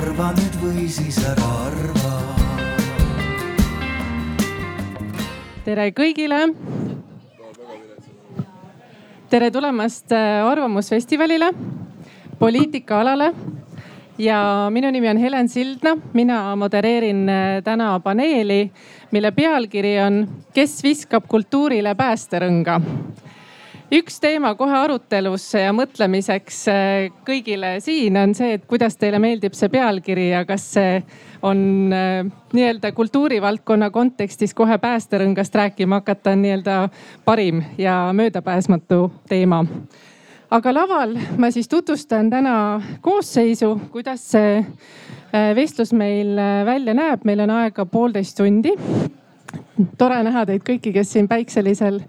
[0.00, 2.12] arva nüüd või siis ära arva.
[5.64, 6.38] tere kõigile.
[9.30, 11.50] tere tulemast äh, Arvamusfestivalile,
[12.38, 13.28] poliitikaalale
[14.18, 14.40] ja
[14.72, 18.70] minu nimi on Helen Sildna, mina modereerin äh, täna paneeli,
[19.10, 20.22] mille pealkiri on
[20.54, 22.80] Kes viskab kultuurile päästerõnga
[23.90, 29.56] üks teema kohe arutelusse ja mõtlemiseks äh, kõigile siin on see, et kuidas teile meeldib
[29.58, 31.00] see pealkiri ja kas see
[31.46, 32.22] on äh,
[32.54, 36.78] nii-öelda kultuurivaldkonna kontekstis kohe päästerõngast rääkima hakata on nii-öelda
[37.26, 39.64] parim ja möödapääsmatu teema.
[40.50, 47.42] aga laval ma siis tutvustan täna koosseisu, kuidas see äh, vestlus meil välja näeb, meil
[47.42, 48.76] on aega poolteist tundi.
[49.98, 52.04] tore näha teid kõiki, kes siin päikselisel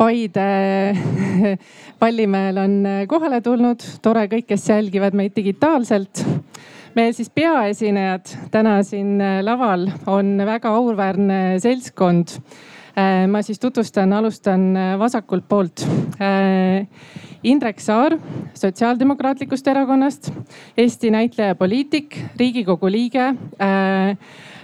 [0.00, 0.96] Paide
[2.00, 2.76] Vallimäel on
[3.08, 3.82] kohale tulnud.
[4.00, 6.22] tore kõik, kes jälgivad meid digitaalselt.
[6.96, 12.38] meil siis peaesinejad täna siin laval on väga auväärne seltskond.
[13.28, 15.84] ma siis tutvustan, alustan vasakult poolt.
[17.42, 18.16] Indrek Saar
[18.54, 20.32] Sotsiaaldemokraatlikust Erakonnast,
[20.76, 24.16] Eesti näitleja ja poliitik, riigikogu liige äh,.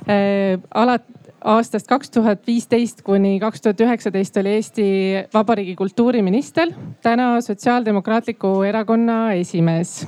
[0.06, 1.15] Äh, alati
[1.46, 4.86] aastast kaks tuhat viisteist kuni kaks tuhat üheksateist oli Eesti
[5.34, 10.00] Vabariigi kultuuriminister, täna Sotsiaaldemokraatliku Erakonna esimees.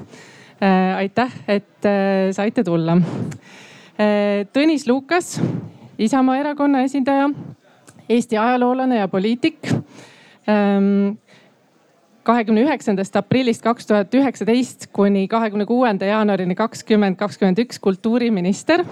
[0.59, 2.97] Äh, aitäh, et äh, saite tulla.
[2.98, 5.36] Äh, Tõnis Lukas,
[5.98, 7.31] Isamaa erakonna esindaja,
[8.09, 9.69] Eesti ajaloolane ja poliitik
[10.48, 11.19] ähm,
[12.27, 18.83] kahekümne üheksandast aprillist kaks tuhat üheksateist kuni kahekümne kuuenda jaanuarini kakskümmend kakskümmend üks kultuuriminister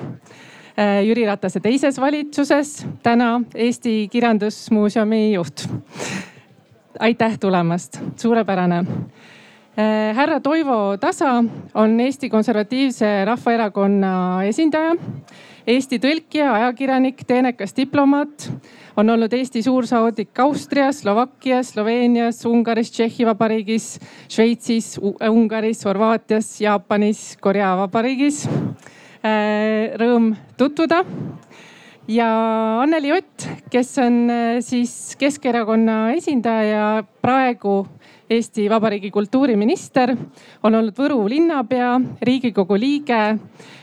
[0.77, 5.65] Jüri Ratase teises valitsuses, täna Eesti Kirjandusmuuseumi juht.
[7.01, 14.95] aitäh tulemast, suurepärane äh, härra Toivo Tasa on Eesti Konservatiivse Rahvaerakonna esindaja,
[15.67, 18.51] Eesti tõlkija, ajakirjanik, teenekas diplomaat,
[18.97, 23.99] on olnud Eesti suursaadik Austrias, Slovakkias, Sloveenias, Ungaris, Tšehhi Vabariigis,
[24.29, 24.99] Šveitsis,
[25.31, 28.96] Ungaris, Horvaatias, Jaapanis, Korea Vabariigis Äh,
[30.01, 31.05] rõõm tutvuda.
[32.09, 32.29] ja
[32.83, 37.87] Anneli Ott, kes on äh, siis Keskerakonna esindaja ja praegu
[38.31, 40.11] Eesti Vabariigi kultuuriminister,
[40.63, 41.93] on olnud Võru linnapea,
[42.23, 43.37] riigikogu liige,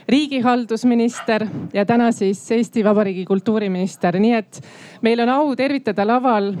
[0.08, 4.60] riigihaldusminister ja täna siis Eesti Vabariigi kultuuriminister, nii et
[5.02, 6.52] meil on au tervitada laval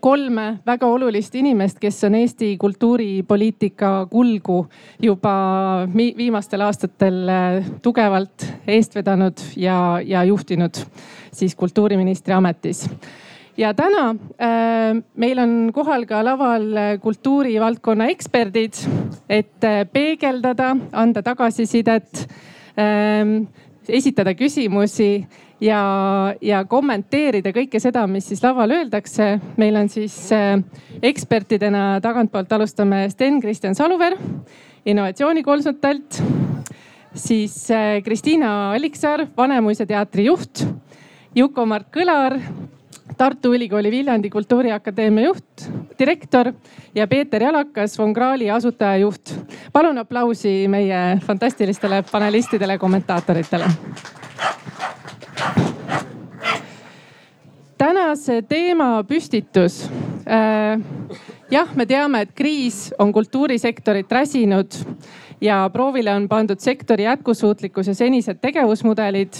[0.00, 4.66] kolme väga olulist inimest, kes on Eesti kultuuripoliitika kulgu
[5.02, 5.34] juba
[5.94, 10.80] viimastel aastatel äh, tugevalt eest vedanud ja, ja juhtinud
[11.32, 12.86] siis kultuuriministri ametis.
[13.56, 14.10] Ja täna
[14.40, 16.70] äh, meil on kohal ka laval
[17.02, 18.80] kultuurivaldkonna eksperdid,
[19.28, 22.26] et äh, peegeldada, anda tagasisidet
[22.78, 23.42] äh,,
[23.88, 25.26] esitada küsimusi
[25.62, 25.82] ja,
[26.42, 29.36] ja kommenteerida kõike seda, mis siis laval öeldakse.
[29.56, 30.58] meil on siis äh,
[31.02, 34.16] ekspertidena tagantpoolt alustame Sten-Kristjan Saluver,
[34.84, 36.22] innovatsioonikonsultant,
[37.14, 40.66] siis äh, Kristiina Alliksaar, Vanemuise teatri juht,
[41.34, 42.38] Juko-Mart Kõlar,
[43.16, 45.66] Tartu Ülikooli Viljandi Kultuuriakadeemia juht,
[45.98, 46.48] direktor
[46.94, 49.34] ja Peeter Jalakas, Von Krahli asutajajuht.
[49.72, 53.68] palun aplausi meie fantastilistele panelistidele, kommentaatoritele
[57.82, 59.82] tänase teema püstitus.
[60.22, 60.78] Äh,
[61.50, 64.76] jah, me teame, et kriis on kultuurisektorit räsinud
[65.42, 69.34] ja proovile on pandud sektori jätkusuutlikkus ja senised tegevusmudelid.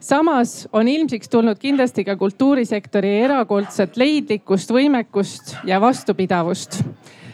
[0.00, 6.82] samas on ilmsiks tulnud kindlasti ka kultuurisektori erakordset leidlikkust, võimekust ja vastupidavust.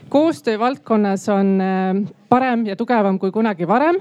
[0.09, 3.97] koostöö valdkonnas on äh, parem ja tugevam kui kunagi varem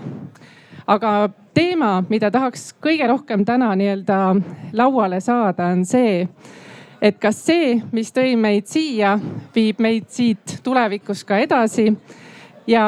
[0.87, 1.11] aga
[1.57, 4.17] teema, mida tahaks kõige rohkem täna nii-öelda
[4.77, 6.21] lauale saada, on see,
[7.01, 9.15] et kas see, mis tõi meid siia,
[9.55, 11.89] viib meid siit tulevikus ka edasi
[12.69, 12.85] ja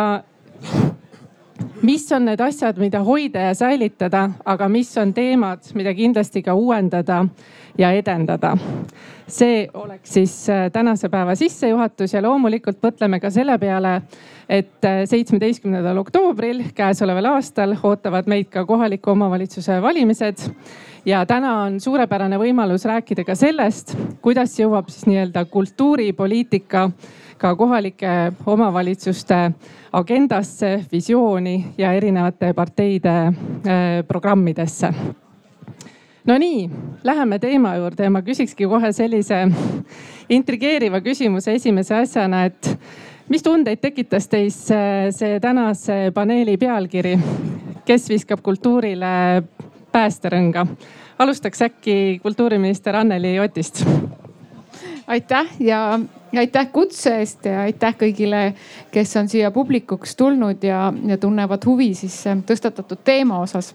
[1.82, 6.54] mis on need asjad, mida hoida ja säilitada, aga mis on teemad, mida kindlasti ka
[6.54, 7.26] uuendada
[7.78, 8.58] ja edendada.
[9.30, 14.02] see oleks siis äh, tänase päeva sissejuhatus ja loomulikult mõtleme ka selle peale
[14.50, 20.50] et äh, seitsmeteistkümnendal oktoobril käesoleval aastal ootavad meid ka kohaliku omavalitsuse valimised.
[21.06, 26.90] ja täna on suurepärane võimalus rääkida ka sellest, kuidas jõuab siis nii-öelda kultuuripoliitika
[27.39, 29.39] ka kohalike omavalitsuste
[29.94, 33.33] agendasse, visiooni ja erinevate parteide äh,
[34.07, 34.94] programmidesse
[36.30, 36.69] Nonii,
[37.03, 39.38] läheme teema juurde ja ma küsikski kohe sellise
[40.30, 42.69] intrigeeriva küsimuse esimese asjana, et
[43.31, 44.59] mis tundeid tekitas teis
[45.15, 47.15] see tänase paneeli pealkiri?
[47.88, 49.41] kes viskab kultuurile
[49.91, 50.68] päästerõnga.
[51.19, 53.81] alustaks äkki kultuuriminister Anneli Otist.
[55.07, 56.00] aitäh ja
[56.38, 58.42] aitäh kutse eest ja aitäh kõigile,
[58.92, 63.74] kes on siia publikuks tulnud ja, ja tunnevad huvi siis tõstatatud teema osas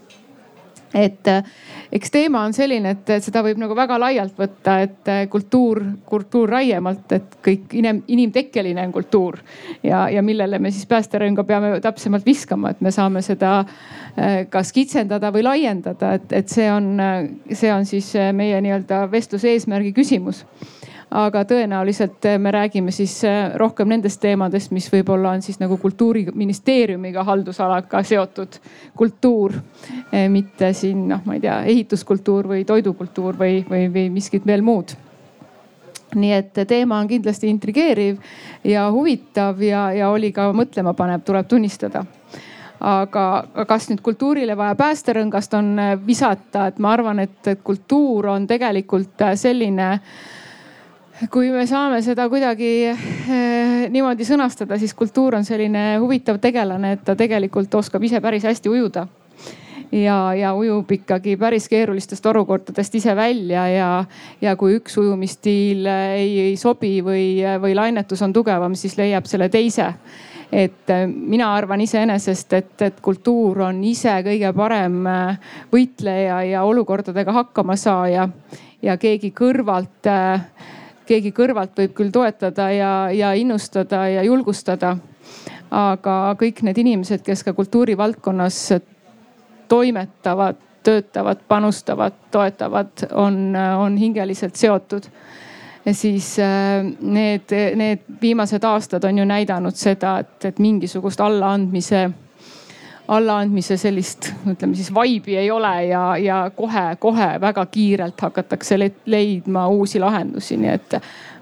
[0.94, 1.44] et äh,
[1.92, 6.54] eks teema on selline, et seda võib nagu väga laialt võtta, et äh, kultuur, kultuur
[6.54, 9.40] laiemalt, et kõik inim, inimtekkeline on kultuur.
[9.82, 13.64] ja, ja millele me siis päästerõnga peame täpsemalt viskama, et me saame seda
[14.50, 16.94] kas kitsendada või laiendada, et, et see on,
[17.50, 20.44] see on siis meie nii-öelda vestluse eesmärgi küsimus
[21.10, 27.24] aga tõenäoliselt me räägime siis äh, rohkem nendest teemadest, mis võib-olla on siis nagu kultuuriministeeriumiga
[27.24, 28.58] haldusalaga seotud.
[28.96, 29.54] Kultuur.
[30.14, 34.62] Äh, mitte siin noh, ma ei tea, ehituskultuur või toidukultuur või, või, või miskit veel
[34.62, 34.96] muud.
[36.14, 38.20] Nii et teema on kindlasti intrigeeriv
[38.64, 42.04] ja huvitav ja, ja oli ka mõtlemapanev, tuleb tunnistada.
[42.84, 43.24] Aga
[43.66, 45.72] kas nüüd kultuurile vaja päästerõngast on
[46.06, 50.00] visata, et ma arvan, et kultuur on tegelikult selline äh,
[51.30, 57.04] kui me saame seda kuidagi eh, niimoodi sõnastada, siis kultuur on selline huvitav tegelane, et
[57.06, 59.06] ta tegelikult oskab ise päris hästi ujuda.
[59.92, 64.04] ja, ja ujub ikkagi päris keerulistest olukordadest ise välja ja,
[64.42, 69.48] ja kui üks ujumisstiil ei, ei sobi või, või lainetus on tugevam, siis leiab selle
[69.48, 69.92] teise
[70.52, 76.66] et eh, mina arvan iseenesest, et, et kultuur on ise kõige parem eh, võitleja ja
[76.66, 78.28] olukordadega hakkama saaja
[78.84, 80.44] ja keegi kõrvalt äh,
[81.06, 84.96] keegi kõrvalt võib küll toetada ja, ja innustada ja julgustada.
[85.74, 88.58] aga kõik need inimesed, kes ka kultuurivaldkonnas
[89.68, 95.08] toimetavad, töötavad, panustavad, toetavad, on, on hingeliselt seotud
[95.92, 102.06] siis äh, need, need viimased aastad on ju näidanud seda, et, et mingisugust allaandmise
[103.08, 110.00] allaandmise sellist, ütleme siis vibe'i ei ole ja, ja kohe-kohe väga kiirelt hakatakse leidma uusi
[110.00, 110.96] lahendusi, nii et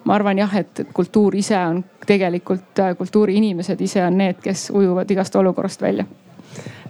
[0.04, 5.36] ma arvan jah, et kultuur ise on tegelikult, kultuuriinimesed ise on need, kes ujuvad igast
[5.36, 6.06] olukorrast välja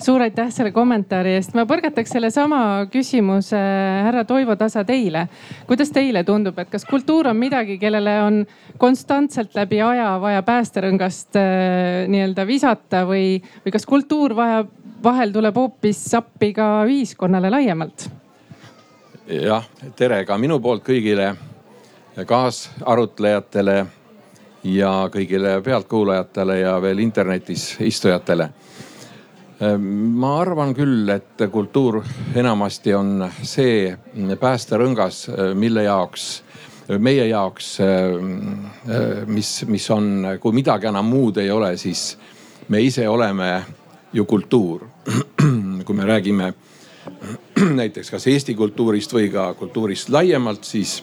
[0.03, 1.55] suur aitäh selle kommentaari eest.
[1.55, 2.61] ma põrgataks sellesama
[2.93, 3.59] küsimuse
[4.06, 5.26] härra Toivo Tasa teile.
[5.67, 8.43] kuidas teile tundub, et kas kultuur on midagi, kellele on
[8.79, 14.73] konstantselt läbi aja vaja päästerõngast äh, nii-öelda visata või, või kas kultuur vajab,
[15.05, 18.08] vahel tuleb hoopis appi ka ühiskonnale laiemalt?
[19.26, 19.67] jah,
[19.97, 21.32] tere ka minu poolt kõigile
[22.29, 23.76] kaasarutlejatele
[24.69, 28.50] ja kõigile pealtkuulajatele ja veel internetis istujatele
[29.62, 32.00] ma arvan küll, et kultuur
[32.35, 33.93] enamasti on see
[34.41, 36.43] päästerõngas, eh, mille jaoks,
[36.99, 42.17] meie jaoks, ehm, eh, mis, mis on, kui midagi enam muud ei ole, siis
[42.69, 43.62] me ise oleme
[44.12, 44.88] ju kultuur.
[45.87, 46.53] kui me räägime
[47.81, 51.03] näiteks kas Eesti kultuurist või ka kultuurist laiemalt, siis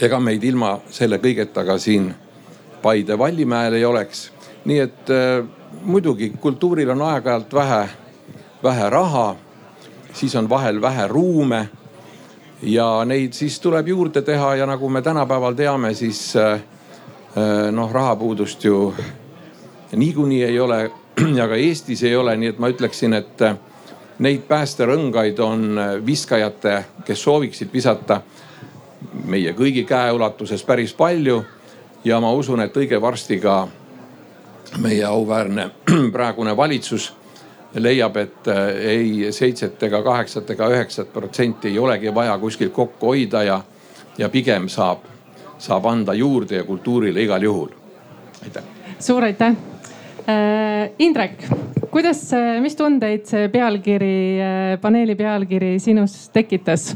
[0.00, 2.14] ega meid ilma selle kõigeta ka siin
[2.82, 4.30] Paide Vallimäel ei oleks.
[4.64, 5.10] nii et
[5.82, 7.88] muidugi kultuuril on aeg-ajalt vähe,
[8.62, 9.36] vähe raha,
[10.12, 11.68] siis on vahel vähe ruume
[12.62, 17.92] ja neid siis tuleb juurde teha ja nagu me tänapäeval teame, siis äh, äh, noh,
[17.92, 18.94] rahapuudust ju
[19.96, 20.90] niikuinii ei ole
[21.38, 23.56] ja ka Eestis ei ole, nii et ma ütleksin, et äh,
[24.18, 28.20] neid päästerõngaid on viskajate, kes sooviksid visata
[29.24, 31.44] meie kõigi käeulatuses päris palju.
[32.04, 33.68] ja ma usun, et õige varsti ka
[34.78, 35.70] meie auväärne
[36.12, 37.12] praegune valitsus
[37.74, 43.12] leiab, et äh, ei seitset ega kaheksat ega üheksat protsenti ei olegi vaja kuskilt kokku
[43.12, 43.60] hoida ja,
[44.18, 45.04] ja pigem saab,
[45.58, 47.68] saab anda juurde ja kultuurile igal juhul.
[48.42, 48.62] aitäh.
[48.98, 49.54] suur aitäh.
[50.30, 51.44] Äh, Indrek,
[51.90, 56.94] kuidas, äh, mis tundeid see pealkiri, paneeli pealkiri sinus tekitas?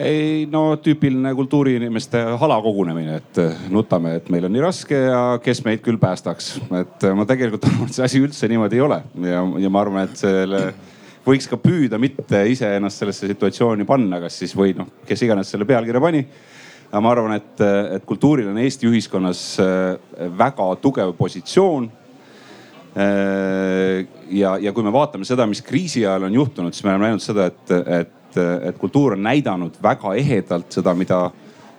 [0.00, 5.62] Ei no tüüpiline kultuuriinimeste halakogunemine, et eh, nutame, et meil on nii raske ja kes
[5.66, 6.50] meid küll päästaks.
[6.80, 9.82] et eh, ma tegelikult arvan, et see asi üldse niimoodi ei ole ja, ja ma
[9.84, 10.62] arvan, et selle
[11.26, 15.66] võiks ka püüda mitte iseennast sellesse situatsiooni panna, kas siis või noh, kes iganes selle
[15.68, 16.24] pealkirja pani.
[16.90, 17.62] aga ma arvan, et,
[17.98, 21.90] et kultuuril on Eesti ühiskonnas eh, väga tugev positsioon
[22.96, 27.20] ja, ja kui me vaatame seda, mis kriisi ajal on juhtunud, siis me oleme näinud
[27.20, 31.20] seda, et, et et, et kultuur on näidanud väga ehedalt seda, mida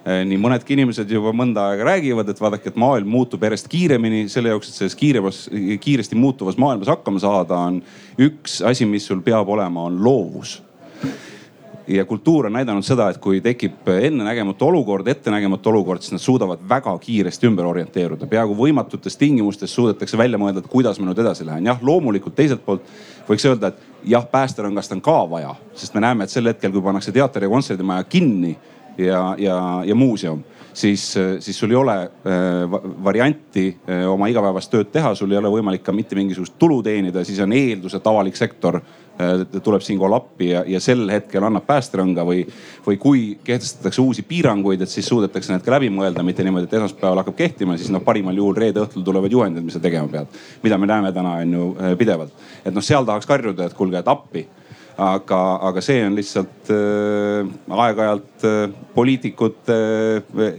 [0.06, 4.28] eh, nii mõnedki inimesed juba mõnda aega räägivad, et vaadake, et maailm muutub järjest kiiremini.
[4.30, 5.46] selle jaoks, et selles kiiremas,
[5.82, 7.82] kiiresti muutuvas maailmas hakkama saada, on
[8.18, 10.62] üks asi, mis sul peab olema, on loovus.
[11.88, 16.60] ja kultuur on näidanud seda, et kui tekib ennenägematu olukord, ettenägematu olukord, siis nad suudavad
[16.70, 18.28] väga kiiresti ümber orienteeruda.
[18.28, 21.66] peaaegu võimatutes tingimustes suudetakse välja mõelda, et kuidas ma nüüd edasi lähen.
[21.66, 22.84] jah, loomulikult teiselt poolt
[23.30, 26.84] võiks öelda, et jah, päästerõngast on ka vaja, sest me näeme, et sel hetkel, kui
[26.84, 28.54] pannakse teater ja kontserdimaja kinni
[28.98, 30.44] ja, ja, ja muuseum
[30.78, 35.52] siis, siis sul ei ole äh, varianti äh, oma igapäevast tööd teha, sul ei ole
[35.52, 38.80] võimalik ka mitte mingisugust tulu teenida, siis on eeldus, et avalik sektor
[39.64, 42.44] tuleb siinkohal appi ja, ja sel hetkel annab päästerõnga või,
[42.86, 46.78] või kui kehtestatakse uusi piiranguid, et siis suudetakse need ka läbi mõelda, mitte niimoodi, et
[46.78, 50.38] esmaspäeval hakkab kehtima, siis noh, parimal juhul reede õhtul tulevad juhendid, mis sa tegema pead.
[50.64, 54.14] mida me näeme täna on ju pidevalt, et noh, seal tahaks karjuda, et kuulge, et
[54.14, 54.46] appi
[54.98, 55.40] aga,
[55.70, 59.78] aga see on lihtsalt äh, aeg-ajalt äh, poliitikute
[60.26, 60.58] äh,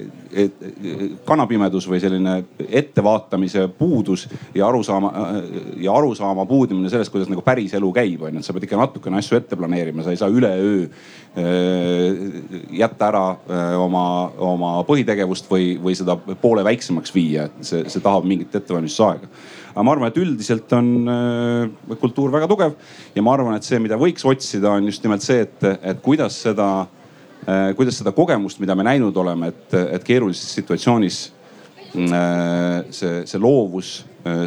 [1.26, 2.37] kanapimedus või selline
[2.68, 5.37] ettevaatamise puudus ja arusaama äh,
[5.83, 8.38] ja arusaama puudumine sellest, kuidas nagu päris elu käib, onju.
[8.38, 10.90] et sa pead ikka natukene asju ette planeerima, sa ei saa üleöö äh,
[12.78, 14.07] jätta ära äh, oma,
[14.38, 19.26] oma põhitegevust või, või seda poole väiksemaks viia, et see, see tahab mingit ettevalmistusaega
[19.75, 22.77] aga ma arvan, et üldiselt on äh, kultuur väga tugev
[23.15, 26.39] ja ma arvan, et see, mida võiks otsida, on just nimelt see, et, et kuidas
[26.47, 26.69] seda,
[27.47, 31.21] äh, kuidas seda kogemust, mida me näinud oleme, et, et keerulises situatsioonis
[31.95, 33.99] äh, see, see loovus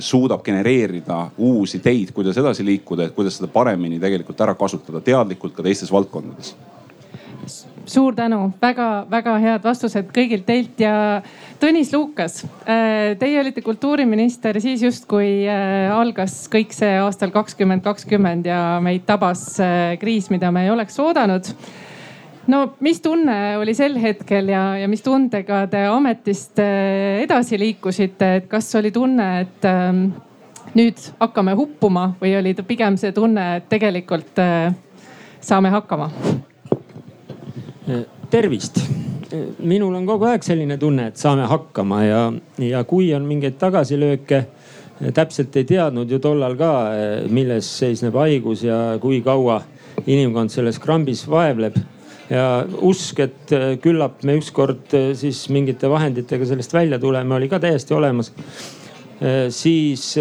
[0.03, 5.55] suudab genereerida uusi teid, kuidas edasi liikuda, et kuidas seda paremini tegelikult ära kasutada teadlikult
[5.55, 6.51] ka teistes valdkondades.
[7.85, 8.51] Suur tänu!
[8.61, 10.93] Väga,, väga-väga head vastused kõigilt teilt ja
[11.61, 17.83] Tõnis Lukas, äh, teie olite kultuuriminister siis just, kui äh, algas kõik see aastal kakskümmend
[17.85, 21.51] kakskümmend ja meid tabas äh, kriis, mida me ei oleks oodanud.
[22.49, 28.49] no mis tunne oli sel hetkel ja, ja mis tundega te ametist edasi liikusite, et
[28.49, 30.07] kas oli tunne, et ähm,
[30.73, 34.41] nüüd hakkame huppuma või oli ta pigem see tunne, et tegelikult
[35.45, 36.09] saame hakkama?
[38.31, 38.81] tervist
[39.59, 42.21] minul on kogu aeg selline tunne, et saame hakkama ja,
[42.61, 44.43] ja kui on mingeid tagasilööke,
[45.15, 46.71] täpselt ei teadnud ju tollal ka,
[47.33, 49.61] milles seisneb haigus ja kui kaua
[50.05, 51.79] inimkond selles krambis vaevleb.
[52.31, 57.93] ja usk, et küllap me ükskord siis mingite vahenditega sellest välja tuleme, oli ka täiesti
[57.93, 58.31] olemas.
[59.49, 60.15] siis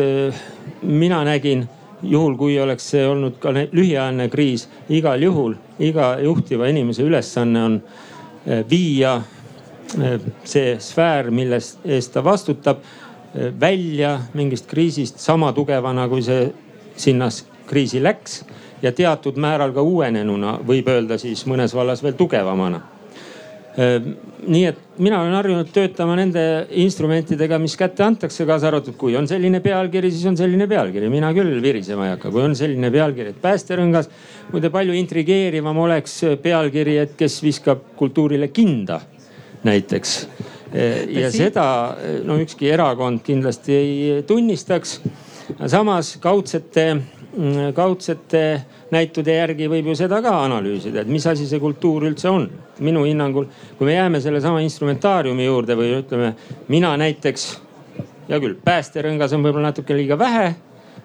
[0.82, 1.68] mina nägin
[2.02, 7.80] juhul, kui oleks see olnud ka lühiajaline kriis, igal juhul iga juhtiva inimese ülesanne on
[8.46, 9.22] viia
[10.00, 12.78] eh, see sfäär, milles eest ta vastutab,
[13.34, 16.52] eh, välja mingist kriisist sama tugevana, kui see
[16.96, 17.28] sinna
[17.66, 18.44] kriisi läks
[18.82, 22.80] ja teatud määral ka uuenenuna, võib öelda siis mõnes vallas veel tugevamana.
[23.76, 26.42] Nii et mina olen harjunud töötama nende
[26.82, 31.08] instrumentidega, mis kätte antakse, kaasa arvatud, kui on selline pealkiri, siis on selline pealkiri.
[31.12, 34.10] mina küll virisema ei hakka, kui on selline pealkiri, et päästerõngas
[34.50, 39.00] muide palju intrigeerivam oleks pealkiri, et kes viskab kultuurile kinda
[39.64, 40.26] näiteks.
[41.10, 45.00] ja seda no ükski erakond kindlasti ei tunnistaks.
[45.66, 46.96] samas kaudsete,
[47.74, 48.42] kaudsete
[48.90, 52.48] näitude järgi võib ju seda ka analüüsida, et mis asi see kultuur üldse on.
[52.80, 53.44] minu hinnangul,
[53.78, 56.32] kui me jääme sellesama instrumentaariumi juurde või ütleme,
[56.68, 57.44] mina näiteks,
[58.28, 60.54] hea küll, päästerõngas on võib-olla natuke liiga vähe,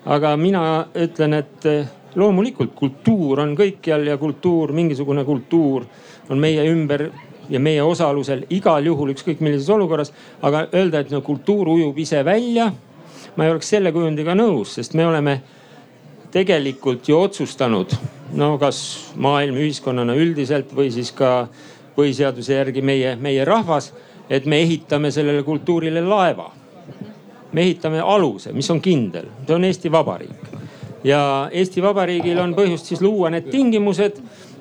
[0.06, 0.64] aga mina
[0.96, 1.68] ütlen, et
[2.16, 5.86] loomulikult kultuur on kõikjal ja kultuur, mingisugune kultuur
[6.30, 7.10] on meie ümber
[7.50, 10.14] ja meie osalusel igal juhul ükskõik millises olukorras.
[10.42, 12.72] aga öelda, et no kultuur ujub ise välja,
[13.36, 15.42] ma ei oleks selle kujundiga nõus, sest me oleme
[16.36, 17.94] tegelikult ju otsustanud,
[18.36, 18.80] no kas
[19.16, 21.48] maailm ühiskonnana üldiselt või siis ka
[21.96, 23.94] põhiseaduse järgi meie, meie rahvas,
[24.30, 26.52] et me ehitame sellele kultuurile laeva.
[27.56, 30.56] me ehitame aluse, mis on kindel, see on Eesti Vabariik
[31.06, 34.18] ja Eesti Vabariigil on põhjust siis luua need tingimused,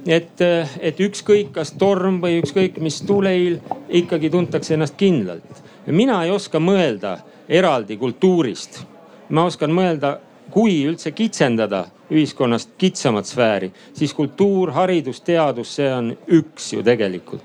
[0.07, 0.43] et,
[0.78, 5.62] et ükskõik, kas torm või ükskõik mis tuuleiil, ikkagi tuntakse ennast kindlalt.
[5.87, 8.85] mina ei oska mõelda eraldi kultuurist.
[9.28, 10.19] ma oskan mõelda,
[10.54, 11.84] kui üldse kitsendada
[12.14, 17.42] ühiskonnast kitsamat sfääri, siis kultuur, haridus, teadus, see on üks ju tegelikult.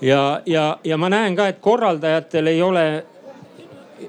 [0.00, 3.04] ja, ja, ja ma näen ka, et korraldajatel ei ole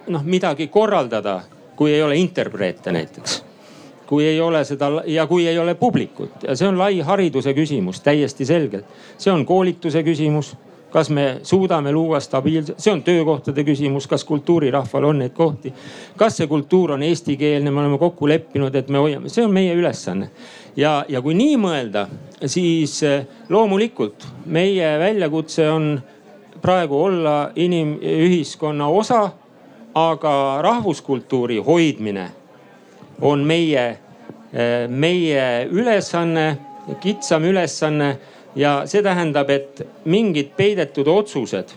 [0.08, 1.42] noh midagi korraldada,
[1.76, 3.44] kui ei ole interpreete näiteks
[4.12, 8.02] kui ei ole seda ja kui ei ole publikut ja see on lai hariduse küsimus
[8.04, 8.86] täiesti selgelt.
[9.18, 10.56] see on koolituse küsimus,
[10.92, 15.74] kas me suudame luua stabiilse, see on töökohtade küsimus, kas kultuurirahval on neid kohti.
[16.18, 19.74] kas see kultuur on eestikeelne, me oleme kokku leppinud, et me hoiame, see on meie
[19.74, 20.30] ülesanne.
[20.76, 22.08] ja, ja kui nii mõelda,
[22.46, 26.02] siis eh, loomulikult meie väljakutse on
[26.62, 29.30] praegu olla inimühiskonna osa,
[29.96, 32.32] aga rahvuskultuuri hoidmine
[33.22, 33.98] on meie,
[34.88, 36.58] meie ülesanne,
[37.02, 38.18] kitsam ülesanne
[38.56, 41.72] ja see tähendab, et mingid peidetud otsused,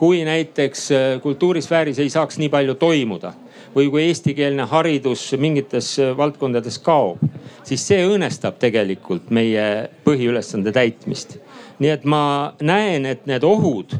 [0.00, 0.88] kui näiteks
[1.22, 3.34] kultuurisfääris ei saaks nii palju toimuda
[3.74, 7.20] või kui eestikeelne haridus mingites valdkondades kaob,
[7.62, 11.38] siis see õõnestab tegelikult meie põhiülesande täitmist.
[11.78, 13.94] nii et ma näen, et need ohud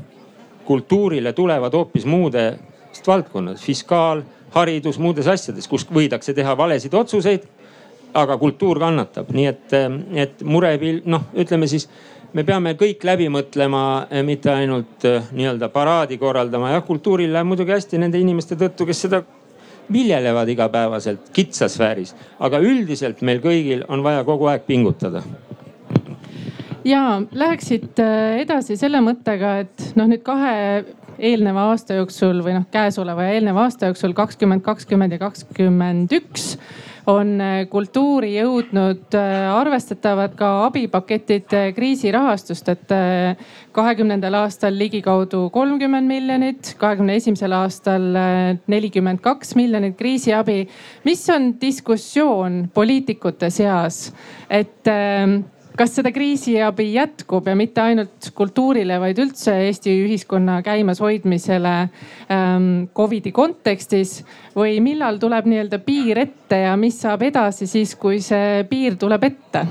[0.65, 4.23] kultuurile tulevad hoopis muudest valdkonnast, fiskaal,
[4.55, 7.47] haridus, muudes asjades, kus võidakse teha valesid otsuseid.
[8.15, 9.77] Aga kultuur kannatab, nii et,
[10.25, 11.89] et murepil-, noh, ütleme siis
[12.35, 13.83] me peame kõik läbi mõtlema,
[14.27, 16.73] mitte ainult nii-öelda paraadi korraldama.
[16.77, 19.23] jah, kultuuril läheb muidugi hästi nende inimeste tõttu, kes seda
[19.93, 25.23] viljelevad igapäevaselt kitsas sfääris, aga üldiselt meil kõigil on vaja kogu aeg pingutada.
[26.85, 30.85] Ja läheksid äh, edasi selle mõttega, et noh, nüüd kahe
[31.21, 36.55] eelneva aasta jooksul või noh, käesoleva ja eelneva aasta jooksul kakskümmend, kakskümmend ja kakskümmend üks
[37.11, 42.95] on äh, kultuuri jõudnud äh, arvestatavad ka abipaketid äh, kriisirahastust, et
[43.75, 48.09] kahekümnendal aastal ligikaudu kolmkümmend miljonit, kahekümne esimesel aastal
[48.71, 50.65] nelikümmend kaks miljonit kriisiabi.
[51.05, 54.13] mis on diskussioon poliitikute seas,
[54.51, 54.89] et
[55.79, 63.33] kas seda kriisiabi jätkub ja mitte ainult kultuurile, vaid üldse Eesti ühiskonna käimashoidmisele ähm, Covidi
[63.33, 64.21] kontekstis
[64.57, 69.29] või millal tuleb nii-öelda piir ette ja mis saab edasi siis, kui see piir tuleb
[69.31, 69.67] ette?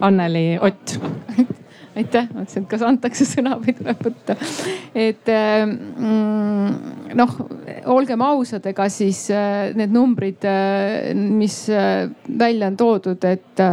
[0.00, 0.96] Anneli Ott
[2.00, 4.36] aitäh, mõtlesin, et kas antakse sõna või tuleb võtta.
[4.94, 7.34] et mm, noh,
[7.90, 12.06] olgem ausad, ega siis äh, need numbrid, äh, mis äh,
[12.38, 13.66] välja on toodud, et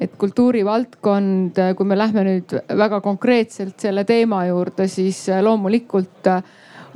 [0.00, 6.30] et kultuurivaldkond, kui me lähme nüüd väga konkreetselt selle teema juurde, siis loomulikult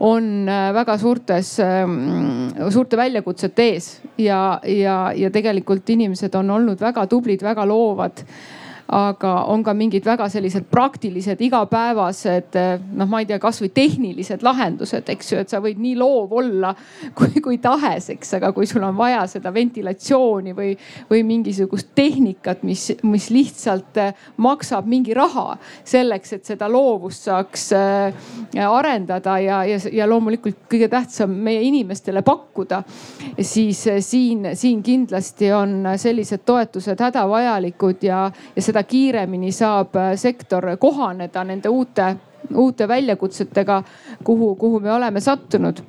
[0.00, 1.50] on väga suurtes,
[2.72, 8.24] suurte väljakutsete ees ja, ja, ja tegelikult inimesed on olnud väga tublid, väga loovad
[8.86, 12.58] aga on ka mingid väga sellised praktilised, igapäevased
[12.96, 16.72] noh, ma ei tea, kasvõi tehnilised lahendused, eks ju, et sa võid nii loov olla
[17.18, 20.72] kui, kui tahes, eks, aga kui sul on vaja seda ventilatsiooni või,
[21.10, 27.68] või mingisugust tehnikat, mis, mis lihtsalt äh, maksab mingi raha selleks, et seda loovust saaks
[27.76, 28.26] äh,
[28.66, 32.82] arendada ja, ja, ja loomulikult kõige tähtsam meie inimestele pakkuda,
[33.40, 40.16] siis siin, siin kindlasti on sellised toetused hädavajalikud ja, ja seda seda kiiremini saab äh,
[40.20, 42.16] sektor kohaneda nende uute,
[42.54, 43.82] uute väljakutsetega,
[44.24, 45.80] kuhu, kuhu me oleme sattunud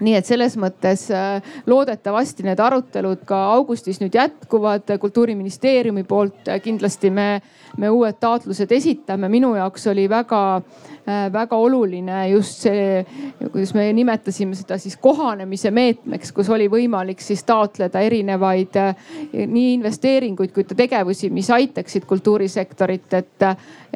[0.00, 4.96] nii et selles mõttes äh, loodetavasti need arutelud ka augustis nüüd jätkuvad.
[5.00, 7.40] kultuuriministeeriumi poolt kindlasti me,
[7.78, 9.28] me uued taotlused esitame.
[9.28, 10.62] minu jaoks oli väga
[11.10, 13.04] Äh, väga oluline just see,
[13.40, 19.72] kuidas me nimetasime seda siis kohanemise meetmeks, kus oli võimalik siis taotleda erinevaid äh, nii
[19.78, 23.46] investeeringuid kui tegevusi, mis aitaksid kultuurisektorit, et,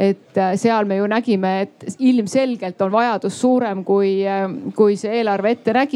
[0.00, 4.16] et äh, seal me ju nägime, et ilmselgelt on vajadus suurem, kui,
[4.74, 5.93] kui see eelarve ette nägi.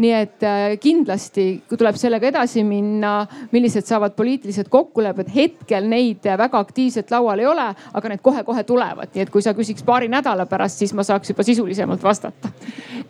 [0.00, 0.46] Nii et
[0.82, 3.14] kindlasti tuleb sellega edasi minna,
[3.52, 9.12] millised saavad poliitilised kokkulepped, hetkel neid väga aktiivselt laual ei ole, aga need kohe-kohe tulevad,
[9.14, 12.50] nii et kui sa küsiks paari nädala pärast, siis ma saaks juba sisulisemalt vastata.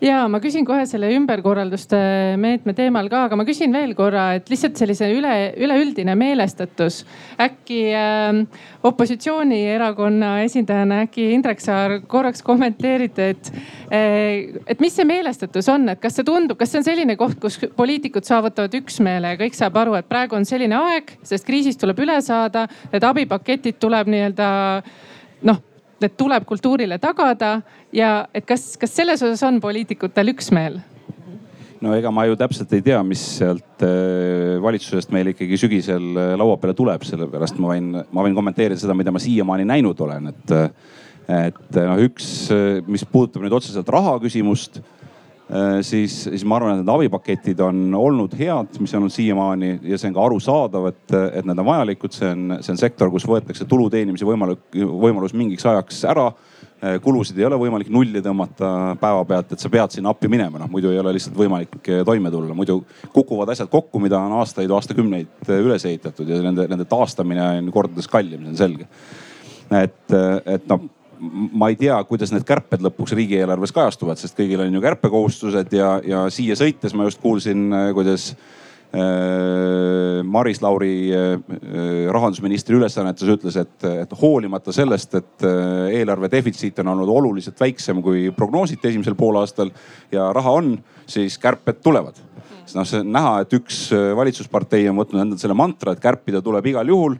[0.01, 2.01] ja ma küsin kohe selle ümberkorralduste
[2.41, 7.05] meetme teemal ka, aga ma küsin veel korra, et lihtsalt sellise üle, üleüldine meelestatus.
[7.41, 8.41] äkki äh,
[8.87, 13.53] opositsioonierakonna esindajana äkki Indrek Saar korraks kommenteerite, et
[13.93, 17.39] äh,, et mis see meelestatus on, et kas see tundub, kas see on selline koht,
[17.43, 21.81] kus poliitikud saavutavad üksmeele ja kõik saab aru, et praegu on selline aeg, sest kriisist
[21.83, 24.51] tuleb üle saada, need abipaketid tuleb nii-öelda
[25.49, 25.65] noh,
[26.01, 27.59] need tuleb kultuurile tagada
[27.97, 30.81] ja et kas, kas selles osas on poliitikutel üksmeel?
[31.81, 36.33] no ega ma ju täpselt ei tea, mis sealt äh, valitsusest meil ikkagi sügisel äh,
[36.39, 40.33] laua peale tuleb, sellepärast ma võin, ma võin kommenteerida seda, mida ma siiamaani näinud olen,
[40.35, 40.57] et.
[41.31, 42.25] et noh, üks,
[42.91, 45.00] mis puudutab nüüd otseselt raha küsimust Äh,
[45.83, 49.99] siis, siis ma arvan, et need abipaketid on olnud head, mis on olnud siiamaani ja
[49.99, 53.27] see on ka arusaadav, et, et need on vajalikud, see on, see on sektor, kus
[53.27, 56.29] võetakse tulu teenimise võimalik, võimalus mingiks ajaks ära.
[56.81, 60.71] Äh, kulusid ei ole võimalik nulli tõmmata päevapealt, et sa pead sinna appi minema, noh
[60.73, 62.79] muidu ei ole lihtsalt võimalik äh, toime tulla, muidu
[63.13, 68.09] kukuvad asjad kokku, mida on aastaid, aastakümneid üles ehitatud ja nende, nende taastamine on kordades
[68.09, 68.89] kallim, see on selge.
[69.83, 70.89] et, et noh
[71.21, 75.93] ma ei tea, kuidas need kärped lõpuks riigieelarves kajastuvad, sest kõigil on ju kärpekohustused ja,
[76.07, 78.31] ja siia sõites ma just kuulsin, äh, kuidas
[78.95, 81.35] äh, Maris Lauri äh,
[82.13, 85.47] rahandusministri ülesannetes ütles, et, et hoolimata sellest, et
[85.93, 89.73] eelarve defitsiit on olnud oluliselt väiksem, kui prognoositi esimesel poolaastal
[90.13, 90.75] ja raha on,
[91.11, 92.30] siis kärped tulevad
[92.77, 96.43] noh, see on näha, et üks äh, valitsuspartei on võtnud endale selle mantra, et kärpida
[96.45, 97.17] tuleb igal juhul.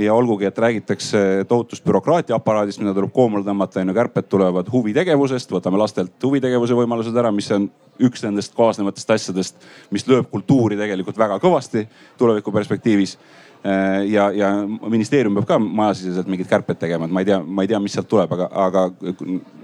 [0.00, 4.70] ja olgugi, et räägitakse tohutust bürokraatia aparaadist, mida tuleb koomale tõmmata, on ju, kärped tulevad
[4.72, 7.66] huvitegevusest, võtame lastelt huvitegevuse võimalused ära, mis on
[8.00, 9.60] üks nendest kaasnevatest asjadest,
[9.92, 11.84] mis lööb kultuuri tegelikult väga kõvasti
[12.18, 13.18] tuleviku perspektiivis.
[13.60, 17.66] Äh, ja, ja ministeerium peab ka majasiseselt mingeid kärped tegema, et ma ei tea, ma
[17.66, 18.88] ei tea, mis sealt tuleb, aga, aga,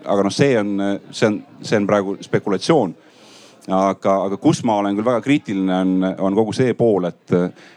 [0.04, 0.76] aga noh, see on,
[1.10, 2.96] see on, see on praegu spekulatsioon
[3.72, 7.34] aga, aga kus ma olen küll väga kriitiline, on, on kogu see pool, et,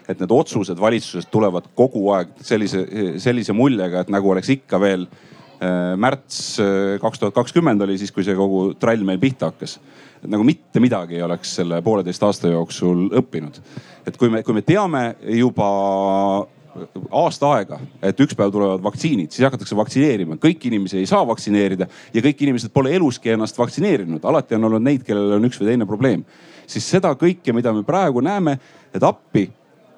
[0.08, 2.84] et need otsused valitsusest tulevad kogu aeg sellise,
[3.22, 8.14] sellise muljega, et nagu oleks ikka veel äh, märts äh, kaks tuhat kakskümmend oli siis,
[8.14, 9.78] kui see kogu trall meil pihta hakkas.
[10.20, 13.60] et nagu mitte midagi ei oleks selle pooleteist aasta jooksul õppinud.
[14.06, 15.04] et kui me, kui me teame
[15.40, 15.70] juba
[17.10, 20.38] aasta aega, et üks päev tulevad vaktsiinid, siis hakatakse vaktsineerima.
[20.42, 24.24] kõiki inimesi ei saa vaktsineerida ja kõik inimesed pole eluski ennast vaktsineerinud.
[24.24, 26.24] alati on olnud neid, kellel on üks või teine probleem.
[26.66, 28.58] siis seda kõike, mida me praegu näeme,
[28.94, 29.50] et appi,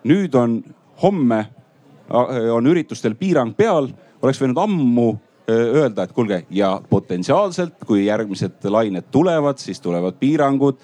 [0.04, 0.62] nüüd on
[1.02, 1.46] homme,
[2.52, 3.88] on üritustel piirang peal,
[4.22, 5.11] oleks võinud ammu
[5.50, 10.78] öelda, et kuulge ja potentsiaalselt, kui järgmised lained tulevad, siis tulevad piirangud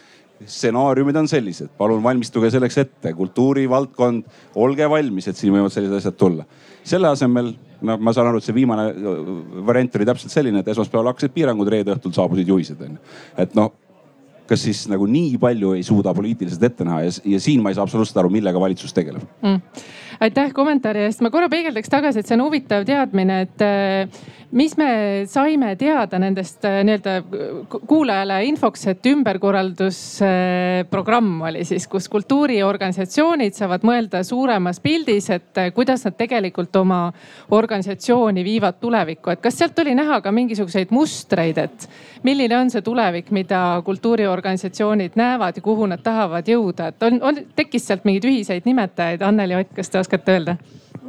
[0.46, 4.28] stsenaariumid on sellised, palun valmistuge selleks ette, kultuurivaldkond,
[4.62, 6.46] olge valmis, et siin võivad sellised asjad tulla.
[6.88, 7.52] selle asemel,
[7.84, 9.18] no ma saan aru, et see viimane äh,
[9.66, 12.98] variant oli täpselt selline, et esmaspäeval hakkasid piirangud, reede õhtul saabusid juhised onju.
[13.44, 13.74] et noh,
[14.48, 17.76] kas siis nagu nii palju ei suuda poliitiliselt ette näha ja, ja siin ma ei
[17.76, 19.26] saa absoluutselt aru, millega valitsus tegeleb.
[19.44, 19.60] Mm.
[20.24, 24.76] Aitäh kommentaari eest, ma korra peegeldaks tagasi, et see on huvitav teadmine, et äh, mis
[24.76, 27.22] me saime teada nendest äh, nii-öelda
[27.86, 36.04] kuulajale infoks, et ümberkorraldusprogramm äh, oli siis, kus kultuuriorganisatsioonid saavad mõelda suuremas pildis, et kuidas
[36.06, 37.12] nad tegelikult oma
[37.50, 41.88] organisatsiooni viivad tulevikku, et kas sealt oli näha ka mingisuguseid mustreid, et
[42.24, 47.34] milline on see tulevik, mida kultuuriorganisatsioonid näevad ja kuhu nad tahavad jõuda, et on, on,
[47.56, 50.56] tekkis sealt mingeid ühiseid nimetajaid, Anneli Ott, kas te oskate öelda?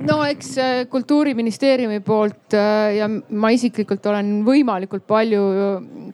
[0.07, 5.41] No eks äh, kultuuriministeeriumi poolt äh, ja ma isiklikult olen võimalikult palju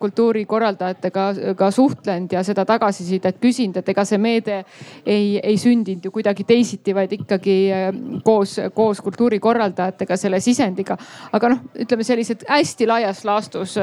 [0.01, 1.25] kultuurikorraldajatega
[1.57, 4.61] ka suhtlenud ja seda tagasisidet küsinud, et ega see meede
[5.05, 7.89] ei, ei sündinud ju kuidagi teisiti, vaid ikkagi äh,
[8.25, 10.97] koos, koos kultuurikorraldajatega selle sisendiga.
[11.31, 13.75] aga noh, ütleme sellised hästi laias laastus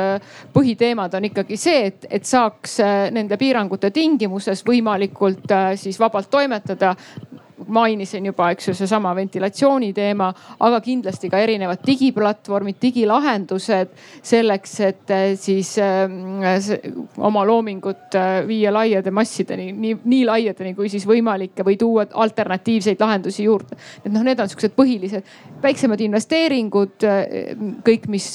[0.53, 2.79] põhiteemad on ikkagi see, et, et saaks
[3.13, 6.95] nende piirangute tingimustes võimalikult siis vabalt toimetada
[7.69, 10.29] mainisin juba, eks ju, seesama ventilatsiooni teema,
[10.61, 16.69] aga kindlasti ka erinevad digiplatvormid, digilahendused selleks, et eh, siis äh,
[17.19, 23.01] oma loomingut äh, viia laiade massideni, nii, nii laiadeni kui siis võimalik või tuua alternatiivseid
[23.01, 23.79] lahendusi juurde.
[24.05, 27.05] et noh, need on siuksed põhilised väiksemad investeeringud,
[27.87, 28.29] kõik, mis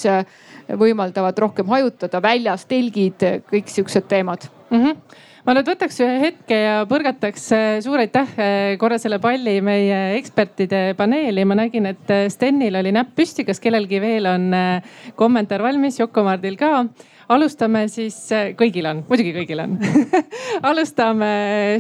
[0.68, 4.84] võimaldavad rohkem hajutada, väljas telgid, kõik siuksed teemad mm.
[4.84, 9.62] -hmm ma nüüd võtaks ühe hetke ja põrgataks äh, suur aitäh äh, korra selle palli
[9.64, 11.46] meie ekspertide paneeli.
[11.48, 14.52] ma nägin, et äh, Stenil oli näpp püsti, kas kellelgi veel on
[15.16, 16.72] kommentaar valmis, Yoko-Mardil ka.
[17.32, 18.18] Alustame siis,
[18.60, 19.78] kõigil on, muidugi kõigil on.
[20.70, 21.32] Alustame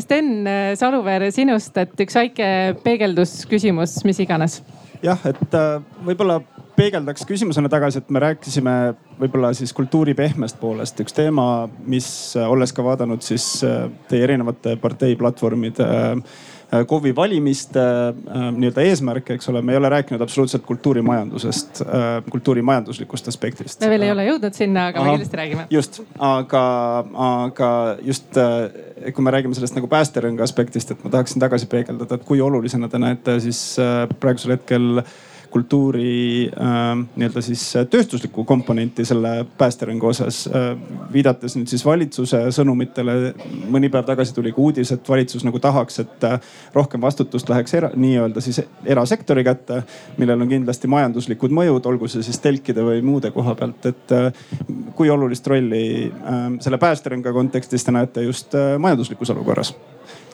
[0.03, 0.47] Sten
[0.79, 2.49] Saluveer sinust, et üks väike
[2.83, 4.61] peegeldusküsimus, mis iganes.
[5.03, 5.59] jah, et
[6.07, 6.39] võib-olla
[6.77, 8.73] peegeldaks küsimusena tagasi, et me rääkisime
[9.17, 10.99] võib-olla siis kultuuri pehmest poolest.
[11.01, 17.81] üks teema, mis olles ka vaadanud siis äh, teie erinevate partei platvormide äh, KOV-i valimiste
[17.81, 21.81] äh, nii-öelda eesmärke, eks ole, me ei ole rääkinud absoluutselt kultuurimajandusest,
[22.29, 23.81] kultuurimajanduslikust aspektist.
[23.81, 25.65] me veel ei ole jõudnud sinna, aga Aha, me kindlasti räägime.
[25.73, 26.65] just, aga,
[27.29, 27.71] aga
[28.05, 28.37] just
[29.15, 32.91] kui me räägime sellest nagu päästerõnga aspektist, et ma tahaksin tagasi peegeldada, et kui olulisena
[32.91, 33.63] te näete siis
[34.19, 35.17] praegusel hetkel äh,
[35.51, 40.69] kultuuri äh, nii-öelda siis tööstuslikku komponenti selle päästerõnga osas äh,.
[41.13, 43.33] viidates nüüd siis valitsuse sõnumitele.
[43.71, 46.39] mõni päev tagasi tuli ka uudis, et valitsus nagu tahaks, et äh,
[46.73, 49.83] rohkem vastutust läheks era, nii-öelda siis erasektori kätte,
[50.17, 54.31] millel on kindlasti majanduslikud mõjud, olgu see siis telkide või muude koha pealt, et äh,
[54.95, 59.75] kui olulist rolli äh, selle päästerõnga kontekstis te näete just äh, majanduslikus olukorras?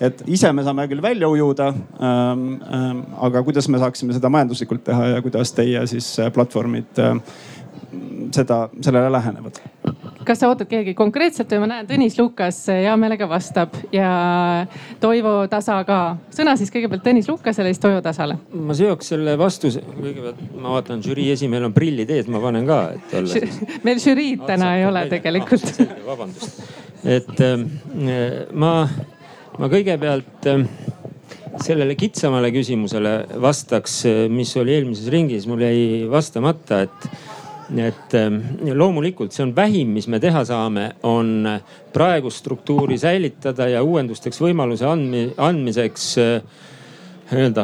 [0.01, 2.45] Et ise me saame küll välja ujuda ähm,.
[2.73, 7.17] Ähm, aga kuidas me saaksime seda majanduslikult teha ja kuidas teie siis äh, platvormid äh,
[8.33, 9.61] seda, sellele lähenevad?
[10.23, 14.09] kas sa ootad keegi konkreetselt või ma näen, Tõnis Lukas hea meelega vastab ja
[15.03, 15.99] Toivo Tasa ka.
[16.33, 18.37] sõna siis kõigepealt Tõnis Lukasele, siis Toivo Tasale.
[18.53, 22.79] ma seoks selle vastuse, kõigepealt ma vaatan žürii esimehel on prillid ees, ma panen ka,
[22.97, 23.59] et olla siis.
[23.83, 25.83] meil žüriid täna ei ole tegelikult.
[26.07, 26.63] vabandust,
[27.03, 27.67] et äh,
[28.53, 28.73] ma
[29.59, 30.65] ma kõigepealt ähm,
[31.61, 37.07] sellele kitsamale küsimusele vastaks, äh, mis oli eelmises ringis, mul jäi vastamata, et,
[37.85, 38.41] et ähm,
[38.73, 41.47] loomulikult see on vähim, mis me teha saame, on
[41.93, 46.13] praegust struktuuri säilitada ja uuendusteks võimaluse andmi, andmiseks
[47.33, 47.63] nii-öelda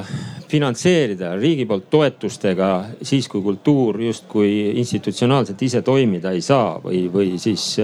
[0.49, 2.69] finantseerida riigi poolt toetustega
[3.05, 7.75] siis, kui kultuur justkui institutsionaalselt ise toimida ei saa või, või siis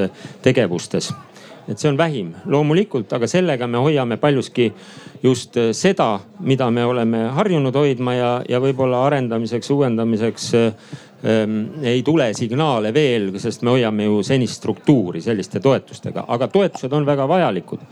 [0.42, 1.12] tegevustes
[1.68, 2.34] et see on vähim.
[2.46, 4.70] Loomulikult, aga sellega me hoiame paljuski
[5.24, 12.04] just äh, seda, mida me oleme harjunud hoidma ja, ja võib-olla arendamiseks, uuendamiseks ähm, ei
[12.06, 17.28] tule signaale veel, sest me hoiame ju senist struktuuri selliste toetustega, aga toetused on väga
[17.30, 17.88] vajalikud.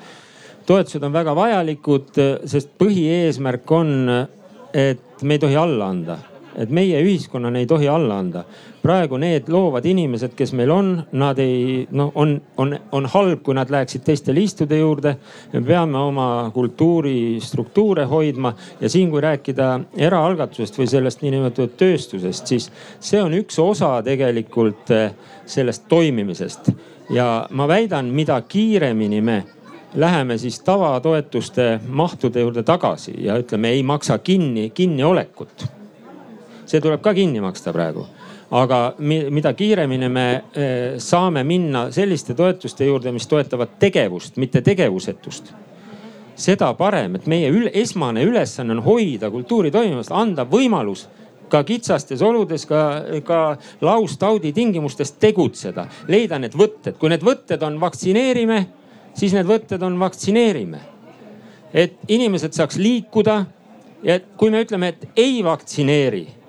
[0.65, 3.95] toetused on väga vajalikud, äh, sest põhieesmärk on,
[4.73, 6.19] et me ei tohi alla anda
[6.55, 8.43] et meie ühiskonnana ei tohi alla anda.
[8.83, 13.55] praegu need loovad inimesed, kes meil on, nad ei noh, on, on, on halb, kui
[13.55, 15.15] nad läheksid teiste liistude juurde.
[15.53, 22.71] me peame oma kultuuristruktuure hoidma ja siin, kui rääkida eraalgatusest või sellest niinimetatud tööstusest, siis
[22.99, 25.13] see on üks osa tegelikult eh,
[25.45, 26.71] sellest toimimisest.
[27.09, 29.43] ja ma väidan, mida kiiremini me
[29.95, 35.65] läheme siis tavatoetuste mahtude juurde tagasi ja ütleme, ei maksa kinni kinniolekut
[36.65, 38.07] see tuleb ka kinni maksta praegu
[38.53, 45.53] aga mida kiiremini me eh, saame minna selliste toetuste juurde, mis toetavad tegevust, mitte tegevusetust.
[46.35, 51.05] seda parem, et meie ül esmane ülesanne on hoida kultuuri toimimast, anda võimalus
[51.49, 53.41] ka kitsastes oludes, ka, ka
[53.81, 56.97] laustaudi tingimustes tegutseda, leida need võtted.
[56.97, 58.65] kui need võtted on vaktsineerime,
[59.13, 60.79] siis need võtted on vaktsineerime.
[61.73, 63.45] et inimesed saaks liikuda
[64.03, 66.42] ja kui me ütleme, et ei vaktsineeri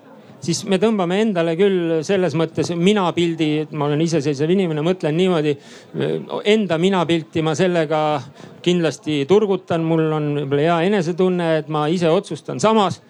[0.45, 5.55] siis me tõmbame endale küll selles mõttes minapildi, et ma olen iseseisev inimene, mõtlen niimoodi.
[6.53, 8.01] Enda minapilti ma sellega
[8.65, 12.59] kindlasti turgutan, mul on võib-olla hea enesetunne, et ma ise otsustan.
[12.59, 13.01] samas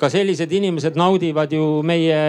[0.00, 2.20] ka sellised inimesed naudivad ju meie,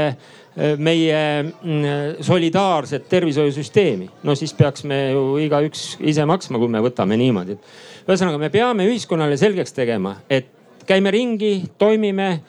[0.77, 4.09] meie mm, solidaarset tervishoiusüsteemi.
[4.23, 7.55] no siis peaks me ju igaüks ise maksma, kui me võtame niimoodi.
[8.07, 10.51] ühesõnaga, me peame ühiskonnale selgeks tegema, et
[10.85, 12.41] käime ringi, toimime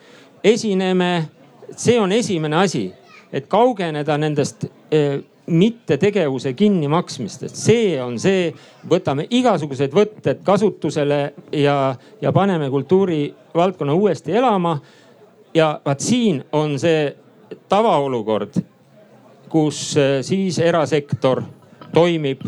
[0.43, 1.29] esineme.
[1.75, 2.93] see on esimene asi,
[3.33, 8.51] et kaugeneda nendest eh, mittetegevuse kinnimaksmistest, see on see,
[8.89, 14.79] võtame igasugused võtted kasutusele ja, ja paneme kultuurivaldkonna uuesti elama.
[15.53, 17.15] ja vaat siin on see
[17.69, 18.61] tavaolukord,
[19.49, 21.41] kus eh, siis erasektor
[21.93, 22.45] toimib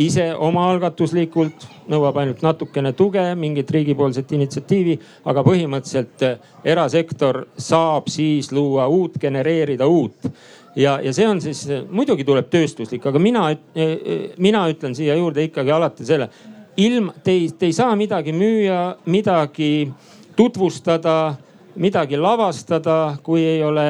[0.00, 4.96] ise omaalgatuslikult, nõuab ainult natukene tuge, mingit riigipoolset initsiatiivi,
[5.30, 6.38] aga põhimõtteliselt eh,
[6.72, 10.30] erasektor saab siis luua uut, genereerida uut
[10.76, 15.44] ja, ja see on siis, muidugi tuleb tööstuslik, aga mina, eh, mina ütlen siia juurde
[15.48, 16.30] ikkagi alati selle.
[16.76, 19.90] ilm, te ei, te ei saa midagi müüa, midagi
[20.36, 21.36] tutvustada
[21.80, 23.84] midagi lavastada, kui ei ole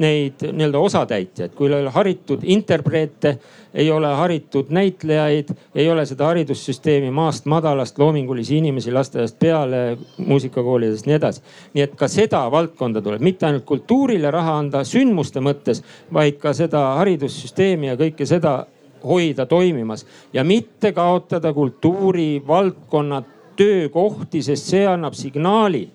[0.00, 3.36] neid nii-öelda osatäitjaid, kui ei ole haritud interpreete,
[3.76, 11.06] ei ole haritud näitlejaid, ei ole seda haridussüsteemi maast madalast, loomingulisi inimesi lasteaiast peale, muusikakoolidest,
[11.06, 11.42] nii edasi.
[11.74, 16.54] nii et ka seda valdkonda tuleb mitte ainult kultuurile raha anda sündmuste mõttes, vaid ka
[16.56, 18.56] seda haridussüsteemi ja kõike seda
[19.04, 23.22] hoida toimimas ja mitte kaotada kultuurivaldkonna
[23.56, 25.86] töökohti, sest see annab signaali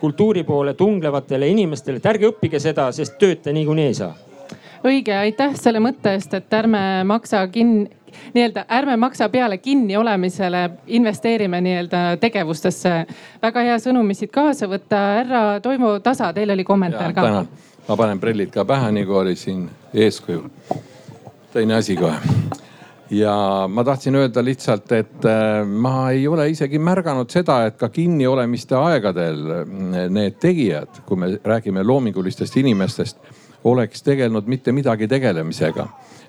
[0.00, 4.12] kultuuri poole tunglevatele inimestele, et ärge õppige seda, sest tööd te niikuinii ei saa.
[4.84, 7.90] Õige, aitäh selle mõtte eest, et ärme maksa kinni
[8.34, 13.06] nii-öelda ärme maksa peale kinniolemisele, investeerime nii-öelda tegevustesse.
[13.42, 15.00] väga hea sõnum, mis siit kaasa võtta.
[15.18, 17.22] härra Toivo Tasa, teil oli kommentaar ja, ka.
[17.22, 17.48] tänan,
[17.88, 20.44] ma panen prillid ka pähe, nagu oli siin eeskuju.
[21.52, 22.16] teine asi kohe
[23.10, 27.88] ja ma tahtsin öelda lihtsalt, et äh, ma ei ole isegi märganud seda, et ka
[27.88, 33.18] kinniolemiste aegadel äh, need tegijad, kui me räägime loomingulistest inimestest,
[33.64, 35.86] oleks tegelenud mitte midagi tegelemisega.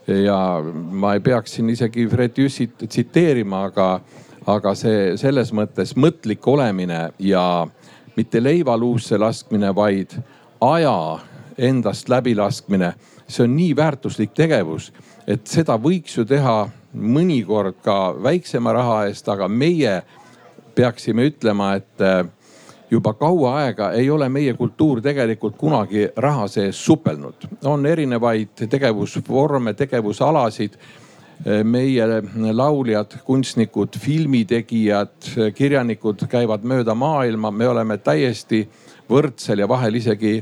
[0.08, 4.00] ja ma ei peaks siin isegi Fred Jüssit tsiteerima, aga,
[4.45, 7.67] aga see selles mõttes mõtlik olemine ja
[8.15, 10.13] mitte leiva luusse laskmine, vaid
[10.62, 11.19] aja
[11.58, 12.93] endast läbilaskmine,
[13.28, 14.91] see on nii väärtuslik tegevus
[15.28, 20.00] et seda võiks ju teha mõnikord ka väiksema raha eest, aga meie
[20.78, 22.06] peaksime ütlema, et
[22.91, 27.48] juba kaua aega ei ole meie kultuur tegelikult kunagi raha sees supelnud.
[27.63, 30.78] on erinevaid tegevusvorme, tegevusalasid.
[31.63, 32.06] Meie
[32.56, 38.62] lauljad, kunstnikud, filmitegijad, kirjanikud käivad mööda maailma, me oleme täiesti
[39.10, 40.38] võrdsel ja vahel isegi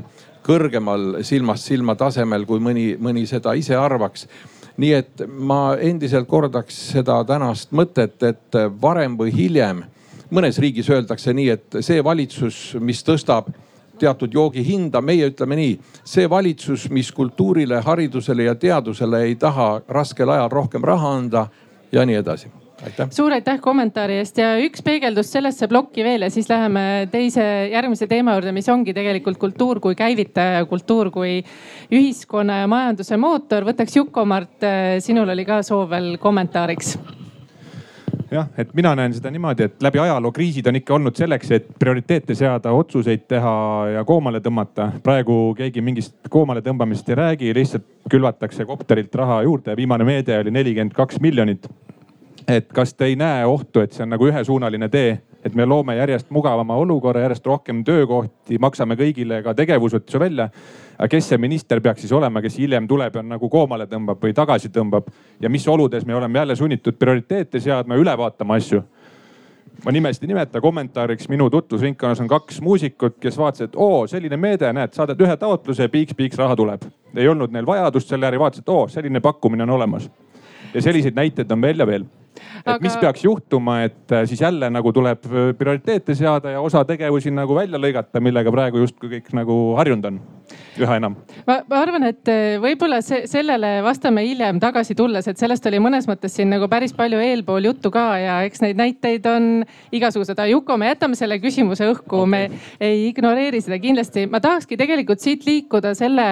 [0.46, 4.28] kõrgemal silmast silma tasemel, kui mõni, mõni seda ise arvaks
[4.76, 9.84] nii et ma endiselt kordaks seda tänast mõtet, et varem või hiljem
[10.34, 13.52] mõnes riigis öeldakse nii, et see valitsus, mis tõstab
[13.98, 15.00] teatud joogi hinda.
[15.00, 20.84] meie ütleme nii, see valitsus, mis kultuurile, haridusele ja teadusele ei taha raskel ajal rohkem
[20.84, 21.46] raha anda
[21.92, 22.50] ja nii edasi
[22.84, 23.08] aitäh.
[23.10, 28.08] suur aitäh kommentaari eest ja üks peegeldus sellesse plokki veel ja siis läheme teise, järgmise
[28.10, 31.38] teema juurde, mis ongi tegelikult kultuur kui käivitaja, kultuur kui
[31.92, 33.66] ühiskonna ja majanduse mootor.
[33.70, 34.70] võtaks Juku-Mart,
[35.04, 36.96] sinul oli ka soov veel kommentaariks
[38.34, 41.68] jah, et mina näen seda niimoodi, et läbi ajaloo kriisid on ikka olnud selleks, et
[41.78, 43.54] prioriteete seada, otsuseid teha
[43.94, 44.90] ja koomale tõmmata.
[45.02, 49.76] praegu keegi mingist koomale tõmbamisest ei räägi, lihtsalt külvatakse kopterilt raha juurde.
[49.76, 51.68] viimane meede oli nelikümmend kaks miljonit
[52.48, 55.96] et kas te ei näe ohtu, et see on nagu ühesuunaline tee, et me loome
[55.96, 60.48] järjest mugavama olukorra, järjest rohkem töökohti, maksame kõigile ka tegevusotsu välja.
[60.98, 64.34] aga kes see minister peaks siis olema, kes hiljem tuleb ja nagu koomale tõmbab või
[64.34, 65.08] tagasi tõmbab
[65.40, 68.82] ja mis oludes me oleme jälle sunnitud prioriteete seadma üle vaatama asju
[69.84, 74.36] ma nimesid ei nimeta, kommentaariks minu tutvusringkonnas on kaks muusikut, kes vaatasid, et oo, selline
[74.36, 76.86] meede, näed, saadad ühe taotluse, piiks-piiks raha tuleb.
[77.16, 80.10] ei olnud neil vajadust selle järgi, vaatasid, et oo, selline pakkumine on olemas.
[80.74, 82.06] ja selliseid näiteid on veel ja veel
[82.60, 82.80] et Aga...
[82.84, 87.32] mis peaks juhtuma, et äh, siis jälle nagu tuleb äh, prioriteete seada ja osa tegevusi
[87.34, 90.20] nagu välja lõigata, millega praegu justkui kõik nagu harjunud on
[90.80, 91.16] üha enam.
[91.46, 95.80] ma, ma arvan, et äh, võib-olla see, sellele vastame hiljem tagasi tulles, et sellest oli
[95.82, 99.50] mõnes mõttes siin nagu päris palju eelpool juttu ka ja eks neid näiteid on
[99.94, 100.36] igasugused.
[100.36, 104.26] aga Juko, me jätame selle küsimuse õhku okay., me ei ignoreeri seda kindlasti.
[104.30, 106.28] ma tahakski tegelikult siit liikuda selle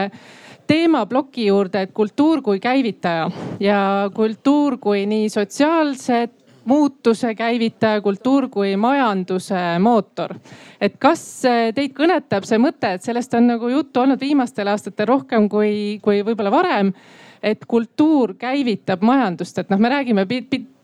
[0.72, 3.26] teemaploki juurde, et kultuur kui käivitaja
[3.60, 3.80] ja
[4.14, 6.28] kultuur kui nii sotsiaalse
[6.64, 10.34] muutuse käivitaja, kultuur kui majanduse mootor.
[10.80, 11.22] et kas
[11.74, 16.22] teid kõnetab see mõte, et sellest on nagu juttu olnud viimastel aastatel rohkem kui, kui
[16.24, 16.94] võib-olla varem
[17.42, 20.26] et kultuur käivitab majandust, et noh, me räägime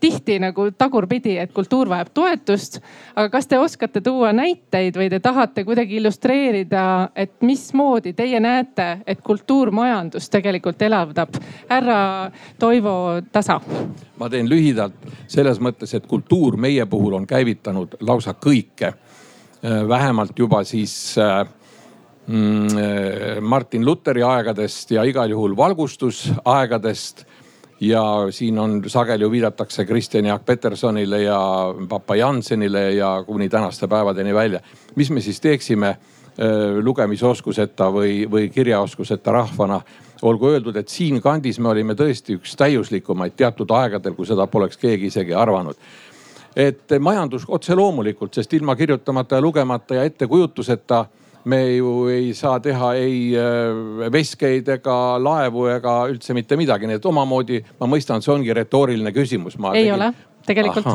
[0.01, 2.81] tihti nagu tagurpidi, et kultuur vajab toetust.
[3.17, 8.99] aga kas te oskate tuua näiteid või te tahate kuidagi illustreerida, et mismoodi teie näete,
[9.07, 11.39] et kultuur majandust tegelikult elavdab?
[11.69, 13.61] härra Toivo Tasa.
[14.19, 14.95] ma teen lühidalt
[15.27, 18.95] selles mõttes, et kultuur meie puhul on käivitanud lausa kõike.
[19.89, 21.47] vähemalt juba siis äh,
[23.41, 27.25] Martin Luteri aegadest ja igal juhul valgustusaegadest.
[27.81, 31.41] ja siin on sageli ju viidatakse Kristjan Jaak Petersonile ja
[31.89, 34.61] Papa Jansenile ja kuni tänaste päevadeni välja.
[34.97, 35.97] mis me siis teeksime eh,
[36.83, 39.81] lugemisoskuseta või, või kirjaoskuseta rahvana?
[40.23, 45.07] olgu öeldud, et siinkandis me olime tõesti üks täiuslikumaid teatud aegadel, kui seda poleks keegi
[45.07, 45.77] isegi arvanud
[46.57, 51.05] et majandus otse loomulikult, sest ilma kirjutamata ja lugemata ja ettekujutuseta
[51.45, 56.99] me ju ei saa teha ei äh, veskeid ega laevu ega üldse mitte midagi, nii
[57.01, 59.59] et omamoodi ma mõistan, see ongi retooriline küsimus.
[59.73, 59.95] ei tegin...
[59.99, 60.13] ole
[60.49, 60.87] tegelikult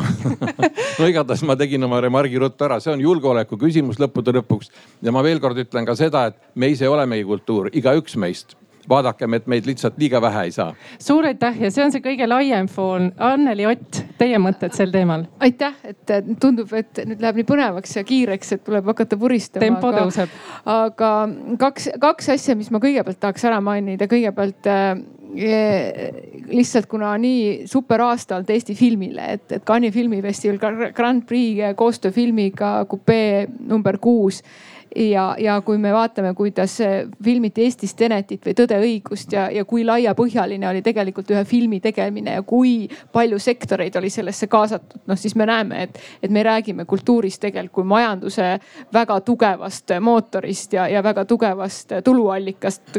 [0.98, 4.72] no igatahes ma tegin oma remargi ruttu ära, see on julgeoleku küsimus lõppude lõpuks.
[5.02, 8.56] ja ma veel kord ütlen ka seda, et me ise olemegi kultuur, igaüks meist
[8.88, 10.74] vaadakem, et meid lihtsalt liiga vähe ei saa.
[10.98, 13.10] suur aitäh ja see on see kõige laiem foon.
[13.18, 15.26] Anneli Ott, teie mõtted sel teemal?
[15.44, 19.64] aitäh, et tundub, et nüüd läheb nii põnevaks ja kiireks, et tuleb hakata puristama.
[19.64, 20.38] tempo aga, tõuseb.
[20.76, 21.12] aga
[21.60, 24.08] kaks, kaks asja, mis ma kõigepealt tahaks ära mainida.
[24.10, 24.94] kõigepealt äh,
[25.34, 32.76] lihtsalt kuna nii super aasta olnud Eesti filmile, et, et Cannes'i filmifestival Grand Prix koostööfilmiga
[32.90, 34.42] Coupé number kuus
[34.96, 36.78] ja, ja kui me vaatame, kuidas
[37.24, 42.38] filmiti Eestis Tenetit või Tõde õigust ja, ja kui laiapõhjaline oli tegelikult ühe filmi tegemine
[42.38, 46.84] ja kui palju sektoreid oli sellesse kaasatud, noh siis me näeme, et, et me räägime
[46.84, 48.58] kultuurist tegelikult kui majanduse
[48.94, 52.94] väga tugevast mootorist ja, ja väga tugevast tuluallikast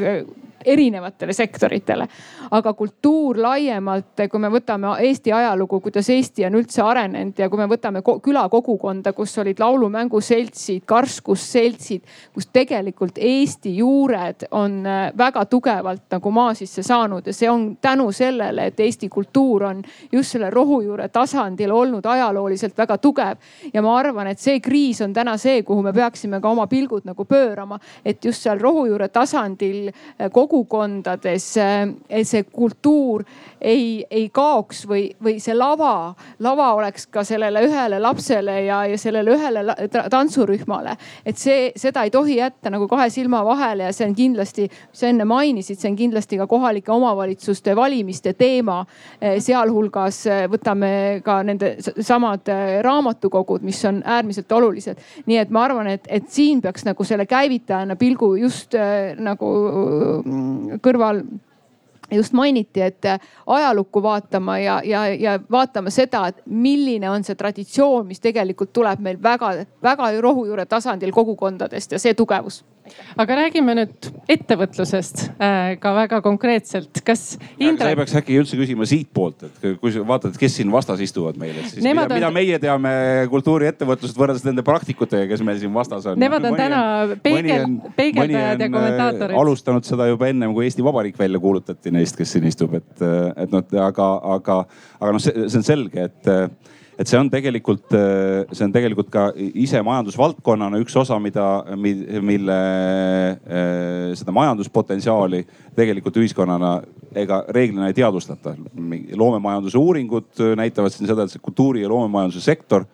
[0.66, 2.08] erinevatele sektoritele.
[2.52, 7.60] aga kultuur laiemalt, kui me võtame Eesti ajalugu, kuidas Eesti on üldse arenenud ja kui
[7.60, 16.06] me võtame külakogukonda, kus olid laulumänguseltsid, karskusseltsid, kus tegelikult Eesti juured on äh, väga tugevalt
[16.12, 20.50] nagu maa sisse saanud ja see on tänu sellele, et Eesti kultuur on just selle
[20.50, 23.38] rohujuure tasandil olnud ajalooliselt väga tugev.
[23.74, 27.06] ja ma arvan, et see kriis on täna see, kuhu me peaksime ka oma pilgud
[27.06, 33.26] nagu pöörama, et just seal rohujuure tasandil äh, kogu kogukondades see kultuur
[33.66, 36.14] ei, ei kaoks või, või see lava,
[36.44, 39.76] lava oleks ka sellele ühele lapsele ja, ja sellele ühele
[40.12, 40.96] tantsurühmale.
[41.26, 45.10] et see, seda ei tohi jätta nagu kahe silma vahele ja see on kindlasti, sa
[45.10, 48.84] enne mainisid, see on kindlasti ka kohalike omavalitsuste valimiste teema.
[49.22, 50.92] Eh, sealhulgas eh, võtame
[51.26, 55.02] ka nende samad eh, raamatukogud, mis on äärmiselt olulised.
[55.26, 58.76] nii et ma arvan, et, et siin peaks nagu selle käivitajana pilgu just
[59.20, 59.50] nagu
[60.86, 61.24] kõrval
[62.12, 63.06] just mainiti, et
[63.48, 69.02] ajalukku vaatama ja, ja, ja vaatama seda, et milline on see traditsioon, mis tegelikult tuleb
[69.04, 72.64] meil väga-väga rohujuure tasandil kogukondadest ja see tugevus
[73.18, 77.24] aga räägime nüüd ettevõtlusest äh, ka väga konkreetselt, kas
[77.58, 77.82] Indrek....
[77.82, 81.40] sa ei peaks äkki üldse küsima siitpoolt, et kui sa vaatad, kes siin vastas istuvad
[81.42, 82.20] meil, et siis Nemad mida, on...
[82.20, 82.94] mida meie teame
[83.32, 86.20] kultuuriettevõtlusest võrreldes nende praktikutega, kes meil siin vastas on.
[86.22, 86.82] Nemad on täna
[87.24, 87.66] peegel,
[87.98, 89.40] peegeldajad ja äh, kommentaatorid.
[89.42, 93.52] alustanud seda juba ennem kui Eesti Vabariik välja kuulutati neist, kes siin istub, et, et
[93.52, 94.62] noh, aga, aga,
[95.00, 96.34] aga noh, see, see on selge, et
[96.96, 101.44] et see on tegelikult, see on tegelikult ka ise majandusvaldkonnana üks osa, mida,
[101.76, 102.60] mille
[104.16, 105.42] seda majanduspotentsiaali
[105.76, 106.78] tegelikult ühiskonnana
[107.20, 108.56] ega reeglina ei teadvustata.
[109.16, 112.88] loomemajanduse uuringud näitavad siin seda, et see kultuuri ja loomemajanduse sektor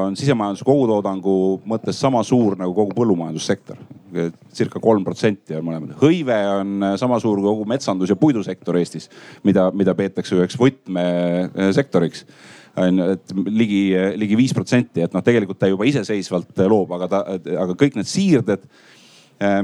[0.00, 1.34] on sisemajanduse kogutoodangu
[1.68, 3.76] mõttes sama suur nagu kogu põllumajandussektor.
[4.54, 5.98] circa kolm protsenti on mõlemad.
[6.00, 9.10] hõive on sama suur kui kogu metsandus ja puidusektor Eestis,
[9.42, 12.24] mida, mida peetakse üheks võtmesektoriks
[12.76, 13.82] on ju, et ligi,
[14.16, 18.08] ligi viis protsenti, et noh, tegelikult ta juba iseseisvalt loob, aga ta, aga kõik need
[18.10, 18.93] siirded äh,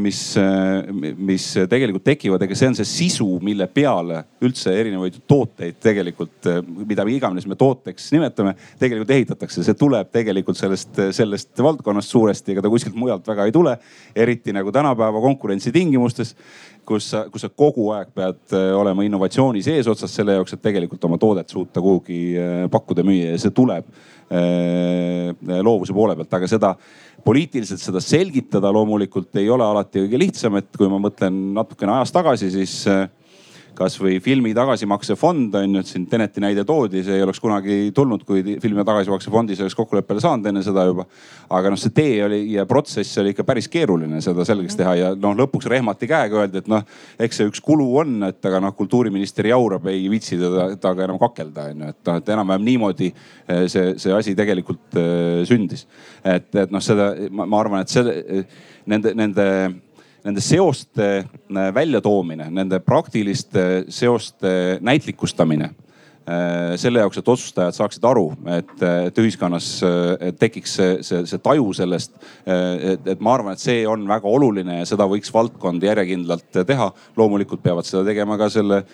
[0.02, 5.78] mis, äh, mis tegelikult tekivad, ega see on see sisu, mille peale üldse erinevaid tooteid
[5.82, 6.58] tegelikult, äh,
[6.88, 9.64] mida iganes me tooteks nimetame, tegelikult ehitatakse.
[9.64, 13.78] see tuleb tegelikult sellest, sellest valdkonnast suuresti, ega ta kuskilt mujalt väga ei tule.
[14.16, 16.34] eriti nagu tänapäeva konkurentsitingimustes
[16.90, 21.04] kus sa, kus sa kogu aeg pead äh, olema innovatsiooni seesotsas selle jaoks, et tegelikult
[21.06, 25.30] oma toodet suuta kuhugi äh, pakkuda, müüa ja see tuleb äh,
[25.62, 26.74] loovuse poole pealt, aga seda
[27.24, 32.14] poliitiliselt seda selgitada loomulikult ei ole alati kõige lihtsam, et kui ma mõtlen natukene ajas
[32.14, 32.76] tagasi, siis
[33.76, 38.24] kasvõi filmi tagasimaksefond on ju, et siin Teneti näide toodi, see ei oleks kunagi tulnud,
[38.28, 41.06] kui filmi tagasimaksefondis oleks kokkuleppele saanud enne seda juba.
[41.50, 45.12] aga noh, see tee oli ja protsess oli ikka päris keeruline seda selgeks teha ja
[45.14, 46.84] noh, lõpuks rehmati käega, öeldi, et noh,
[47.18, 51.20] eks see üks kulu on, et aga noh, kultuuriminister jaurab, ei viitsi teda, temaga enam
[51.22, 55.86] kakelda on ju, et noh, et enam-vähem niimoodi eh, see, see asi tegelikult äh, sündis.
[56.24, 58.44] et, et noh, seda ma, ma arvan, et selle
[58.90, 59.46] nende, nende
[60.24, 68.26] nende seoste äh, väljatoomine, nende praktiliste seoste näitlikustamine äh, selle jaoks, et otsustajad saaksid aru,
[68.58, 68.74] et,
[69.10, 69.70] et ühiskonnas
[70.40, 72.18] tekiks see, see, see taju sellest.
[72.46, 76.92] et, et ma arvan, et see on väga oluline ja seda võiks valdkond järjekindlalt teha.
[77.16, 78.84] loomulikult peavad seda tegema ka selle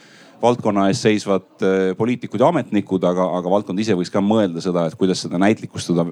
[0.42, 4.86] valdkonna ees seisvad äh, poliitikud ja ametnikud, aga, aga valdkond ise võiks ka mõelda seda,
[4.86, 6.06] et kuidas seda näitlikustada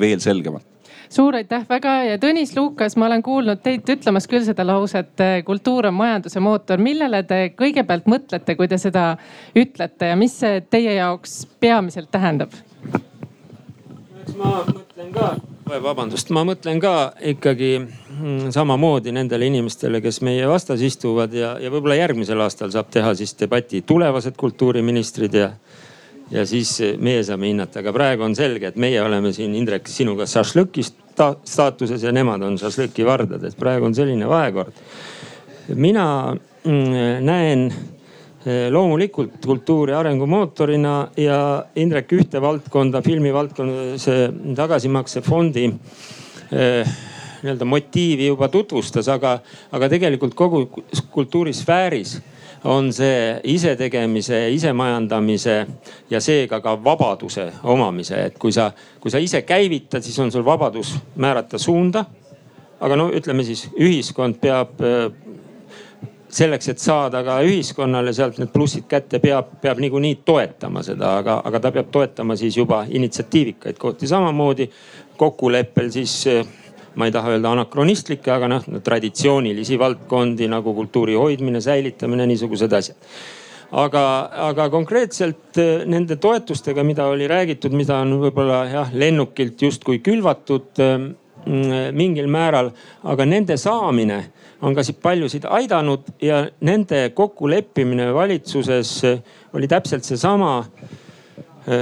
[0.00, 0.66] veel selgemalt
[1.10, 5.90] suur aitäh väga ja Tõnis Lukas, ma olen kuulnud teid ütlemas küll seda lauset, kultuur
[5.90, 6.78] on majanduse mootor.
[6.78, 9.16] millele te kõigepealt mõtlete, kui te seda
[9.58, 12.54] ütlete ja mis see teie jaoks peamiselt tähendab?
[14.20, 15.30] Eks ma mõtlen ka,
[15.70, 16.94] vabandust, ma mõtlen ka
[17.32, 22.90] ikkagi mm, samamoodi nendele inimestele, kes meie vastas istuvad ja, ja võib-olla järgmisel aastal saab
[22.92, 25.52] teha siis debati tulevased kultuuriministrid ja
[26.30, 30.28] ja siis meie saame hinnata, aga praegu on selge, et meie oleme siin, Indrek, sinuga
[30.30, 34.76] šašlõki staatuses ja nemad on šašlõki vardad, et praegu on selline vahekord.
[35.74, 37.66] mina mm, näen
[38.70, 41.40] loomulikult kultuuri arengumootorina ja
[41.76, 46.94] Indrek ühte valdkonda, filmivaldkonda, see tagasimaksefondi eh,
[47.42, 49.38] nii-öelda motiivi juba tutvustas, aga,
[49.72, 50.64] aga tegelikult kogu
[51.12, 52.18] kultuurisfääris
[52.64, 55.66] on see isetegemise, isemajandamise
[56.10, 58.70] ja seega ka vabaduse omamise, et kui sa,
[59.00, 62.04] kui sa ise käivitad, siis on sul vabadus määrata suunda.
[62.80, 65.12] aga no ütleme siis, ühiskond peab äh,
[66.30, 71.40] selleks, et saada ka ühiskonnale sealt need plussid kätte, peab, peab niikuinii toetama seda, aga,
[71.44, 73.78] aga ta peab toetama siis juba initsiatiivikaid.
[73.78, 74.70] Kohti samamoodi
[75.20, 76.46] kokkuleppel siis äh,
[76.94, 82.98] ma ei taha öelda anakronistlikke, aga noh traditsioonilisi valdkondi nagu kultuuri hoidmine, säilitamine, niisugused asjad.
[83.70, 84.02] Aga,
[84.50, 90.82] aga konkreetselt eh, nende toetustega, mida oli räägitud, mida on võib-olla jah lennukilt justkui külvatud
[90.82, 90.96] eh,
[91.46, 92.70] mingil määral,
[93.04, 94.18] aga nende saamine
[94.62, 99.22] on ka paljusid aidanud ja nende kokkuleppimine valitsuses eh,
[99.54, 100.64] oli täpselt seesama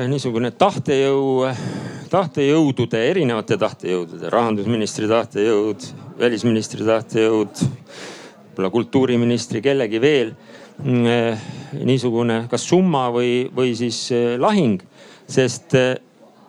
[0.08, 1.46] niisugune tahtejõu
[2.10, 5.84] tahtejõudude, erinevate tahtejõudude, rahandusministri tahtejõud,
[6.18, 7.62] välisministri tahtejõud,
[8.48, 10.32] võib-olla kultuuriministri, kellegi veel
[10.82, 11.46] mm, eh,
[11.84, 14.82] niisugune kas summa või, või siis eh, lahing.
[15.28, 15.94] sest eh,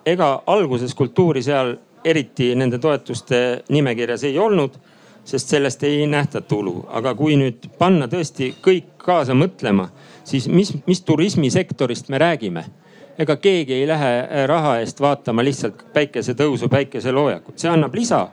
[0.07, 4.77] ega alguses kultuuri seal eriti nende toetuste nimekirjas ei olnud,
[5.25, 6.85] sest sellest ei nähta tulu.
[6.87, 9.89] aga kui nüüd panna tõesti kõik kaasa mõtlema,
[10.23, 12.65] siis mis, mis turismisektorist me räägime?
[13.19, 18.27] Ega keegi ei lähe äh, raha eest vaatama lihtsalt päikesetõusu, päikeseloojakut, see annab lisa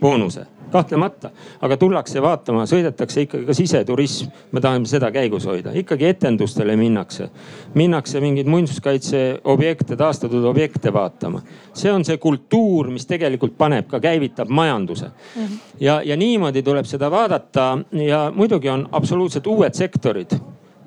[0.00, 1.30] boonuse kahtlemata,
[1.62, 4.30] aga tullakse vaatama, sõidetakse ikkagi ka siseturism.
[4.52, 7.28] me tahame seda käigus hoida, ikkagi etendustele minnakse,
[7.74, 11.42] minnakse mingeid muinsuskaitseobjekte, taastatud objekte vaatama.
[11.74, 15.06] see on see kultuur, mis tegelikult paneb ka, käivitab majanduse.
[15.06, 15.58] -hmm.
[15.80, 20.38] ja, ja niimoodi tuleb seda vaadata ja muidugi on absoluutselt uued sektorid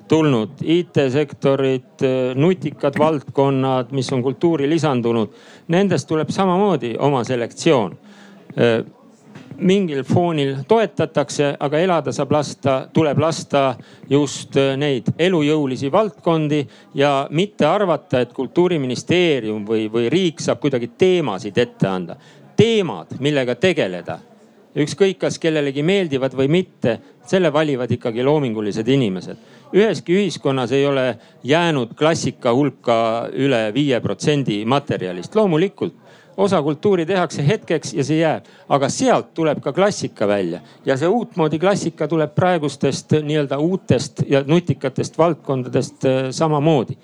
[0.08, 5.32] tulnud, IT-sektorid, nutikad valdkonnad, mis on kultuuri lisandunud.
[5.68, 7.96] Nendest tuleb samamoodi oma selektsioon
[9.58, 13.74] mingil foonil toetatakse, aga elada saab lasta, tuleb lasta
[14.10, 16.62] just äh, neid elujõulisi valdkondi
[16.94, 22.16] ja mitte arvata, et kultuuriministeerium või, või riik saab kuidagi teemasid ette anda.
[22.56, 24.14] teemad, millega tegeleda,
[24.76, 26.94] ükskõik kas kellelegi meeldivad või mitte,
[27.28, 29.36] selle valivad ikkagi loomingulised inimesed.
[29.74, 36.05] üheski ühiskonnas ei ole jäänud klassika hulka üle viie protsendi materjalist, loomulikult
[36.36, 40.60] osa kultuuri tehakse hetkeks ja see jääb, aga sealt tuleb ka klassika välja.
[40.86, 46.98] Ja see uutmoodi klassika tuleb praegustest nii-öelda uutest ja nutikatest valdkondadest äh, samamoodi.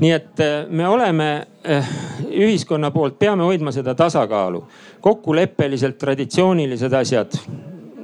[0.00, 1.88] nii et äh, me oleme äh,
[2.30, 4.64] ühiskonna poolt, peame hoidma seda tasakaalu,
[5.00, 7.36] kokkuleppeliselt traditsioonilised asjad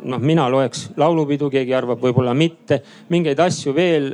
[0.06, 2.80] noh, mina loeks laulupidu, keegi arvab võib-olla mitte,
[3.12, 4.10] mingeid asju veel,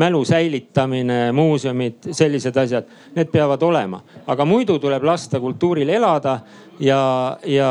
[0.00, 4.00] mälu säilitamine, muuseumid, sellised asjad, need peavad olema.
[4.26, 6.38] aga muidu tuleb lasta kultuuril elada
[6.80, 7.00] ja,
[7.44, 7.70] ja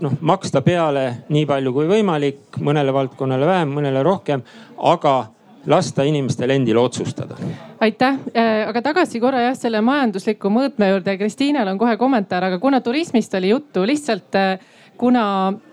[0.00, 4.42] noh, maksta peale nii palju kui võimalik, mõnele valdkonnale vähem, mõnele rohkem,
[4.78, 5.16] aga
[5.66, 7.36] lasta inimestel endil otsustada.
[7.80, 8.18] aitäh,
[8.68, 11.16] aga tagasi korra jah selle majandusliku mõõtme juurde.
[11.20, 14.36] Kristiinal on kohe kommentaar, aga kuna turismist oli juttu, lihtsalt
[14.98, 15.24] kuna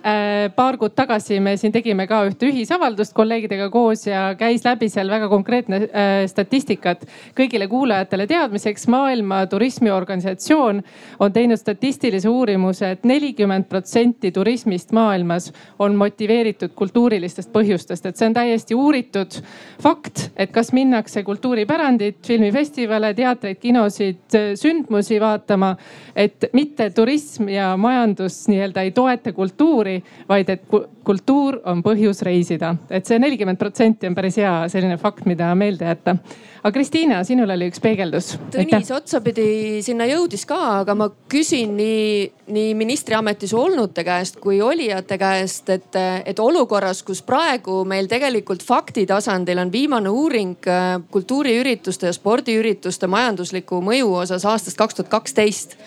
[0.06, 4.90] äh, paar kuud tagasi me siin tegime ka ühte ühisavaldust kolleegidega koos ja käis läbi
[4.90, 7.06] seal väga konkreetne äh, statistikat
[7.38, 8.88] kõigile kuulajatele teadmiseks.
[8.88, 10.84] maailma Turismiorganisatsioon
[11.20, 18.18] on teinud statistilise uurimuse et, et nelikümmend protsenti turismist maailmas on motiveeritud kultuurilistest põhjustest, et
[18.18, 19.38] see on täiesti uuritud
[19.82, 25.76] fakt, et kas minnakse kultuuripärandit, filmifestivale, teatreid, kinosid, sündmusi vaatama.
[26.16, 29.98] et mitte turism ja majandus nii-öelda ei toeta toeta kultuuri,
[30.30, 30.64] vaid et
[31.04, 32.76] kultuur on põhjus reisida.
[32.90, 36.16] et see nelikümmend protsenti on päris hea selline fakt, mida meelde jätta.
[36.64, 38.36] aga Kristiina, sinul oli üks peegeldus.
[38.54, 45.18] Tõnis otsapidi sinna jõudis ka, aga ma küsin nii, nii ministriametis olnute käest kui olijate
[45.18, 52.12] käest, et, et olukorras, kus praegu meil tegelikult fakti tasandil on viimane uuring äh, kultuuriürituste
[52.12, 55.78] ja spordiürituste majandusliku mõju osas aastast kaks tuhat kaksteist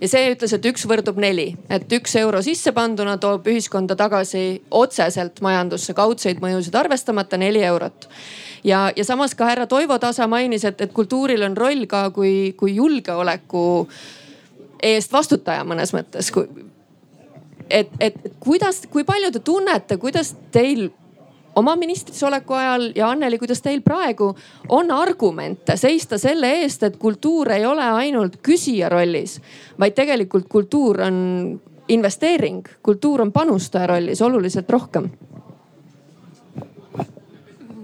[0.00, 4.62] ja see ütles, et üks võrdub neli, et üks euro sisse panduna toob ühiskonda tagasi
[4.70, 8.08] otseselt majandusse kaudseid mõjusid arvestamata neli eurot
[8.64, 12.52] ja, ja samas ka härra Toivo Tasa mainis, et, et kultuuril on roll ka kui,
[12.58, 13.64] kui julgeoleku
[14.82, 16.30] eest vastutaja mõnes mõttes.
[17.70, 20.88] et, et kuidas, kui palju te tunnete, kuidas teil
[21.58, 24.30] oma ministriks oleku ajal ja Anneli, kuidas teil praegu
[24.68, 29.38] on argumente seista selle eest, et kultuur ei ole ainult küsija rollis,
[29.78, 31.18] vaid tegelikult kultuur on
[31.88, 35.08] investeering, kultuur on panustaja rollis oluliselt rohkem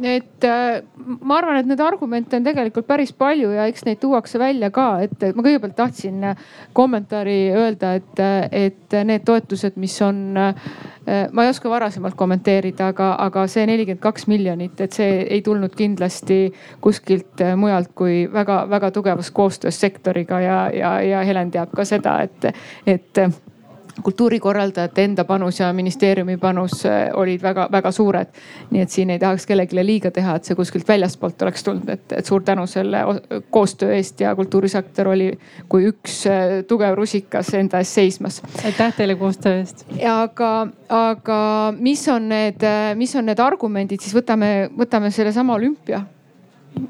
[0.04, 0.82] et äh,
[1.20, 4.86] ma arvan, et neid argumente on tegelikult päris palju ja eks neid tuuakse välja ka,
[5.04, 6.42] et ma kõigepealt tahtsin äh,
[6.76, 13.10] kommentaari öelda, et, äh, et need toetused, mis on, ma ei oska varasemalt kommenteerida, aga,
[13.26, 16.38] aga see nelikümmend kaks miljonit, et see ei tulnud kindlasti
[16.84, 22.54] kuskilt mujalt kui väga-väga tugevast koostöös sektoriga ja, ja, ja Helen teab ka seda, et,
[22.86, 23.24] et
[24.02, 28.26] kultuurikorraldajate enda panus ja ministeeriumi panus äh, olid väga-väga suured.
[28.70, 32.12] nii et siin ei tahaks kellelegi liiga teha, et see kuskilt väljastpoolt oleks tulnud, et,
[32.12, 33.02] et suur tänu selle
[33.50, 35.30] koostöö eest ja kultuurisektor oli
[35.68, 38.42] kui üks äh, tugev rusikas enda eest seismas.
[38.64, 39.86] aitäh teile koostöö eest.
[40.10, 41.38] aga, aga
[41.78, 46.04] mis on need, mis on need argumendid, siis võtame, võtame sellesama olümpia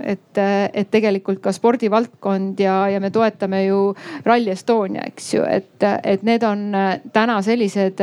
[0.01, 0.39] et,
[0.73, 3.79] et tegelikult ka spordivaldkond ja, ja me toetame ju
[4.25, 6.67] Rally Estonia, eks ju, et, et need on
[7.15, 8.01] täna sellised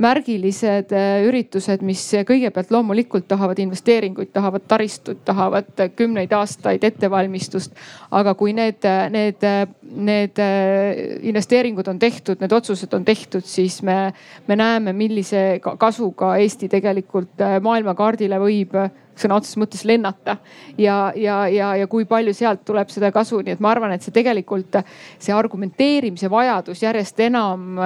[0.00, 0.94] märgilised
[1.28, 7.76] üritused, mis kõigepealt loomulikult tahavad investeeringuid, tahavad taristut, tahavad kümneid aastaid ettevalmistust.
[8.10, 9.44] aga kui need, need,
[9.90, 10.40] need
[11.30, 14.12] investeeringud on tehtud, need otsused on tehtud, siis me,
[14.48, 18.76] me näeme, millise kasuga Eesti tegelikult maailmakaardile võib
[19.20, 20.36] sõna otseses mõttes lennata.
[20.78, 24.06] ja, ja, ja, ja kui palju sealt tuleb seda kasu, nii et ma arvan, et
[24.06, 24.80] see tegelikult
[25.18, 27.78] see argumenteerimise vajadus järjest enam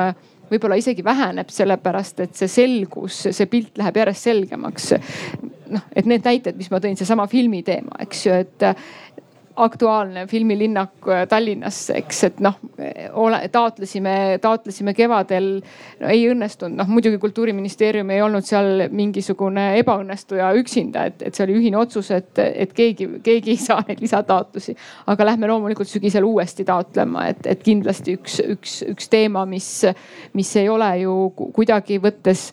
[0.50, 4.92] võib-olla isegi väheneb, sellepärast et see selgus, see pilt läheb järjest selgemaks.
[5.74, 8.66] noh, et need näited, mis ma tõin, seesama filmi teema, eks ju, et
[9.56, 12.56] aktuaalne filmilinnak äh, Tallinnasse, eks, et noh,
[13.52, 21.06] taotlesime, taotlesime kevadel no,, ei õnnestunud, noh muidugi kultuuriministeerium ei olnud seal mingisugune ebaõnnestuja üksinda,
[21.10, 24.76] et, et see oli ühine otsus, et, et keegi, keegi ei saa neid lisataotlusi.
[25.06, 29.70] aga lähme loomulikult sügisel uuesti taotlema, et, et kindlasti üks, üks, üks teema, mis,
[30.34, 32.50] mis ei ole ju kuidagi võttes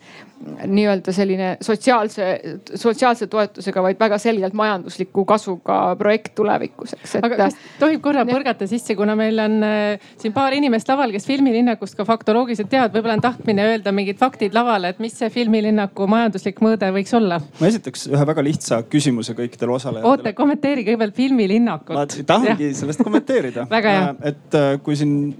[0.65, 2.41] nii-öelda selline sotsiaalse,
[2.75, 7.15] sotsiaalse toetusega, vaid väga selgelt majandusliku kasvuga projekt tulevikus, eks.
[7.21, 11.27] aga kas tohib korra põrgata sisse, kuna meil on äh, siin paar inimest laval, kes
[11.29, 16.07] filmilinnakust ka faktoloogiliselt teavad, võib-olla on tahtmine öelda mingid faktid lavale, et mis see filmilinnaku
[16.11, 17.41] majanduslik mõõde võiks olla?
[17.59, 20.11] ma esitaks ühe väga lihtsa küsimuse kõikidele osalejatele.
[20.11, 21.95] oota, kommenteeri kõigepealt filmilinnakut.
[21.95, 23.67] ma tahangi sellest kommenteerida.
[23.81, 25.33] Äh, et äh, kui siin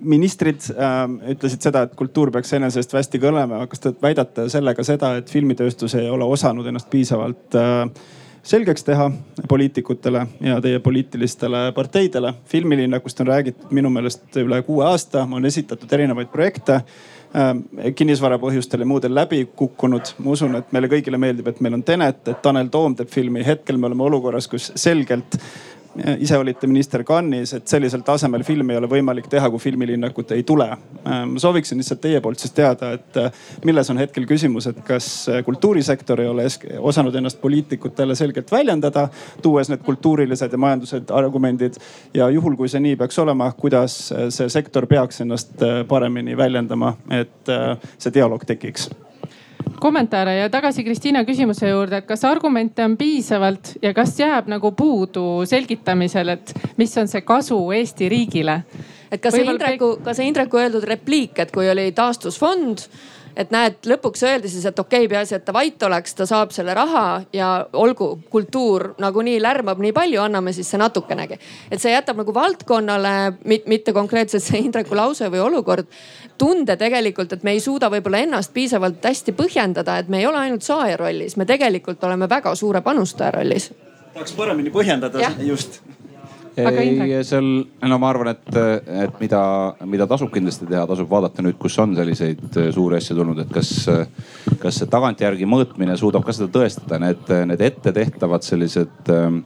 [0.00, 0.96] ministrid äh,
[1.34, 5.94] ütlesid seda, et kultuur peaks enesest hästi kõlema, kas te väidate sellega seda, et filmitööstus
[6.00, 7.84] ei ole osanud ennast piisavalt äh,
[8.42, 9.10] selgeks teha
[9.48, 12.34] poliitikutele ja teie poliitilistele parteidele.
[12.44, 18.80] filmilinnakust on räägitud minu meelest üle kuue aasta, on esitatud erinevaid projekte äh, kinnisvara põhjustel
[18.80, 20.14] ja muudel läbi kukkunud.
[20.18, 23.46] ma usun, et meile kõigile meeldib, et meil on Tenet, et Tanel Toom teeb filmi.
[23.46, 25.36] hetkel me oleme olukorras, kus selgelt
[26.18, 30.44] ise olite minister Cannes'is, et sellisel tasemel filmi ei ole võimalik teha, kui filmilinnakut ei
[30.46, 30.68] tule.
[31.04, 33.32] ma sooviksin lihtsalt teie poolt siis teada, et äh,
[33.64, 36.46] milles on hetkel küsimus, et kas äh, kultuurisektor ei ole
[36.78, 39.08] osanud ennast poliitikutele selgelt väljendada,
[39.42, 41.80] tuues need kultuurilised ja majandused argumendid.
[42.14, 46.94] ja juhul, kui see nii peaks olema, kuidas äh, see sektor peaks ennast paremini väljendama,
[47.10, 47.54] et
[47.98, 48.90] see dialoog tekiks
[49.80, 54.72] kommentaare ja tagasi Kristiina küsimuse juurde, et kas argumente on piisavalt ja kas jääb nagu
[54.76, 58.60] puudu selgitamisel, et mis on see kasu Eesti riigile?
[59.10, 62.86] et kas see Indreku, ka see Indreku öeldud repliik, et kui oli taastusfond
[63.36, 66.54] et näed, lõpuks öeldi siis, et okei okay,, peaasi, et ta vait oleks, ta saab
[66.54, 71.38] selle raha ja olgu, kultuur nagunii lärmab nii palju, anname siis see natukenegi.
[71.70, 73.14] et see jätab nagu valdkonnale,
[73.44, 75.86] mitte konkreetselt see Indreku lause või olukord,
[76.38, 80.46] tunde tegelikult, et me ei suuda võib-olla ennast piisavalt hästi põhjendada, et me ei ole
[80.46, 83.70] ainult saaja rollis, me tegelikult oleme väga suure panustaja rollis.
[84.14, 85.80] tahaks paremini põhjendada, just
[86.68, 87.48] ei, seal,
[87.88, 88.48] no ma arvan, et,
[89.04, 89.40] et mida,
[89.88, 93.52] mida tasub kindlasti teha, tasub vaadata nüüd, kus on selliseid äh, suuri asju tulnud, et
[93.54, 93.72] kas,
[94.62, 99.40] kas see tagantjärgi mõõtmine suudab ka seda tõestada, need, need ette tehtavad sellised äh,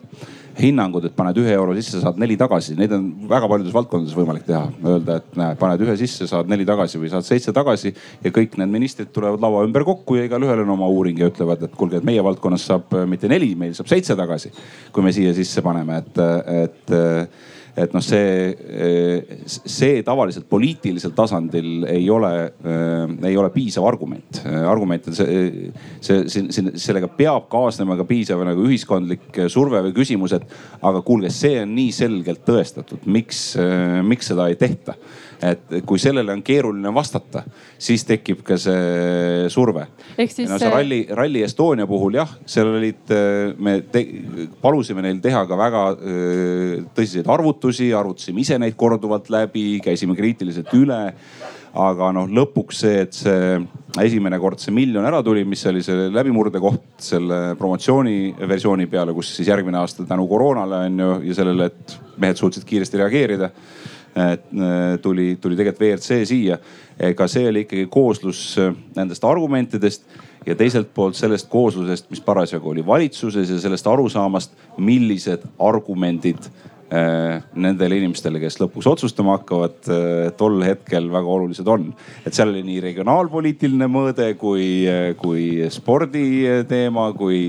[0.59, 4.47] hinnangud, et paned ühe euro sisse, saad neli tagasi, neid on väga paljudes valdkondades võimalik
[4.47, 4.63] teha.
[4.85, 7.95] Öelda, et näe, paned ühe sisse, saad neli tagasi või saad seitse tagasi
[8.25, 11.65] ja kõik need ministrid tulevad laua ümber kokku ja igalühel on oma uuring ja ütlevad,
[11.67, 14.53] et kuulge, et meie valdkonnas saab mitte neli, meil saab seitse tagasi.
[14.93, 16.23] kui me siia sisse paneme, et,
[16.65, 16.97] et
[17.77, 18.53] et noh, see,
[19.47, 22.31] see tavaliselt poliitilisel tasandil ei ole,
[23.27, 24.43] ei ole piisav argument.
[24.45, 25.73] argument on see,
[26.05, 30.47] see, see, sellega peab kaasnema ka piisav nagu ühiskondlik surve või küsimus, et
[30.85, 33.47] aga kuulge, see on nii selgelt tõestatud, miks,
[34.07, 34.95] miks seda ei tehta
[35.51, 37.45] et kui sellele on keeruline vastata,
[37.79, 39.87] siis tekib ka see surve.
[40.17, 40.49] Siis...
[40.49, 43.15] no see Rally, Rally Estonia puhul jah, seal olid,
[43.59, 44.05] me te,
[44.63, 45.85] palusime neil teha ka väga
[46.97, 51.03] tõsiseid arvutusi, arvutasime ise neid korduvalt läbi, käisime kriitiliselt üle
[51.75, 53.57] aga noh, lõpuks see, et see
[54.05, 59.15] esimene kord see miljon ära tuli, mis oli see läbimurde koht selle promotsiooni versiooni peale,
[59.17, 63.51] kus siis järgmine aasta tänu koroonale on ju ja sellele, et mehed suutsid kiiresti reageerida
[63.51, 63.94] Äh,
[65.03, 66.59] tuli, tuli tegelikult WRC siia.
[67.01, 70.05] ega see oli ikkagi kooslus äh, nendest argumentidest
[70.47, 77.43] ja teiselt poolt sellest kooslusest, mis parasjagu oli valitsuses ja sellest arusaamast, millised argumendid äh,
[77.59, 79.81] nendele inimestele, kes lõpuks otsustama hakkavad,
[80.39, 81.89] tol hetkel väga olulised on.
[82.23, 84.69] et seal oli nii regionaalpoliitiline mõõde kui,
[85.19, 87.43] kui sporditeema, kui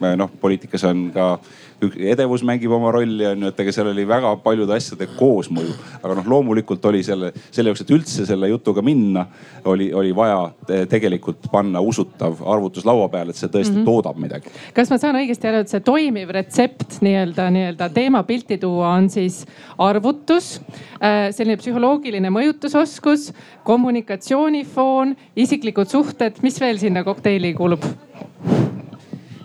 [0.00, 1.28] noh, poliitikas on ka
[1.82, 5.74] edevus mängib oma rolli on ju, et ega seal oli väga paljude asjade koosmõju.
[6.02, 9.26] aga noh, loomulikult oli selle, selle jaoks, et üldse selle jutuga minna,
[9.70, 10.50] oli, oli vaja
[10.90, 13.84] tegelikult panna usutav arvutus laua peale, et see tõesti mm -hmm.
[13.84, 14.52] toodab midagi.
[14.74, 19.44] kas ma saan õigesti aru, et see toimiv retsept nii-öelda, nii-öelda teemapilti tuua on siis
[19.78, 20.60] arvutus,
[21.02, 23.32] äh, selline psühholoogiline mõjutusoskus,
[23.64, 27.84] kommunikatsioonifoon, isiklikud suhted, mis veel sinna kokteili kuulub?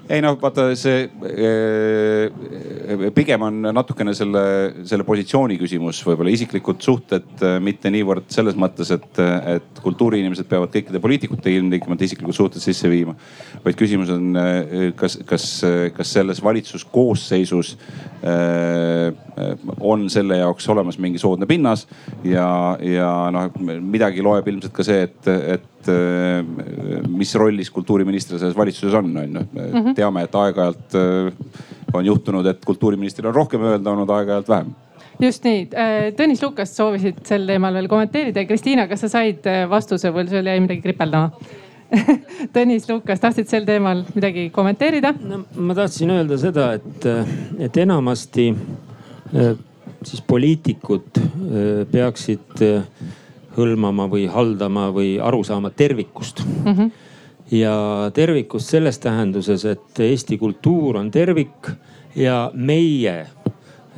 [0.09, 4.41] Ei noh, vaata see äh, pigem on natukene selle,
[4.89, 9.21] selle positsiooni küsimus, võib-olla isiklikud suhted, äh, mitte niivõrd selles mõttes, et,
[9.53, 13.13] et kultuuriinimesed peavad kõikide poliitikute ilmtingimata isiklikud suhted sisse viima.
[13.65, 15.47] vaid küsimus on, äh, kas, kas,
[15.93, 17.75] kas selles valitsuskoosseisus
[19.79, 21.85] on selle jaoks olemas mingi soodne pinnas
[22.27, 25.78] ja, ja noh, midagi loeb ilmselt ka see, et, et
[27.09, 29.45] mis rollis kultuuriminister selles valitsuses on, on ju.
[29.53, 29.95] Mhm.
[29.95, 30.97] teame, et aeg-ajalt
[31.93, 34.75] on juhtunud, et kultuuriministril on rohkem öelda olnud, aeg-ajalt vähem
[35.19, 35.65] just nii,
[36.17, 38.45] Tõnis Lukas soovisid sel teemal veel kommenteerida.
[38.47, 41.31] Kristiina, kas sa said vastuse või sul jäi midagi kripeldama?
[42.55, 45.41] Tõnis Lukas, tahtsid sel teemal midagi kommenteerida no,?
[45.57, 47.07] ma tahtsin öelda seda, et,
[47.65, 48.51] et enamasti
[50.05, 51.19] siis poliitikud
[51.91, 52.61] peaksid
[53.59, 56.73] hõlmama või haldama või aru saama tervikust mm.
[56.73, 56.91] -hmm.
[57.59, 57.75] ja
[58.15, 61.71] tervikust selles tähenduses, et Eesti kultuur on tervik
[62.15, 63.27] ja meie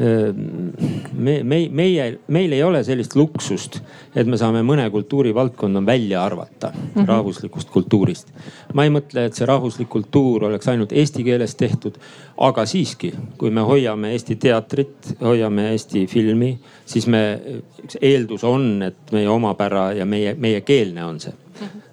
[0.02, 3.80] me, me, meie, meil ei ole sellist luksust,
[4.16, 7.08] et me saame mõne kultuurivaldkonna välja arvata mm -hmm.
[7.08, 8.34] rahvuslikust kultuurist.
[8.74, 11.98] ma ei mõtle, et see rahvuslik kultuur oleks ainult eesti keeles tehtud,
[12.38, 17.42] aga siiski, kui me hoiame Eesti teatrit, hoiame Eesti filmi, siis me,
[17.84, 21.34] üks eeldus on, et meie omapära ja meie, meiekeelne on see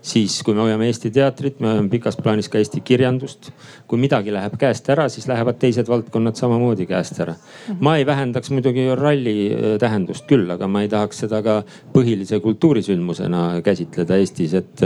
[0.02, 3.50] siis kui me hoiame Eesti teatrit, me hoiame pikas plaanis ka Eesti kirjandust.
[3.88, 7.34] kui midagi läheb käest ära, siis lähevad teised valdkonnad samamoodi käest ära.
[7.80, 11.62] ma ei vähendaks muidugi ralli äh, tähendust küll, aga ma ei tahaks seda ka
[11.94, 14.84] põhilise kultuurisündmusena käsitleda Eestis, et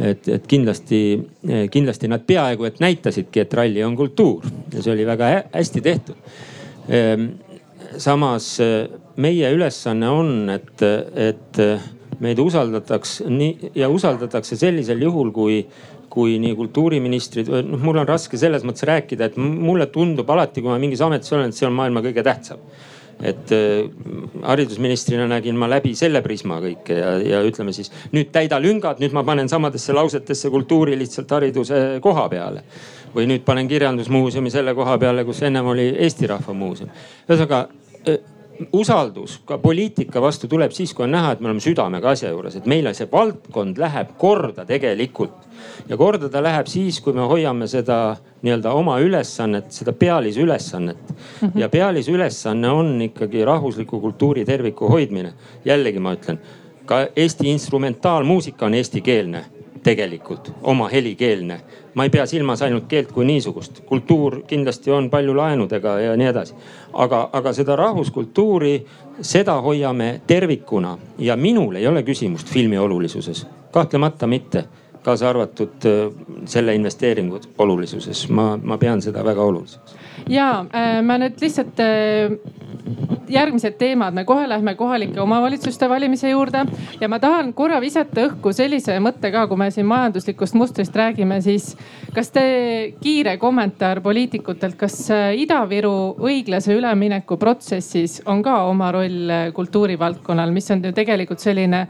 [0.00, 1.00] et, et kindlasti,
[1.70, 6.16] kindlasti nad peaaegu et näitasidki, et ralli on kultuur ja see oli väga hästi tehtud.
[6.88, 7.26] Ehm,
[8.00, 8.88] samas äh,
[9.20, 10.82] meie ülesanne on, et,
[11.16, 11.60] et
[12.20, 15.62] meid usaldataks nii ja usaldatakse sellisel juhul, kui,
[16.12, 20.72] kui nii kultuuriministrid, noh, mul on raske selles mõttes rääkida, et mulle tundub alati, kui
[20.72, 22.64] ma mingis ametis olen, et see on maailma kõige tähtsam
[23.22, 23.90] et äh,
[24.42, 29.12] haridusministrina nägin ma läbi selle prisma kõike ja, ja ütleme siis nüüd täida lüngad, nüüd
[29.16, 32.64] ma panen samadesse lausetesse kultuuri lihtsalt hariduse koha peale.
[33.14, 36.90] või nüüd panen kirjandusmuuseumi selle koha peale, kus ennem oli Eesti Rahva Muuseum.
[37.28, 37.66] ühesõnaga
[38.08, 38.20] äh,
[38.72, 42.56] usaldus ka poliitika vastu tuleb siis, kui on näha, et me oleme südamega asja juures,
[42.56, 45.46] et meile see valdkond läheb korda tegelikult.
[45.88, 51.48] ja korda ta läheb siis, kui me hoiame seda nii-öelda oma ülesannet, seda pealisülesannet mm.
[51.48, 51.60] -hmm.
[51.60, 55.32] ja pealisülesanne on ikkagi rahvusliku kultuuri terviku hoidmine.
[55.64, 56.38] jällegi ma ütlen,
[56.86, 59.44] ka Eesti instrumentaalmuusika on eestikeelne
[59.82, 61.60] tegelikult, oma helikeelne.
[61.94, 66.26] ma ei pea silmas ainult keelt kui niisugust, kultuur kindlasti on palju laenudega ja nii
[66.26, 66.54] edasi.
[66.92, 68.86] aga, aga seda rahvuskultuuri,
[69.20, 74.64] seda hoiame tervikuna ja minul ei ole küsimust filmi olulisuses, kahtlemata mitte
[75.02, 76.12] kaasa arvatud äh,
[76.44, 79.96] selle investeeringu olulisuses, ma, ma pean seda väga oluliseks.
[80.28, 82.34] ja äh, ma nüüd lihtsalt äh,
[83.30, 86.64] järgmised teemad, me kohe lähme kohalike omavalitsuste valimise juurde
[87.00, 91.40] ja ma tahan korra visata õhku sellise mõtte ka, kui me siin majanduslikust mustrist räägime,
[91.44, 91.72] siis
[92.14, 92.44] kas te,
[93.00, 94.98] kiire kommentaar poliitikutelt, kas
[95.44, 101.86] Ida-Viru õiglase ülemineku protsessis on ka oma roll kultuurivaldkonnal, mis on ju tegelikult selline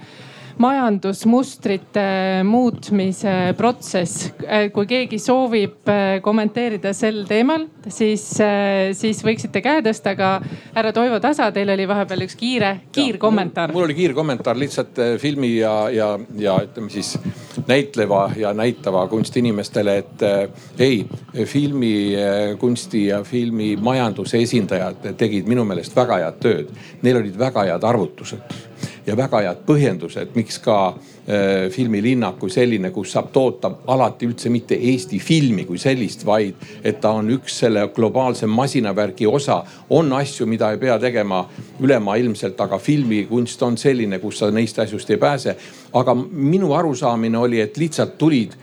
[0.61, 2.03] majandusmustrite
[2.45, 4.31] muutmise protsess.
[4.75, 10.31] kui keegi soovib äh, kommenteerida sel teemal, siis, äh, siis võiksite käe tõsta, aga
[10.75, 13.73] härra Toivo Tasa, teil oli vahepeal üks kiire, kiirkommentaar.
[13.73, 17.15] mul oli kiirkommentaar lihtsalt äh, filmi ja, ja, ja ütleme siis
[17.69, 20.25] näitleva ja näitava kunstinimestele, et
[20.81, 21.05] ei,
[21.45, 26.75] filmikunsti ja filmimajanduse esindajad tegid minu meelest väga head tööd.
[27.05, 28.70] Neil olid väga head arvutused
[29.07, 34.53] ja väga head põhjendused, miks ka äh, filmilinnak kui selline, kus saab toota alati üldse
[34.53, 39.63] mitte Eesti filmi kui sellist, vaid et ta on üks selle globaalse masinavärgi osa.
[39.91, 41.45] on asju, mida ei pea tegema
[41.81, 45.57] ülemaailmselt, aga filmikunst on selline, kus sa neist asjust ei pääse.
[45.93, 48.57] aga minu arusaamine oli, et lihtsalt tulid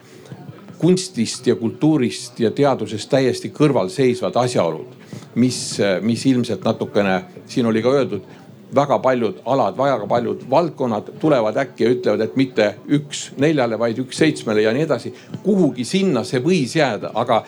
[0.78, 4.94] kunstist ja kultuurist ja teadusest täiesti kõrvalseisvad asjaolud,
[5.36, 8.37] mis, mis ilmselt natukene, siin oli ka öeldud
[8.76, 14.00] väga paljud alad, väga paljud valdkonnad tulevad äkki ja ütlevad, et mitte üks neljale, vaid
[14.04, 15.14] üks seitsmele ja nii edasi.
[15.44, 17.44] kuhugi sinna see võis jääda, aga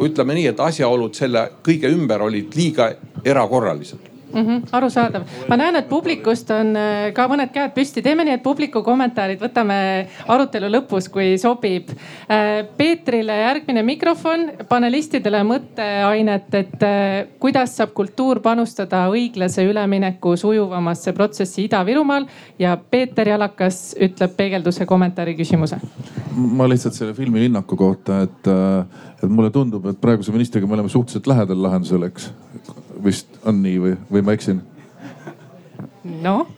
[0.00, 2.92] ütleme nii, et asjaolud selle kõige ümber olid liiga
[3.24, 4.46] erakorralised mm.
[4.46, 8.42] -hmm, arusaadav, ma näen, et publikust on äh, ka mõned käed püsti, teeme nii, et
[8.42, 9.76] publiku kommentaarid võtame
[10.28, 11.90] arutelu lõpus, kui sobib.
[12.28, 21.12] Äh, Peetrile järgmine mikrofon, panelistidele mõtteainet, et äh, kuidas saab kultuur panustada õiglase ülemineku sujuvamasse
[21.12, 22.26] protsessi Ida-Virumaal
[22.58, 25.80] ja Peeter Jalakas ütleb peegelduse kommentaari küsimuse.
[26.34, 28.48] ma lihtsalt selle filmilinnaku kohta, et,
[29.22, 32.30] et mulle tundub, et praeguse ministriga me oleme suhteliselt lähedal lahendusele, eks
[33.04, 34.62] vist on nii või, või ma eksin?
[36.04, 36.48] noh,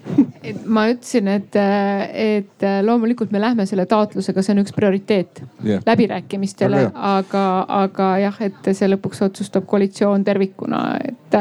[0.67, 5.85] ma ütlesin, et, et loomulikult me lähme selle taotlusega, see on üks prioriteet yeah.
[5.87, 7.45] läbirääkimistele, aga,
[7.85, 11.39] aga jah, et see lõpuks otsustab koalitsioon tervikuna, et,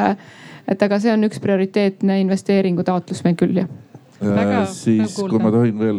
[0.70, 3.74] et aga see on üks prioriteetne investeeringu taotlus meil küll jah
[4.16, 5.97] Väga, siis kui ma tohin veel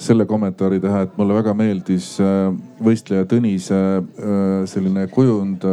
[0.00, 2.48] selle kommentaari teha, et mulle väga meeldis äh,
[2.80, 5.66] võistleja Tõnise äh, selline kujund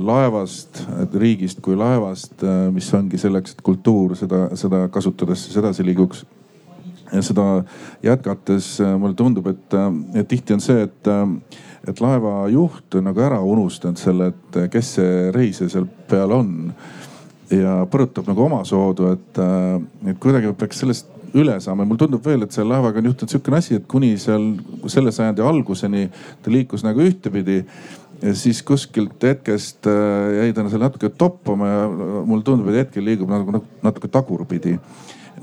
[0.00, 0.82] laevast,
[1.14, 2.44] riigist kui laevast,
[2.74, 6.24] mis ongi selleks, et kultuur seda, seda kasutades siis edasi liiguks
[7.12, 7.46] ja seda
[8.02, 9.76] jätkates mulle tundub, et,
[10.14, 11.10] et tihti on see, et,
[11.90, 16.74] et laeva juht on nagu ära unustanud selle, et kes see reisija seal peal on.
[17.50, 19.38] ja põrutab nagu omasoodu, et,
[20.06, 23.32] et kuidagi peaks sellest üle saama ja mulle tundub veel, et selle laevaga on juhtunud
[23.32, 24.46] sihukene asi, et kuni seal
[24.90, 26.04] selle sajandi alguseni
[26.42, 27.60] ta liikus nagu ühtepidi
[28.22, 29.86] ja siis kuskilt hetkest
[30.36, 34.76] jäi ta seal natuke toppama ja mulle tundub, et hetkel liigub nagu natuke tagurpidi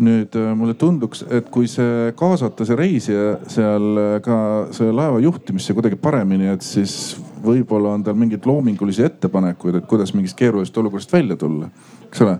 [0.03, 4.37] nüüd äh, mulle tunduks, et kui see kaasata see reisija seal äh, ka
[4.75, 10.13] selle laeva juhtimisse kuidagi paremini, et siis võib-olla on tal mingeid loomingulisi ettepanekuid, et kuidas
[10.17, 11.69] mingist keerulisest olukorrast välja tulla,
[12.07, 12.37] eks ole.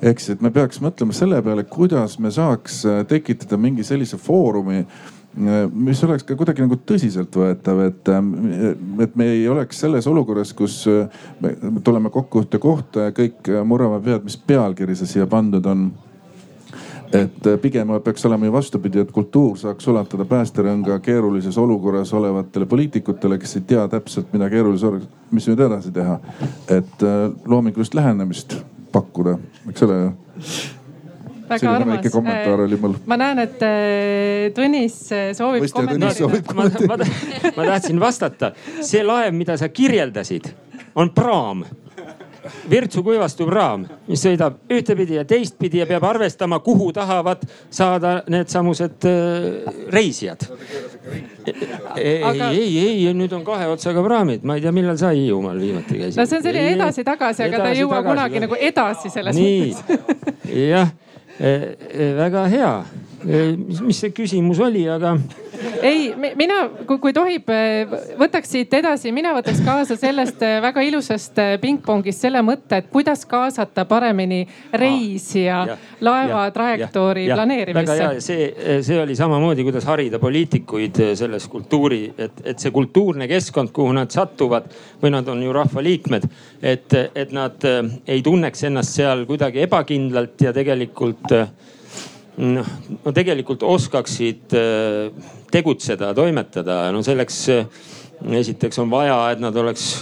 [0.00, 4.20] ehk siis, et me peaks mõtlema selle peale, kuidas me saaks äh, tekitada mingi sellise
[4.20, 4.84] foorumi
[5.36, 8.08] mis oleks ka kuidagi nagu tõsiseltvõetav, et,
[9.04, 10.82] et me ei oleks selles olukorras, kus
[11.40, 11.54] me
[11.86, 15.90] tuleme kokku ühte kohta ja kõik murrame pead, mis pealkiri see siia pandud on
[17.12, 22.66] et äh, pigem peaks olema ju vastupidi, et kultuur saaks ulatada päästerõnga keerulises olukorras olevatele
[22.70, 26.18] poliitikutele, kes ei tea täpselt, mida keerulises olukorras, mis nüüd edasi teha.
[26.68, 28.60] et äh, loomingulist lähenemist
[28.92, 29.38] pakkuda,
[29.70, 30.12] eks ole ju
[31.50, 32.08] väga armas.
[32.12, 32.96] kommentaar oli mul.
[33.10, 33.66] ma näen, et
[34.56, 34.96] Tõnis
[35.36, 36.54] soovib kommenteerida.
[36.54, 36.98] Ma, ma,
[37.56, 40.50] ma tahtsin vastata, see laev, mida sa kirjeldasid,
[40.98, 41.64] on praam
[42.70, 49.06] Virtsu kuivastub raam, mis sõidab ühtepidi ja teistpidi ja peab arvestama, kuhu tahavad saada needsamused
[49.08, 50.46] äh, reisijad.
[51.96, 55.60] ei aga..., ei, ei, nüüd on kahe otsaga praamid, ma ei tea, millal sa Hiiumaal
[55.60, 56.20] viimati käisid.
[56.20, 59.40] no see on selline edasi-tagasi, aga edasi, ta ei jõua tagasi, kunagi nagu edasi selles
[59.40, 59.70] nii.
[59.76, 60.34] mõttes.
[60.70, 61.09] jah, e, e,
[61.40, 62.84] väga hea.
[63.20, 65.16] E, mis see küsimus oli, aga
[65.82, 66.56] ei, mina,
[66.86, 67.48] kui tohib,
[68.20, 72.90] võtaks siit edasi, mina võtaks kaasa sellest äh, väga ilusast äh, pingpongist selle mõtte, et
[72.92, 74.40] kuidas kaasata paremini
[74.72, 77.96] reisija ah, laeva ja, trajektoori ja, planeerimisse.
[77.96, 82.72] väga hea, see, see oli samamoodi, kuidas harida poliitikuid äh, selles kultuuri, et, et see
[82.74, 84.70] kultuurne keskkond, kuhu nad satuvad
[85.02, 86.28] või nad on ju rahvaliikmed,
[86.62, 87.68] et, et nad
[88.08, 91.36] ei tunneks ennast seal kuidagi ebakindlalt ja tegelikult
[92.40, 95.10] no tegelikult oskaksid äh,
[95.52, 97.66] tegutseda, toimetada, no selleks äh,
[98.40, 99.92] esiteks on vaja, et nad oleks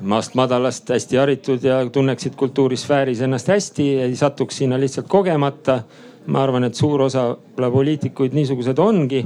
[0.00, 5.82] maast madalast hästi haritud ja tunneksid kultuurisfääris ennast hästi, ei satuks sinna lihtsalt kogemata.
[6.26, 9.20] ma arvan, et suur osa poliitikuid niisugused ongi.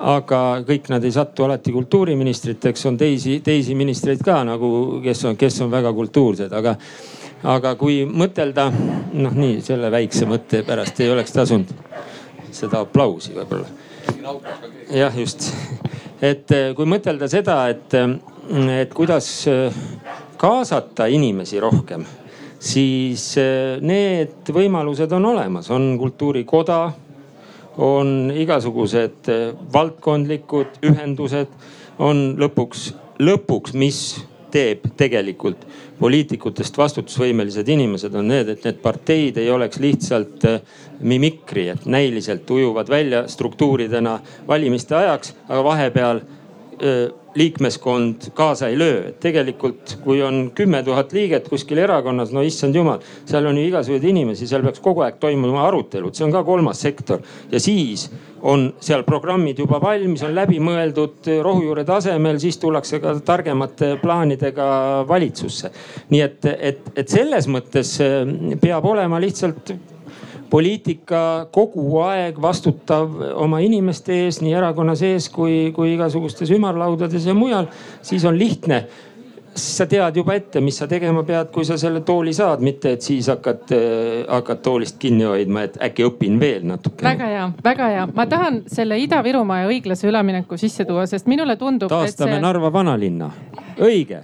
[0.00, 4.70] Aga kõik nad ei satu alati kultuuriministriteks, on teisi, teisi ministreid ka nagu,
[5.04, 6.76] kes on, kes on väga kultuursed, aga
[7.50, 8.66] aga kui mõtelda,
[9.16, 11.72] noh nii selle väikse mõtte pärast ei oleks tasunud
[12.52, 13.68] seda aplausi võib-olla.
[14.92, 15.50] jah, just,
[16.20, 19.76] et eh, kui mõtelda seda, et, eh, et kuidas eh,
[20.40, 22.04] kaasata inimesi rohkem,
[22.60, 23.34] siis
[23.80, 26.80] need võimalused on olemas, on kultuurikoda,
[27.78, 29.28] on igasugused
[29.72, 31.52] valdkondlikud ühendused,
[32.00, 32.90] on lõpuks,
[33.20, 34.00] lõpuks, mis
[34.50, 35.62] teeb tegelikult
[36.00, 40.60] poliitikutest vastutusvõimelised inimesed on need, et need parteid ei oleks lihtsalt äh,
[41.00, 44.18] mimikri, et näiliselt ujuvad välja struktuuridena
[44.48, 49.12] valimiste ajaks, aga vahepeal öö, äh, liikmeskond kaasa ei löö.
[49.20, 54.08] tegelikult, kui on kümme tuhat liiget kuskil erakonnas, no issand jumal, seal on ju igasuguseid
[54.10, 57.22] inimesi, seal peaks kogu aeg toimuma arutelud, see on ka kolmas sektor.
[57.52, 58.10] ja siis
[58.42, 64.70] on seal programmid juba valmis, on läbimõeldud rohujuure tasemel, siis tullakse ka targemate plaanidega
[65.08, 65.70] valitsusse.
[66.10, 69.74] nii et, et, et selles mõttes eh, peab olema lihtsalt
[70.50, 77.36] poliitika kogu aeg vastutav oma inimeste ees, nii erakonna sees kui, kui igasugustes ümarlaudades ja
[77.36, 77.70] mujal,
[78.02, 78.84] siis on lihtne
[79.54, 83.04] sa tead juba ette, mis sa tegema pead, kui sa selle tooli saad, mitte et
[83.04, 83.72] siis hakkad,
[84.28, 87.04] hakkad toolist kinni hoidma, et äkki õpin veel natuke.
[87.04, 88.08] väga hea, väga hea.
[88.14, 91.90] ma tahan selle Ida-Virumaa ja õiglase ülemineku sisse tuua, sest minule tundub.
[91.90, 92.44] taastame see...
[92.46, 93.30] Narva vanalinna,
[93.82, 94.22] õige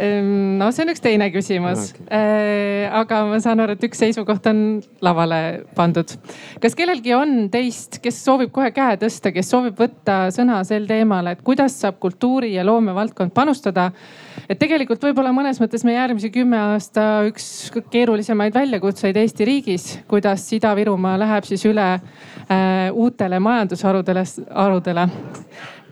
[0.00, 2.06] no see on üks teine küsimus okay..
[2.16, 4.62] Äh, aga ma saan aru, et üks seisukoht on
[5.04, 5.40] lavale
[5.76, 6.14] pandud.
[6.62, 11.32] kas kellelgi on teist, kes soovib kohe käe tõsta, kes soovib võtta sõna sel teemal,
[11.34, 13.90] et kuidas saab kultuuri ja loomevaldkond panustada?
[14.48, 20.46] et tegelikult võib-olla mõnes mõttes meie järgmise kümme aasta üks keerulisemaid väljakutseid Eesti riigis, kuidas
[20.56, 25.08] Ida-Virumaa läheb siis üle äh, uutele majandusharudele, harudele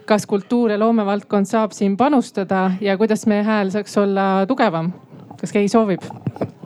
[0.09, 4.93] kas kultuur ja loomevaldkond saab siin panustada ja kuidas meie hääl saaks olla tugevam?
[5.39, 6.03] kas keegi soovib?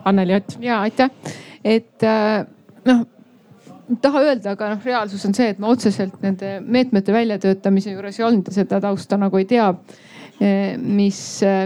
[0.05, 0.57] Anneli Ott.
[0.59, 1.11] ja aitäh,
[1.63, 2.45] et äh,
[2.87, 3.05] noh
[4.01, 8.25] taha öelda, aga noh, reaalsus on see, et ma otseselt nende meetmete väljatöötamise juures ei
[8.27, 9.69] olnud ja seda tausta nagu ei tea.
[10.81, 11.19] mis,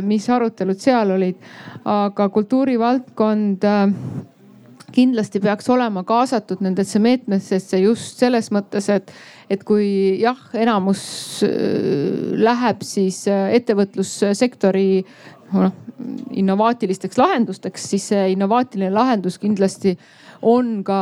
[0.03, 1.37] mis arutelud seal olid.
[1.85, 3.63] aga kultuurivaldkond
[4.91, 9.11] kindlasti peaks olema kaasatud nendesse meetmetesse just selles mõttes, et,
[9.49, 9.87] et kui
[10.21, 11.01] jah, enamus
[12.37, 14.89] läheb siis ettevõtlussektori
[15.55, 15.75] noh
[16.37, 19.95] innovaatilisteks lahendusteks, siis see innovaatiline lahendus kindlasti
[20.45, 20.99] on ka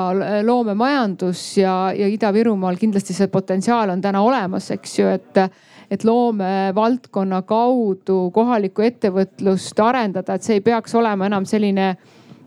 [0.48, 5.46] loomemajandus ja, ja Ida-Virumaal kindlasti see potentsiaal on täna olemas, eks ju, et
[5.91, 11.91] et loomevaldkonna kaudu kohalikku ettevõtlust arendada, et see ei peaks olema enam selline,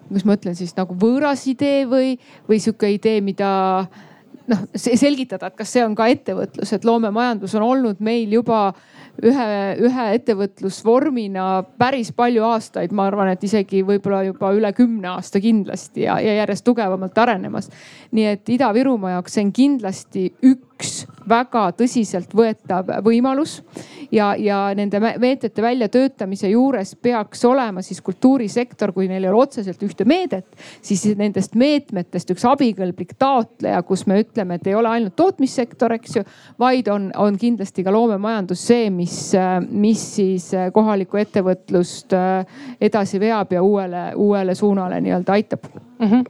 [0.08, 2.16] kuidas ma ütlen siis nagu võõras idee või,
[2.48, 3.52] või sihuke idee, mida
[4.48, 8.72] noh, selgitada, et kas see on ka ettevõtlus, et loomemajandus on olnud meil juba
[9.22, 9.48] ühe,
[9.88, 11.48] ühe ettevõtlusvormina
[11.80, 16.38] päris palju aastaid, ma arvan, et isegi võib-olla juba üle kümne aasta kindlasti ja, ja
[16.42, 17.70] järjest tugevamalt arenemas.
[18.12, 20.67] nii et Ida-Virumaa jaoks see on kindlasti üks
[21.28, 23.58] väga tõsiseltvõetav võimalus
[24.12, 29.82] ja, ja nende meetmete väljatöötamise juures peaks olema siis kultuurisektor, kui neil ei ole otseselt
[29.84, 30.46] ühte meedet,
[30.82, 36.20] siis nendest meetmetest üks abikõlblik taotleja, kus me ütleme, et ei ole ainult tootmissektor, eks
[36.20, 36.24] ju,
[36.60, 39.18] vaid on, on kindlasti ka loomemajandus see, mis,
[39.70, 42.16] mis siis kohalikku ettevõtlust
[42.80, 45.68] edasi veab ja uuele, uuele suunale nii-öelda aitab
[45.98, 46.08] mm.
[46.08, 46.24] -hmm.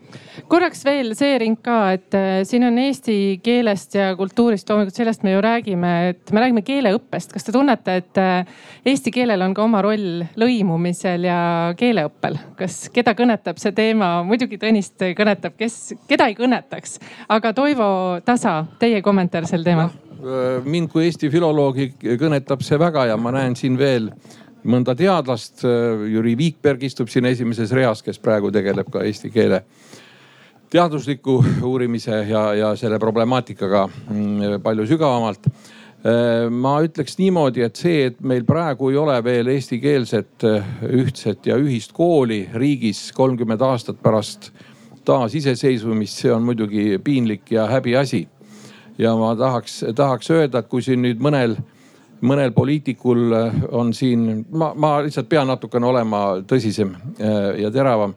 [0.48, 5.24] korraks veel see ring ka, et äh, siin on eesti keelest ja kultuurist, loomulikult sellest
[5.26, 7.32] me ju räägime, et me räägime keeleõppest.
[7.32, 8.48] kas te tunnete, et äh,
[8.86, 11.38] eesti keelel on ka oma roll lõimumisel ja
[11.78, 12.38] keeleõppel?
[12.58, 14.22] kas, keda kõnetab see teema?
[14.26, 17.90] muidugi Tõnist kõnetab, kes, keda ei kõnetaks, aga Toivo
[18.24, 20.04] Tasa, teie kommentaar sel teemal no,?
[20.66, 24.10] mind kui Eesti filoloogi kõnetab see väga ja ma näen siin veel
[24.68, 25.62] mõnda teadlast.
[26.10, 29.62] Jüri Viikberg istub siin esimeses reas, kes praegu tegeleb ka eesti keele
[30.70, 35.50] teadusliku uurimise ja, ja selle problemaatikaga mm, palju sügavamalt.
[36.54, 40.44] ma ütleks niimoodi, et see, et meil praegu ei ole veel eestikeelset
[40.94, 44.52] ühtset ja ühist kooli riigis kolmkümmend aastat pärast
[45.08, 48.28] taasiseseisvumist, see on muidugi piinlik ja häbiasi.
[48.98, 51.56] ja ma tahaks, tahaks öelda, et kui siin nüüd mõnel
[52.20, 58.14] mõnel poliitikul äh, on siin, ma, ma lihtsalt pean natukene olema tõsisem äh, ja teravam.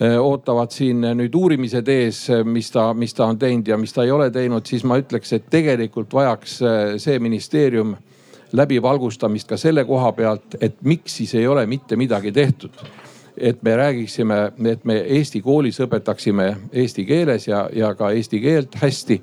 [0.00, 4.04] Äh, ootavad siin nüüd uurimised ees, mis ta, mis ta on teinud ja mis ta
[4.06, 6.56] ei ole teinud, siis ma ütleks, et tegelikult vajaks
[7.04, 7.92] see ministeerium
[8.56, 12.80] läbivalgustamist ka selle koha pealt, et miks siis ei ole mitte midagi tehtud
[13.40, 18.74] et me räägiksime, et me Eesti koolis õpetaksime eesti keeles ja, ja ka eesti keelt
[18.80, 19.20] hästi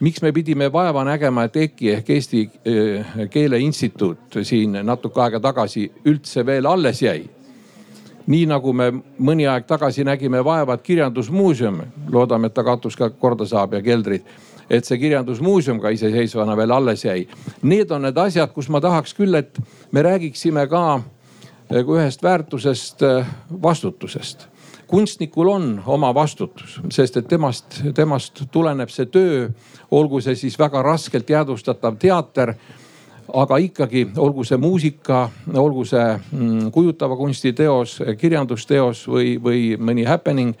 [0.00, 5.40] miks me pidime vaeva nägema, et EKI ehk Eesti eh, Keele Instituut siin natuke aega
[5.40, 7.24] tagasi üldse veel alles jäi?
[8.30, 11.80] Nii nagu me mõni aeg tagasi nägime vaeva, et kirjandusmuuseum,
[12.12, 14.26] loodame, et ta katus ka korda saab ja keldrid,
[14.70, 17.24] et see kirjandusmuuseum ka iseseisvana veel alles jäi.
[17.62, 19.58] Need on need asjad, kus ma tahaks küll, et
[19.90, 24.48] me räägiksime ka eh, ühest väärtusest, eh, vastutusest
[24.90, 29.44] kunstnikul on oma vastutus, sest et temast, temast tuleneb see töö,
[29.94, 32.56] olgu see siis väga raskelt jäädvustatav teater
[33.34, 40.06] aga ikkagi olgu see muusika, olgu see mm, kujutava kunsti teos, kirjandusteos või, või mõni
[40.08, 40.54] happening.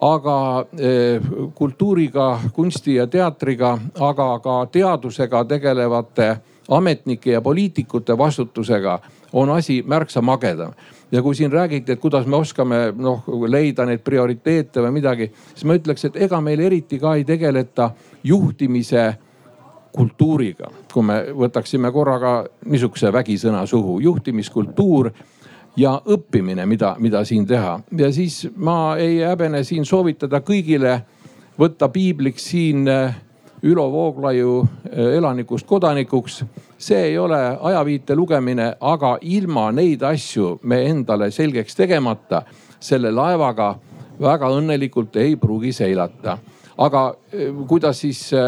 [0.00, 1.20] aga eh,
[1.54, 6.36] kultuuriga, kunsti ja teatriga, aga ka teadusega tegelevate
[6.68, 8.98] ametnike ja poliitikute vastutusega
[9.32, 10.72] on asi märksa magedam
[11.12, 15.64] ja kui siin räägiti, et kuidas me oskame noh leida neid prioriteete või midagi, siis
[15.64, 17.90] ma ütleks, et ega meil eriti ka ei tegeleta
[18.24, 19.14] juhtimise
[19.92, 20.70] kultuuriga.
[20.92, 25.10] kui me võtaksime korraga niisuguse vägisõna suhu, juhtimiskultuur
[25.76, 27.80] ja õppimine, mida, mida siin teha.
[27.98, 31.00] ja siis ma ei häbene siin soovitada kõigile
[31.58, 32.88] võtta piibliks siin
[33.62, 36.44] Ülo Vooglaiu eh, elanikust kodanikuks.
[36.78, 42.42] see ei ole ajaviite lugemine, aga ilma neid asju me endale selgeks tegemata
[42.80, 43.74] selle laevaga
[44.20, 46.38] väga õnnelikult ei pruugi seilata
[46.78, 47.02] aga
[47.32, 48.40] eh, kuidas siis äh,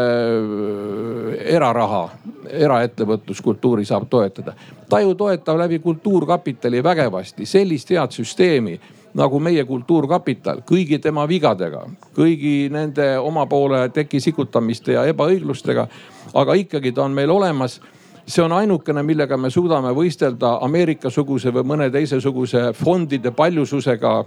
[1.54, 2.08] eraraha,
[2.50, 4.54] eraettevõtluskultuuri saab toetada?
[4.88, 8.78] ta ju toetab läbi Kultuurkapitali vägevasti sellist head süsteemi
[9.14, 15.88] nagu meie Kultuurkapital kõigi tema vigadega, kõigi nende oma poole teki sikutamiste ja ebaõiglustega.
[16.34, 17.80] aga ikkagi ta on meil olemas
[18.26, 24.24] see on ainukene, millega me suudame võistelda Ameerika-suguse või mõne teisesuguse fondide paljususega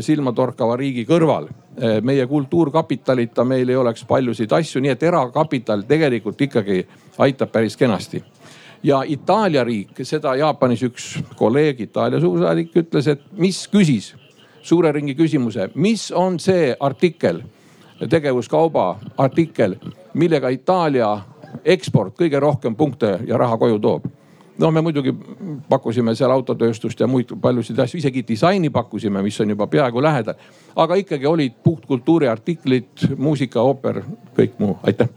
[0.00, 1.48] silmatorkava riigi kõrval.
[1.78, 6.82] Äh, meie kultuurkapitalita meil ei oleks paljusid asju, nii et erakapital tegelikult ikkagi
[7.18, 8.22] aitab päris kenasti
[8.82, 11.06] ja Itaalia riik, seda Jaapanis üks
[11.36, 14.12] kolleeg, Itaalia suursaadik ütles, et mis küsis
[14.62, 17.40] suure ringi küsimuse, mis on see artikkel,
[18.10, 18.88] tegevuskauba
[19.18, 19.76] artikkel,
[20.14, 21.10] millega Itaalia
[21.64, 24.06] eksport kõige rohkem punkte ja raha koju toob.
[24.58, 25.12] No me muidugi
[25.68, 30.34] pakkusime seal autotööstust ja muid paljusid asju, isegi disaini pakkusime, mis on juba peaaegu lähedal.
[30.76, 34.02] aga ikkagi olid puhtkultuuri artiklid, muusika, ooper,
[34.36, 35.08] kõik muu, aitäh.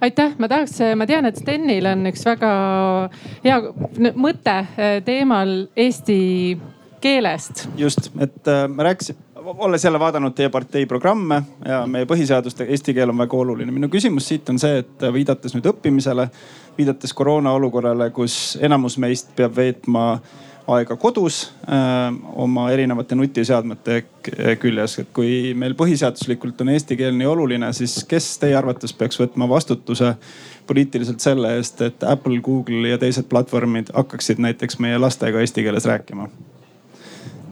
[0.00, 2.50] aitäh, ma tahaks, ma tean, et Stenil on üks väga
[3.44, 3.60] hea
[4.14, 4.58] mõte
[5.04, 6.18] teemal eesti
[7.00, 7.68] keelest.
[7.76, 12.94] just, et äh, me rääkisime olles jälle vaadanud teie partei programme ja meie põhiseadust, eesti
[12.94, 13.72] keel on väga oluline.
[13.72, 16.28] minu küsimus siit on see, et viidates nüüd õppimisele,
[16.78, 20.18] viidates koroona olukorrale, kus enamus meist peab veetma
[20.68, 22.10] aega kodus öö,
[22.44, 24.02] oma erinevate nutiseadmete
[24.60, 24.98] küljes.
[24.98, 29.48] et kui meil põhiseaduslikult on eesti keel nii oluline, siis kes teie arvates peaks võtma
[29.48, 30.14] vastutuse
[30.66, 35.88] poliitiliselt selle eest, et Apple, Google ja teised platvormid hakkaksid näiteks meie lastega eesti keeles
[35.88, 36.28] rääkima?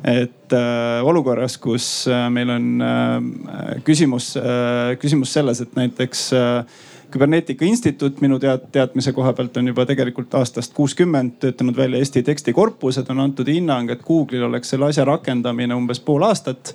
[0.06, 6.76] Et äh, olukorras, kus äh, meil on äh, küsimus äh,, küsimus selles, et näiteks äh,
[7.10, 12.22] küberneetika instituut minu tead, teadmise koha pealt on juba tegelikult aastast kuuskümmend töötanud välja Eesti
[12.26, 16.74] tekstikorpused, on antud hinnang, et Google'il oleks selle asja rakendamine umbes pool aastat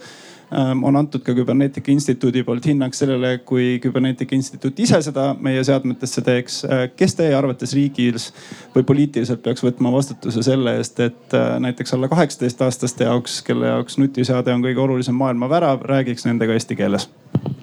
[0.83, 6.23] on antud ka Küberneetika Instituudi poolt hinnang sellele, kui Küberneetika Instituut ise seda meie seadmetesse
[6.25, 6.57] teeks.
[6.65, 8.31] Äh, kes teie arvates riigis
[8.75, 13.71] või poliitiliselt peaks võtma vastutuse selle eest, et äh, näiteks alla kaheksateist aastaste jaoks, kelle
[13.71, 17.09] jaoks nutiseade on kõige olulisem maailma värav, räägiks nendega eesti keeles?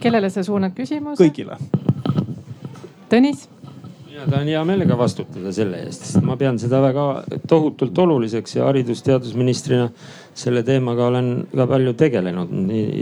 [0.00, 1.20] kellele sa suunad küsimuse?
[1.20, 1.60] kõigile.
[3.08, 3.48] Tõnis
[4.18, 7.04] mina tahan hea meelega vastutada selle eest, sest ma pean seda väga
[7.50, 9.90] tohutult oluliseks ja haridus-teadusministrina
[10.38, 12.52] selle teemaga olen ka palju tegelenud.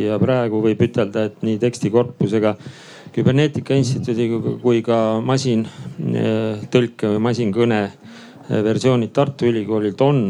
[0.01, 2.57] ja praegu võib ütelda, et nii tekstikorpusega,
[3.17, 7.81] küberneetika instituudiga kui ka masintõlke või masinkõne
[8.47, 10.21] versioonid Tartu Ülikoolilt on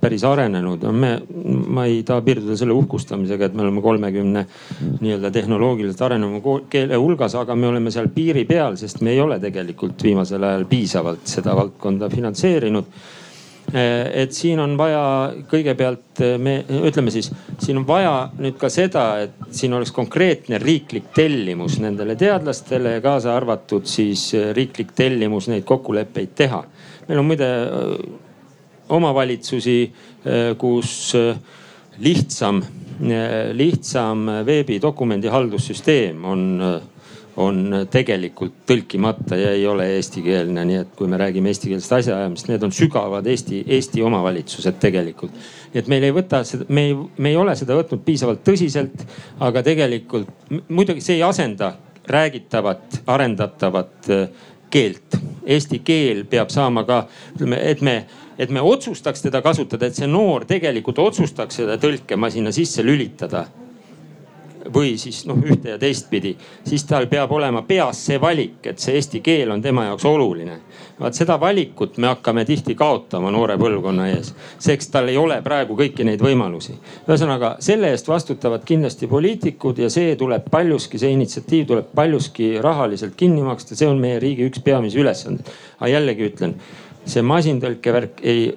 [0.00, 0.84] päris arenenud.
[0.92, 1.10] me,
[1.68, 4.46] ma ei taha piirduda selle uhkustamisega, et me oleme kolmekümne
[5.00, 9.38] nii-öelda tehnoloogiliselt areneva keele hulgas, aga me oleme seal piiri peal, sest me ei ole
[9.40, 12.90] tegelikult viimasel ajal piisavalt seda valdkonda finantseerinud
[13.74, 19.34] et siin on vaja kõigepealt me ütleme siis, siin on vaja nüüd ka seda, et
[19.56, 26.36] siin oleks konkreetne riiklik tellimus nendele teadlastele ja kaasa arvatud siis riiklik tellimus neid kokkuleppeid
[26.38, 26.62] teha.
[27.08, 27.50] Meil on muide
[28.88, 29.78] omavalitsusi,
[30.58, 30.92] kus
[32.02, 32.62] lihtsam,
[33.56, 36.46] lihtsam veebidokumendi haldussüsteem on,
[37.36, 40.64] on tegelikult tõlkimata ja ei ole eestikeelne.
[40.64, 45.32] nii et kui me räägime eestikeelsest asjaajamist, need on sügavad Eesti, Eesti omavalitsused tegelikult.
[45.72, 49.04] nii et meil ei võta seda, me ei, me ei ole seda võtnud piisavalt tõsiselt,
[49.40, 50.32] aga tegelikult
[50.68, 51.74] muidugi see ei asenda
[52.06, 54.10] räägitavat, arendatavat
[54.70, 55.18] keelt.
[55.46, 57.96] Eesti keel peab saama ka, ütleme, et me,
[58.38, 63.44] et me otsustaks teda kasutada, et see noor tegelikult otsustaks seda tõlkemasina sisse lülitada
[64.72, 66.34] või siis noh, ühte ja teistpidi,
[66.66, 70.60] siis tal peab olema peas see valik, et see eesti keel on tema jaoks oluline.
[71.00, 75.76] vaat seda valikut me hakkame tihti kaotama noore põlvkonna ees, seks tal ei ole praegu
[75.76, 76.76] kõiki neid võimalusi.
[77.08, 83.16] ühesõnaga selle eest vastutavad kindlasti poliitikud ja see tuleb paljuski, see initsiatiiv tuleb paljuski rahaliselt
[83.16, 85.52] kinni maksta, see on meie riigi üks peamisi ülesandeid.
[85.80, 86.56] aga jällegi ütlen,
[87.06, 88.50] see masintõlke värk ei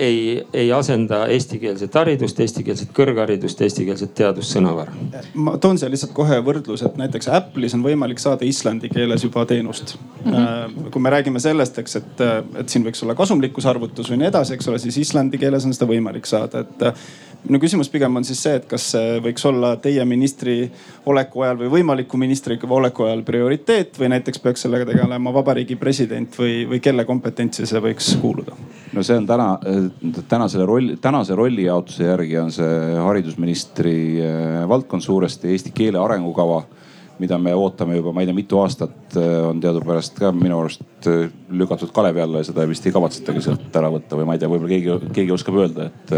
[0.00, 4.94] ei, ei asenda eestikeelset haridust, eestikeelset kõrgharidust, eestikeelset teadussõnavara.
[5.34, 9.44] ma toon siia lihtsalt kohe võrdluse, et näiteks Apple'is on võimalik saada islandi keeles juba
[9.46, 10.32] teenust mm.
[10.32, 10.90] -hmm.
[10.90, 12.24] kui me räägime sellest, eks, et,
[12.62, 15.90] et siin võiks olla kasumlikkusarvutus või nii edasi, eks ole, siis islandi keeles on seda
[15.90, 16.86] võimalik saada, et
[17.46, 20.56] minu küsimus pigem on siis see, et kas see võiks olla teie ministri
[21.08, 26.36] oleku ajal või võimaliku ministri oleku ajal prioriteet või näiteks peaks sellega tegelema vabariigi president
[26.38, 28.56] või, või kelle kompetentsi see võiks kuuluda?
[28.92, 29.48] no see on täna,
[30.28, 36.64] tänasele rolli, tänase rollijaotuse järgi on see haridusministri äh, valdkond suuresti eesti keele arengukava
[37.20, 41.08] mida me ootame juba, ma ei tea, mitu aastat, äh, on teadupärast ka minu arust
[41.10, 44.42] äh, lükatud kalevi alla ja seda vist ei kavatsetagi sealt ära võtta või ma ei
[44.42, 46.14] tea, võib-olla keegi, keegi oskab öelda, et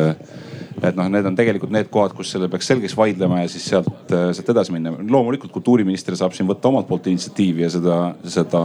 [0.83, 3.91] et noh, need on tegelikult need kohad, kus selle peaks selgeks vaidlema ja siis sealt,
[4.09, 4.95] sealt edasi minna.
[4.99, 8.63] loomulikult kultuuriminister saab siin võtta omalt poolt initsiatiivi ja seda, seda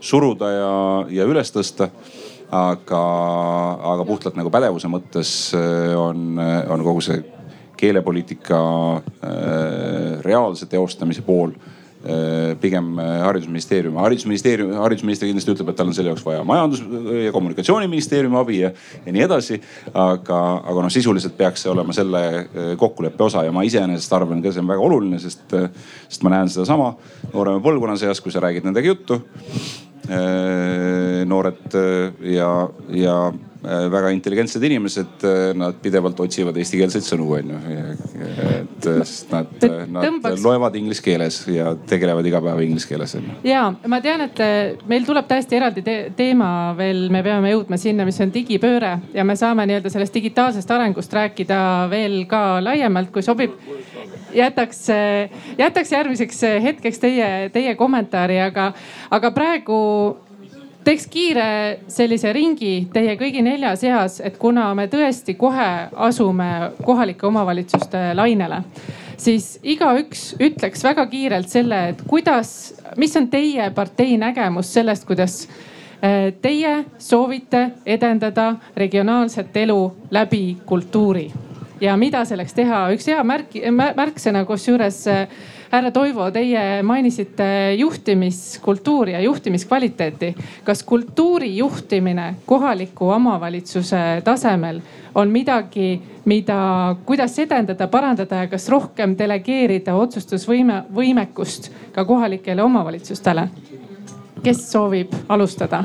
[0.00, 0.70] suruda ja,
[1.18, 1.90] ja üles tõsta
[2.54, 3.02] aga,
[3.92, 5.34] aga puhtalt nagu pädevuse mõttes
[5.98, 7.20] on, on kogu see
[7.76, 8.58] keelepoliitika
[8.96, 11.54] äh, reaalse teostamise pool
[12.04, 13.94] Äh, pigem äh, haridusministeerium.
[13.96, 16.82] haridusministeerium, haridusminister kindlasti ütleb, et tal on selle jaoks vaja majandus-
[17.24, 18.70] ja kommunikatsiooniministeeriumi abi ja,
[19.06, 19.56] ja nii edasi.
[19.94, 22.20] aga, aga noh, sisuliselt peaks see olema selle
[22.76, 25.56] kokkuleppe osa ja ma iseenesest arvan ka see on väga oluline, sest,
[26.10, 26.90] sest ma näen sedasama
[27.32, 29.22] noorema põlvkonna seas, kui sa räägid nendega juttu.
[31.24, 31.78] noored
[32.20, 32.50] ja,
[33.00, 33.16] ja
[33.64, 35.24] väga intelligentsed inimesed,
[35.56, 37.60] nad pidevalt otsivad eestikeelseid sõnu, onju.
[38.44, 39.52] et sest nad,
[39.88, 40.42] nad tõmbaks...
[40.44, 43.38] loevad inglise keeles ja tegelevad iga päev inglise keeles onju.
[43.48, 48.06] ja ma tean, et meil tuleb täiesti eraldi te teema veel, me peame jõudma sinna,
[48.08, 51.60] mis on digipööre ja me saame nii-öelda sellest digitaalsest arengust rääkida
[51.92, 53.56] veel ka laiemalt, kui sobib
[54.34, 54.86] jätaks,
[55.58, 58.72] jätaks järgmiseks hetkeks teie, teie kommentaari, aga,
[59.14, 59.78] aga praegu
[60.84, 61.46] teeks kiire
[61.88, 65.68] sellise ringi teie kõigi nelja seas, et kuna me tõesti kohe
[66.06, 66.50] asume
[66.84, 68.62] kohalike omavalitsuste lainele,
[69.16, 75.40] siis igaüks ütleks väga kiirelt selle, et kuidas, mis on teie partei nägemus sellest, kuidas
[76.02, 79.80] eh, teie soovite edendada regionaalset elu
[80.12, 81.30] läbi kultuuri
[81.80, 82.86] ja mida selleks teha.
[82.94, 83.56] üks hea märk,
[83.96, 85.26] märksõna, kusjuures äh,
[85.74, 90.34] härra Toivo, teie mainisite juhtimiskultuuri ja juhtimiskvaliteeti.
[90.64, 94.80] kas kultuuri juhtimine kohaliku omavalitsuse tasemel
[95.14, 103.48] on midagi, mida, kuidas edendada, parandada ja kas rohkem delegeerida otsustusvõime, võimekust ka kohalikele omavalitsustele?
[104.42, 105.84] kes soovib alustada?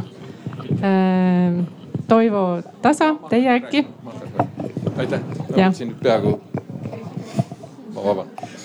[0.83, 1.65] Äh,
[2.07, 3.85] Toivo Tasa, teie äkki?
[4.97, 6.39] aitäh, ma mõtlesin peaaegu,
[7.95, 8.58] ma vabandan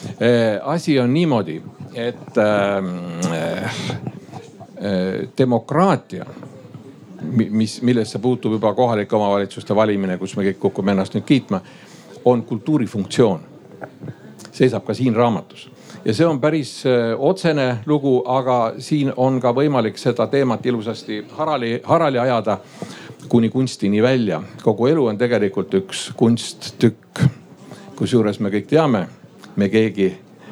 [0.62, 1.62] asi on niimoodi,
[1.94, 2.86] et ähm,
[3.32, 6.26] äh, äh, demokraatia,
[7.50, 11.60] mis, millesse puutub juba kohalike omavalitsuste valimine, kus me kõik kukume ennast nüüd kiitma,
[12.24, 13.40] on kultuuri funktsioon.
[14.54, 15.68] seisab ka siin raamatus
[16.04, 21.24] ja see on päris äh, otsene lugu, aga siin on ka võimalik seda teemat ilusasti
[21.36, 22.58] harali, harali ajada
[23.28, 24.42] kuni kunstini välja.
[24.62, 27.24] kogu elu on tegelikult üks kunsttükk.
[27.96, 29.06] kusjuures me kõik teame
[29.56, 30.10] me keegi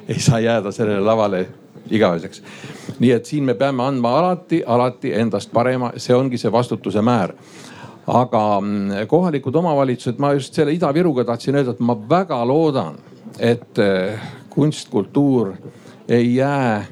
[0.08, 1.46] ei saa jääda sellele lavale
[1.90, 2.42] igaveseks.
[2.98, 7.34] nii et siin me peame andma alati, alati endast parema, see ongi see vastutuse määr
[8.06, 12.98] aga mm, kohalikud omavalitsused, ma just selle Ida-Viruga tahtsin öelda, et ma väga loodan,
[13.38, 14.18] et eh,
[14.50, 15.54] kunst, kultuur
[16.08, 16.84] ei jää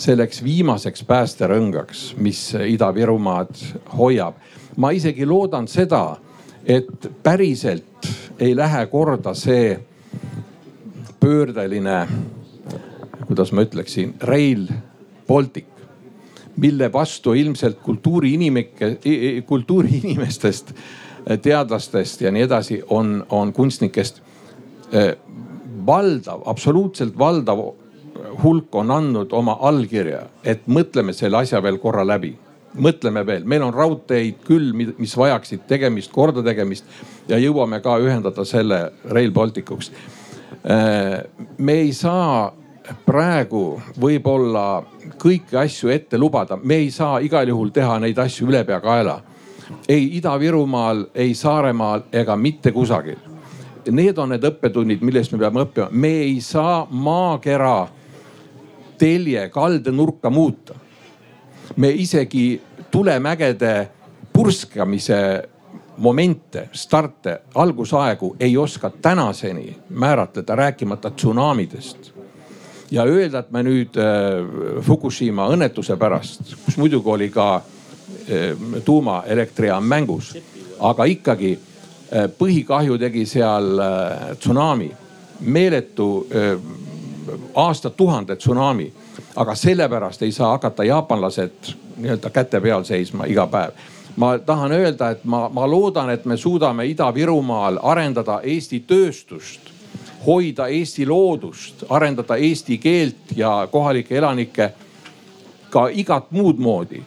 [0.00, 3.56] selleks viimaseks päästerõngaks, mis Ida-Virumaad
[3.96, 4.34] hoiab.
[4.76, 6.16] ma isegi loodan seda,
[6.64, 8.08] et päriselt
[8.38, 9.78] ei lähe korda see
[11.20, 12.08] pöördeline,
[13.26, 14.66] kuidas ma ütleksin, Rail
[15.28, 15.66] Baltic,
[16.56, 18.96] mille vastu ilmselt kultuuriinimike,
[19.46, 20.74] kultuuriinimestest,
[21.42, 24.22] teadlastest ja nii edasi on, on kunstnikest
[24.92, 25.14] eh,
[25.86, 27.60] valdav, absoluutselt valdav
[28.42, 32.34] hulk on andnud oma allkirja, et mõtleme selle asja veel korra läbi.
[32.80, 36.86] Mõtleme veel, meil on raudteid küll, mis vajaksid tegemist, kordategemist
[37.28, 39.90] ja jõuame ka ühendada selle Rail Balticuks.
[39.90, 40.19] Äh,
[41.58, 42.50] me ei saa
[43.06, 44.82] praegu võib-olla
[45.20, 49.20] kõiki asju ette lubada, me ei saa igal juhul teha neid asju ülepeakaela.
[49.88, 53.18] ei Ida-Virumaal, ei Saaremaal ega mitte kusagil.
[53.90, 57.88] Need on need õppetunnid, millest me peame õppima, me ei saa maakera
[58.98, 60.74] telje kaldenurka muuta.
[61.76, 62.60] me isegi
[62.90, 63.88] tulemägede
[64.32, 65.48] purskamise
[66.00, 72.12] momente, starte, algusaegu ei oska tänaseni määratleda, rääkimata tsunamidest.
[72.90, 79.84] ja öelda, et me nüüd äh, Fukushima õnnetuse pärast, kus muidugi oli ka äh, tuumaelektrijaam
[79.84, 80.32] mängus,
[80.80, 83.78] aga ikkagi äh, põhikahju tegi seal
[84.40, 84.90] tsunami,
[85.40, 86.26] meeletu
[87.54, 88.90] aastatuhande tsunami
[89.36, 93.72] aga sellepärast ei saa hakata jaapanlased nii-öelda käte peal seisma iga päev
[94.16, 99.70] ma tahan öelda, et ma, ma loodan, et me suudame Ida-Virumaal arendada Eesti tööstust,
[100.26, 104.70] hoida Eesti loodust, arendada eesti keelt ja kohalikke elanikke
[105.70, 107.02] ka igat muud moodi,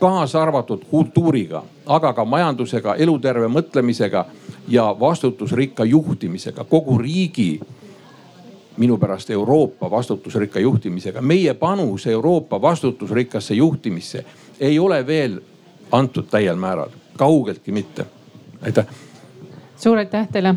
[0.00, 4.24] kaasa arvatud kultuuriga, aga ka majandusega, eluterve mõtlemisega
[4.68, 7.60] ja vastutusrikka juhtimisega, kogu riigi
[8.76, 11.20] minu pärast Euroopa vastutusrikka juhtimisega.
[11.20, 14.24] meie panus Euroopa vastutusrikkasse juhtimisse
[14.60, 15.40] ei ole veel
[15.92, 18.06] antud täiel määral, kaugeltki mitte.
[18.62, 18.86] aitäh.
[19.76, 20.54] suur aitäh teile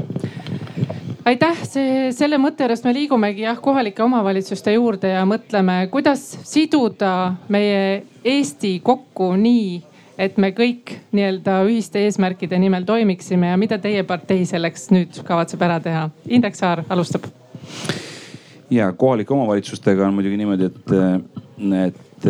[1.26, 7.34] aitäh, see, selle mõtte juurest me liigumegi jah kohalike omavalitsuste juurde ja mõtleme, kuidas siduda
[7.54, 9.82] meie Eesti kokku nii,
[10.22, 15.66] et me kõik nii-öelda ühiste eesmärkide nimel toimiksime ja mida teie partei selleks nüüd kavatseb
[15.66, 16.08] ära teha?
[16.30, 17.28] Indrek Saar alustab.
[18.70, 20.80] ja kohalike omavalitsustega on muidugi niimoodi, et,
[21.90, 22.30] et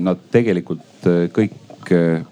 [0.00, 2.24] nad tegelikult äh, kõik äh,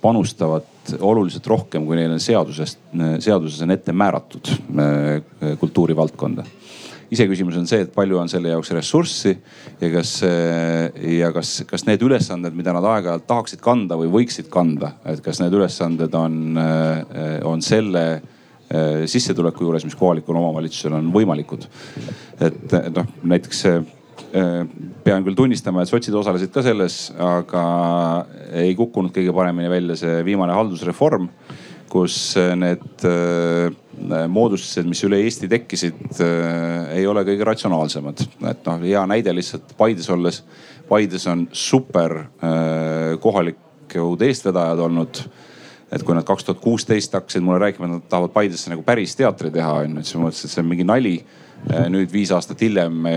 [0.00, 0.68] panustavad
[1.00, 2.80] oluliselt rohkem, kui neil on seadusest,
[3.22, 4.48] seaduses on ette määratud
[5.60, 6.44] kultuurivaldkonda.
[7.10, 9.34] iseküsimus on see, et palju on selle jaoks ressurssi
[9.80, 10.14] ja kas,
[11.18, 15.42] ja kas, kas need ülesanded, mida nad aeg-ajalt tahaksid kanda või võiksid kanda, et kas
[15.42, 16.58] need ülesanded on,
[17.50, 18.04] on selle
[19.10, 21.66] sissetuleku juures, mis kohalikul omavalitsusel on võimalikud.
[22.40, 23.66] et noh, näiteks
[24.30, 27.64] pean küll tunnistama, et sotsid osalesid ka selles, aga
[28.60, 31.28] ei kukkunud kõige paremini välja see viimane haldusreform
[31.90, 38.24] kus äh, need äh, moodustised, mis üle Eesti tekkisid, äh, ei ole kõige ratsionaalsemad.
[38.50, 40.42] et noh, hea näide lihtsalt Paides olles.
[40.90, 42.16] Paides on super
[43.22, 45.20] kohalikud eestvedajad olnud
[45.94, 49.14] et kui nad kaks tuhat kuusteist hakkasid mulle rääkima, et nad tahavad Paidesse nagu päris
[49.18, 51.14] teatri teha onju, siis ma mõtlesin, et see on mingi nali.
[51.92, 53.14] Nüüd viis aastat hiljem me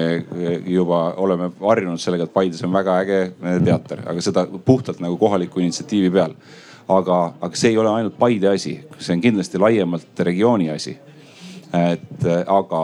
[0.68, 3.22] juba oleme harjunud sellega, et Paides on väga äge
[3.66, 6.36] teater, aga seda puhtalt nagu kohaliku initsiatiivi peal.
[6.92, 10.98] Aga, aga see ei ole ainult Paide asi, see on kindlasti laiemalt regiooni asi
[11.74, 12.80] et aga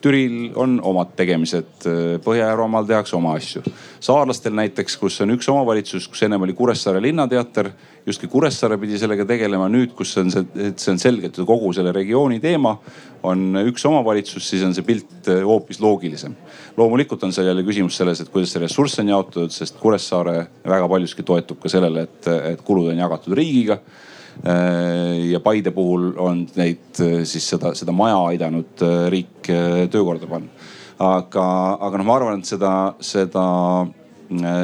[0.00, 1.84] Türil on omad tegemised,
[2.24, 3.62] Põhja-Järvamaal tehakse oma asju.
[4.00, 7.68] saarlastel näiteks, kus on üks omavalitsus, kus ennem oli Kuressaare linnateater,
[8.06, 9.68] justkui Kuressaare pidi sellega tegelema.
[9.68, 10.46] nüüd, kus on see,
[10.76, 12.78] see on selgelt ju kogu selle regiooni teema,
[13.22, 16.34] on üks omavalitsus, siis on see pilt hoopis loogilisem.
[16.76, 20.88] loomulikult on seal jälle küsimus selles, et kuidas see ressurss on jaotatud, sest Kuressaare väga
[20.88, 24.11] paljuski toetub ka sellele, et, et kulud on jagatud riigiga Äh,
[24.42, 29.50] ja Paide puhul on neid äh, siis seda, seda maja aidanud äh, riik
[29.92, 30.68] töökorda panna.
[31.02, 31.48] aga,
[31.80, 33.48] aga noh, ma arvan, et seda, seda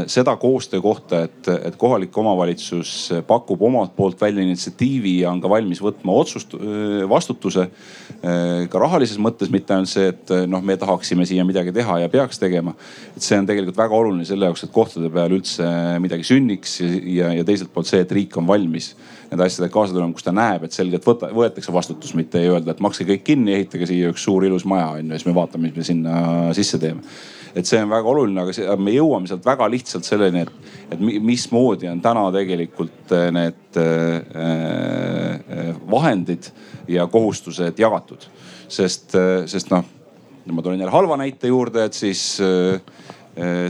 [0.09, 5.51] seda koostöö kohta, et, et kohalik omavalitsus pakub omalt poolt välja initsiatiivi ja on ka
[5.53, 6.55] valmis võtma otsust,
[7.11, 7.67] vastutuse.
[8.73, 12.41] ka rahalises mõttes, mitte ainult see, et noh, me tahaksime siia midagi teha ja peaks
[12.41, 12.73] tegema.
[13.13, 15.69] et see on tegelikult väga oluline selle jaoks, et kohtade peal üldse
[16.01, 18.95] midagi sünniks ja, ja teiselt poolt see, et riik on valmis
[19.31, 22.73] nende asjadega kaasa tulema, kus ta näeb, et selgelt võta, võetakse vastutus, mitte ei öelda,
[22.73, 25.69] et makske kõik kinni, ehitage siia üks suur ilus maja on ju siis me vaatame,
[25.69, 26.23] mis me sinna
[26.57, 27.05] sisse teeme
[27.59, 31.89] et see on väga oluline, aga me jõuame sealt väga lihtsalt selleni, et, et mismoodi
[31.91, 36.51] on täna tegelikult äh, need äh, äh, vahendid
[36.89, 38.29] ja kohustused jagatud.
[38.69, 39.15] sest,
[39.49, 39.85] sest noh,
[40.53, 42.37] ma tulen jälle halva näite juurde, et siis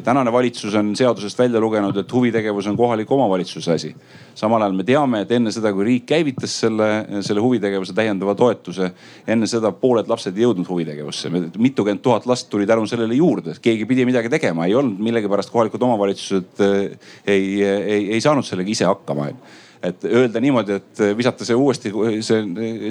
[0.04, 3.94] tänane valitsus on seadusest välja lugenud, et huvitegevus on kohaliku omavalitsuse asi.
[4.34, 6.88] samal ajal me teame, et enne seda, kui riik käivitas selle,
[7.26, 8.90] selle huvitegevuse täiendava toetuse,
[9.26, 11.30] enne seda pooled lapsed ei jõudnud huvitegevusse.
[11.58, 15.82] mitukümmend tuhat last tuli tänu sellele juurde, keegi pidi midagi tegema, ei olnud millegipärast kohalikud
[15.82, 19.32] omavalitsused äh, ei, ei, ei saanud sellega ise hakkama
[19.82, 21.92] et öelda niimoodi, et visata see uuesti
[22.24, 22.38] see,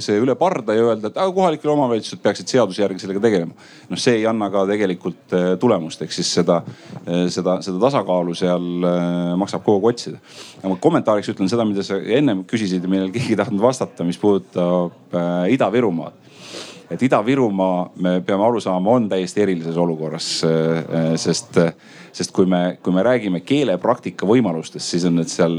[0.03, 3.67] see üle parda ja öelda, et kohalikud omavalitsused peaksid seaduse järgi sellega tegelema.
[3.89, 6.61] noh, see ei anna ka tegelikult äh, tulemust, ehk siis seda,
[7.03, 10.21] äh, seda, seda tasakaalu seal äh, maksab kogu aeg otsida.
[10.61, 14.07] aga ma kommentaariks ütlen seda, mida sa ennem küsisid ja millele keegi ei tahtnud vastata,
[14.07, 15.19] mis puudutab
[15.51, 16.25] Ida-Virumaad
[16.87, 20.27] et Ida-Virumaa, me peame aru saama, on täiesti erilises olukorras.
[21.19, 21.57] sest,
[22.17, 25.55] sest kui me, kui me räägime keelepraktika võimalustest, siis on need seal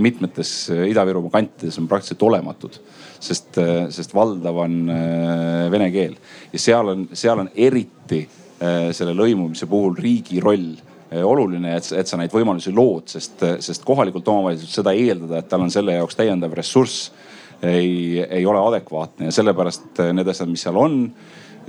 [0.00, 2.80] mitmetes Ida-Virumaa kantides on praktiliselt olematud.
[3.20, 3.58] sest,
[3.90, 6.12] sest valdav on äh, vene keel
[6.52, 10.76] ja seal on, seal on eriti äh, selle lõimumise puhul riigi roll
[11.10, 15.50] äh, oluline, et, et sa neid võimalusi lood, sest, sest kohalikult omavalitsuselt seda eeldada, et
[15.50, 17.10] tal on selle jaoks täiendav ressurss
[17.62, 21.00] ei, ei ole adekvaatne ja sellepärast äh, need asjad, mis seal on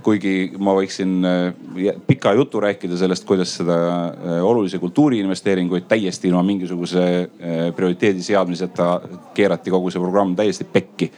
[0.03, 3.77] kuigi ma võiksin äh, pika jutu rääkida sellest, kuidas seda
[4.07, 7.05] äh, olulisi kultuuriinvesteeringuid täiesti ilma mingisuguse
[7.75, 8.89] prioriteedi seadmiseta
[9.35, 11.11] keerati kogu see programm täiesti pekki.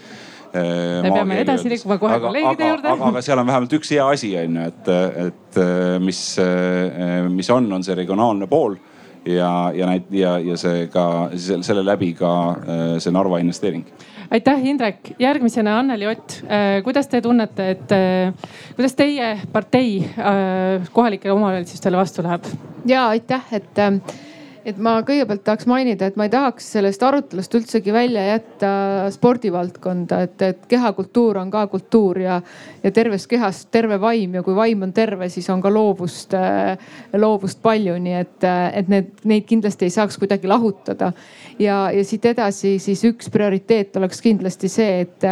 [0.51, 2.87] me peame edasi liikuma kohe kolleegide juurde.
[2.91, 4.89] aga, aga seal on vähemalt üks hea asi on ju, et,
[5.25, 5.59] et
[6.03, 6.19] mis,
[7.31, 8.75] mis on, on see regionaalne pool
[9.25, 11.05] ja, ja näit- ja, ja see ka
[11.37, 12.33] selle läbi ka
[12.99, 13.85] see Narva investeering
[14.31, 15.13] aitäh, Indrek.
[15.19, 16.41] järgmisena Anneli Ott.
[16.43, 18.33] Äh, kuidas te tunnete, et äh,
[18.75, 22.47] kuidas teie partei äh, kohalikele omavalitsustele vastu läheb?
[22.85, 23.77] ja aitäh, et
[24.65, 28.71] et ma kõigepealt tahaks mainida, et ma ei tahaks sellest arutelust üldsegi välja jätta
[29.13, 32.38] spordivaldkonda, et, et kehakultuur on ka kultuur ja,
[32.83, 36.35] ja tervest kehast terve vaim ja kui vaim on terve, siis on ka loovust,
[37.17, 38.47] loovust palju, nii et,
[38.77, 41.11] et need, neid kindlasti ei saaks kuidagi lahutada.
[41.59, 45.25] ja, ja siit edasi siis üks prioriteet oleks kindlasti see, et,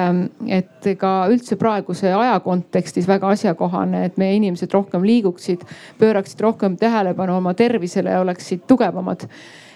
[0.47, 5.65] et ka üldse praeguse aja kontekstis väga asjakohane, et meie inimesed rohkem liiguksid,
[6.01, 9.18] pööraksid rohkem tähelepanu oma tervisele ja oleksid tugevamad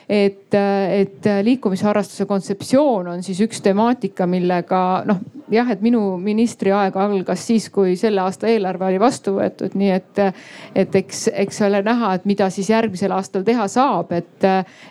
[0.10, 5.22] et, et liikumisharrastuse kontseptsioon on siis üks temaatika, millega noh,
[5.54, 10.22] jah, et minu ministriaeg algas siis, kui selle aasta eelarve oli vastu võetud, nii et,
[10.84, 14.48] et eks, eks ole näha, et mida siis järgmisel aastal teha saab, et,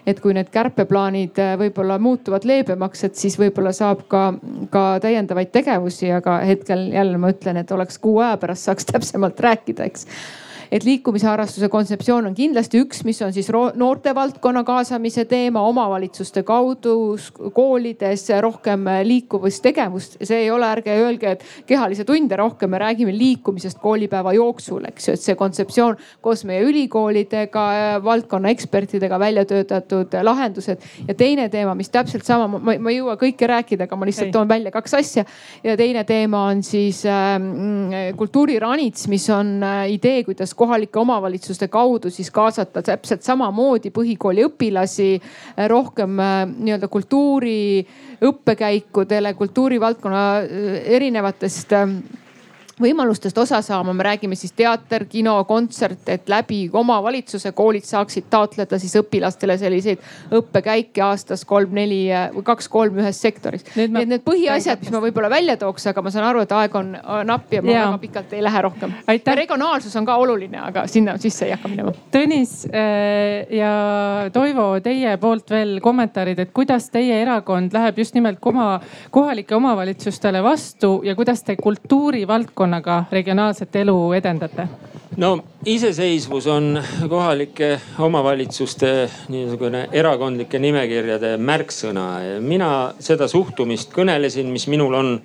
[0.06, 4.28] et kui need kärpeplaanid võib-olla muutuvad leebemaks, et siis võib-olla saab ka,
[4.72, 9.40] ka täiendavaid tegevusi, aga hetkel jälle ma ütlen, et oleks kuu aja pärast saaks täpsemalt
[9.40, 10.08] rääkida, eks
[10.72, 16.94] et liikumisharrastuse kontseptsioon on kindlasti üks, mis on siis noortevaldkonna kaasamise teema omavalitsuste kaudu
[17.52, 20.16] koolides rohkem liikuvustegevust.
[20.22, 25.08] see ei ole, ärge öelge, et kehalisi tunde rohkem, me räägime liikumisest koolipäeva jooksul, eks
[25.08, 27.66] ju, et see kontseptsioon koos meie ülikoolidega,
[28.04, 30.80] valdkonna ekspertidega välja töötatud lahendused.
[31.08, 34.48] ja teine teema, mis täpselt sama, ma ei jõua kõike rääkida, aga ma lihtsalt toon
[34.48, 35.26] välja kaks asja.
[35.64, 37.36] ja teine teema on siis äh,
[38.16, 45.08] kultuuriranits, mis on äh, idee, kuidas kohalike omavalitsuste kaudu siis kaasata täpselt samamoodi põhikooli õpilasi
[45.18, 47.82] eh, rohkem eh, nii-öelda kultuuri
[48.22, 51.74] õppekäikudele, kultuurivaldkonna eh, erinevatest
[52.80, 58.78] võimalustest osa saama, me räägime siis teater, kino, kontsert, et läbi omavalitsuse koolid saaksid taotleda
[58.80, 60.00] siis õpilastele selliseid
[60.38, 62.04] õppekäike aastas kolm-neli
[62.34, 63.64] või kaks-kolm ühes sektoris.
[63.76, 66.76] nii et need põhiasjad, mis ma võib-olla välja tooks, aga ma saan aru, et aeg
[66.78, 66.94] on
[67.28, 67.84] napp ja ma ja.
[67.86, 68.94] väga pikalt ei lähe rohkem.
[69.42, 71.94] regionaalsus on ka oluline, aga sinna sisse ei hakka minema.
[72.12, 73.72] Tõnis äh, ja
[74.32, 78.80] Toivo, teie poolt veel kommentaarid, et kuidas teie erakond läheb just nimelt oma
[79.10, 84.68] kohalike omavalitsustele vastu ja kuidas te kultuurivaldkonna piirkonnaga regionaalset elu edendate?
[85.16, 86.78] no iseseisvus on
[87.08, 92.38] kohalike omavalitsuste niisugune erakondlike nimekirjade märksõna.
[92.40, 95.20] mina seda suhtumist kõnelesin, mis minul on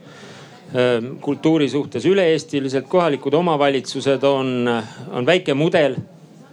[1.22, 2.88] kultuuri suhtes üle-eestiliselt.
[2.88, 4.68] kohalikud omavalitsused on,
[5.12, 5.96] on väike mudel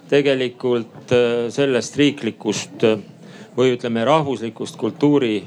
[0.09, 1.11] tegelikult
[1.49, 2.85] sellest riiklikust
[3.57, 5.45] või ütleme rahvuslikust kultuuri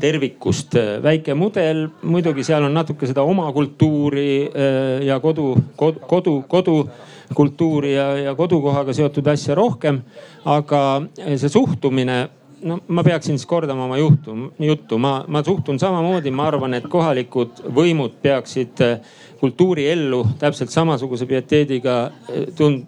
[0.00, 1.88] tervikust äh, väike mudel.
[2.02, 8.34] muidugi seal on natuke seda oma kultuuri äh, ja kodu, kodu, kodu, kodukultuuri ja, ja
[8.34, 10.02] kodukohaga seotud asja rohkem.
[10.44, 11.02] aga
[11.36, 12.18] see suhtumine,
[12.62, 16.86] no ma peaksin siis kordama oma juhtu, juttu, ma, ma suhtun samamoodi, ma arvan, et
[16.88, 19.00] kohalikud võimud peaksid äh,
[19.40, 21.98] kultuuriellu täpselt samasuguse pieteediga
[22.58, 22.86] tund-,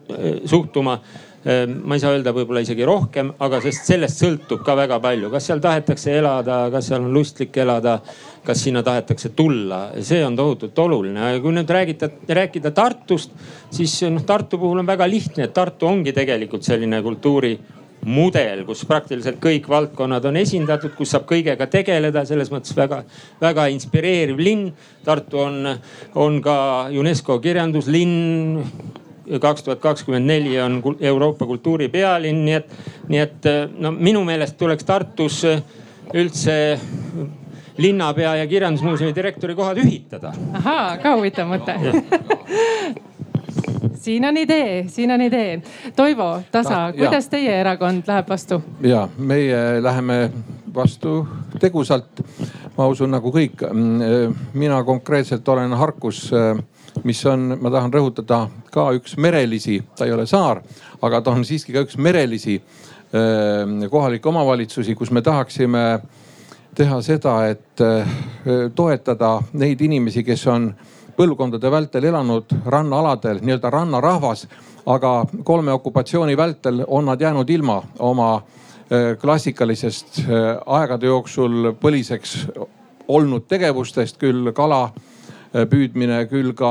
[0.50, 0.98] suhtuma
[1.44, 5.46] ma ei saa öelda, võib-olla isegi rohkem, aga sest sellest sõltub ka väga palju, kas
[5.48, 7.96] seal tahetakse elada, kas seal on lustlik elada,
[8.44, 11.32] kas sinna tahetakse tulla, see on tohutult oluline.
[11.40, 13.32] kui nüüd räägida, rääkida Tartust,
[13.72, 19.40] siis noh, Tartu puhul on väga lihtne, et Tartu ongi tegelikult selline kultuurimudel, kus praktiliselt
[19.40, 24.72] kõik valdkonnad on esindatud, kus saab kõigega tegeleda, selles mõttes väga-väga inspireeriv linn.
[25.04, 25.62] Tartu on,
[26.20, 26.56] on ka
[26.92, 28.99] UNESCO kirjanduslinn
[29.40, 32.72] kaks tuhat kakskümmend neli on Euroopa kultuuripealinn, nii et,
[33.08, 35.44] nii et no minu meelest tuleks Tartus
[36.14, 36.56] üldse
[37.80, 40.32] linnapea ja kirjandusmuuseumi direktori kohad ühitada.
[40.58, 41.76] ahaa, ka huvitav mõte
[44.00, 45.62] siin on idee, siin on idee.
[45.96, 48.62] Toivo, Tasa, kuidas teie erakond läheb vastu?
[48.82, 50.30] ja meie läheme
[50.74, 51.26] vastu
[51.60, 52.24] tegusalt.
[52.76, 53.64] ma usun nagu kõik.
[54.54, 56.30] mina konkreetselt olen Harkus
[57.04, 60.62] mis on, ma tahan rõhutada, ka üks merelisi, ta ei ole saar,
[61.02, 62.60] aga ta on siiski ka üks merelisi
[63.90, 65.84] kohalikke omavalitsusi, kus me tahaksime
[66.74, 67.82] teha seda, et
[68.74, 70.70] toetada neid inimesi, kes on
[71.16, 74.46] põlvkondade vältel elanud rannaaladel, nii-öelda rannarahvas.
[74.86, 78.42] aga kolme okupatsiooni vältel on nad jäänud ilma oma
[79.20, 80.22] klassikalisest
[80.66, 82.48] aegade jooksul põliseks
[83.08, 84.90] olnud tegevustest, küll kala
[85.50, 86.70] püüdmine, küll ka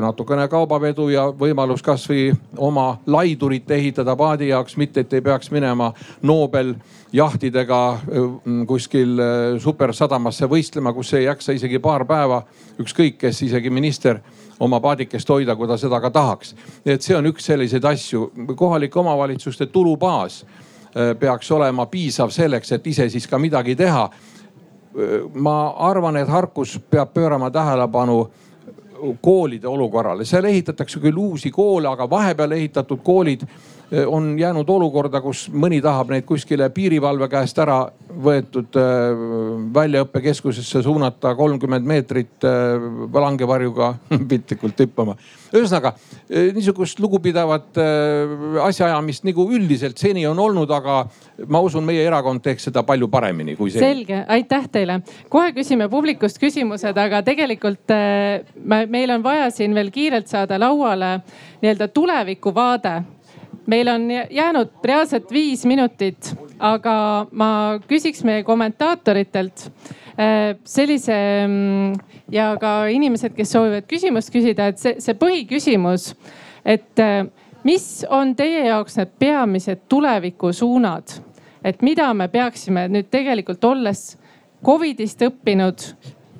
[0.00, 5.90] natukene kaubavedu ja võimalus kasvõi oma laidurit ehitada paadi jaoks, mitte et ei peaks minema
[6.22, 6.74] Nobel
[7.12, 8.30] jahtidega äh,
[8.66, 12.40] kuskil äh, supersadamasse võistlema, kus ei jaksa isegi paar päeva,
[12.80, 14.22] ükskõik kes, isegi minister
[14.60, 16.54] oma paadikest hoida, kui ta seda ka tahaks.
[16.84, 20.44] et see on üks selliseid asju, kohalike omavalitsuste tulubaas
[20.90, 24.08] peaks olema piisav selleks, et ise siis ka midagi teha
[25.34, 28.30] ma arvan, et Harkus peab pöörama tähelepanu
[29.22, 33.46] koolide olukorrale, seal ehitatakse küll uusi koole, aga vahepeal ehitatud koolid
[34.06, 37.80] on jäänud olukorda, kus mõni tahab neid kuskile piirivalve käest ära
[38.10, 39.22] võetud eh,
[39.74, 42.86] väljaõppekeskusesse suunata kolmkümmend meetrit eh,
[43.20, 43.92] langevarjuga
[44.30, 45.16] piltlikult hüppama
[45.50, 45.96] ühesõnaga
[46.30, 47.78] niisugust lugupidavat
[48.62, 51.00] asjaajamist nagu üldiselt seni on olnud, aga
[51.50, 53.82] ma usun, meie erakond teeks seda palju paremini kui seni.
[53.82, 55.00] selge, aitäh teile.
[55.28, 61.16] kohe küsime publikust küsimused, aga tegelikult me, meil on vaja siin veel kiirelt saada lauale
[61.64, 62.94] nii-öelda tulevikuvaade
[63.70, 66.94] meil on jäänud reaalselt viis minutit, aga
[67.30, 67.50] ma
[67.88, 71.16] küsiks meie kommentaatoritelt äh, sellise
[71.46, 71.94] mm,
[72.32, 76.10] ja ka inimesed, kes soovivad küsimust küsida, et see, see põhiküsimus,
[76.64, 77.24] et äh,
[77.66, 81.18] mis on teie jaoks need peamised tulevikusuunad,
[81.64, 84.16] et mida me peaksime nüüd tegelikult olles
[84.64, 85.84] Covidist õppinud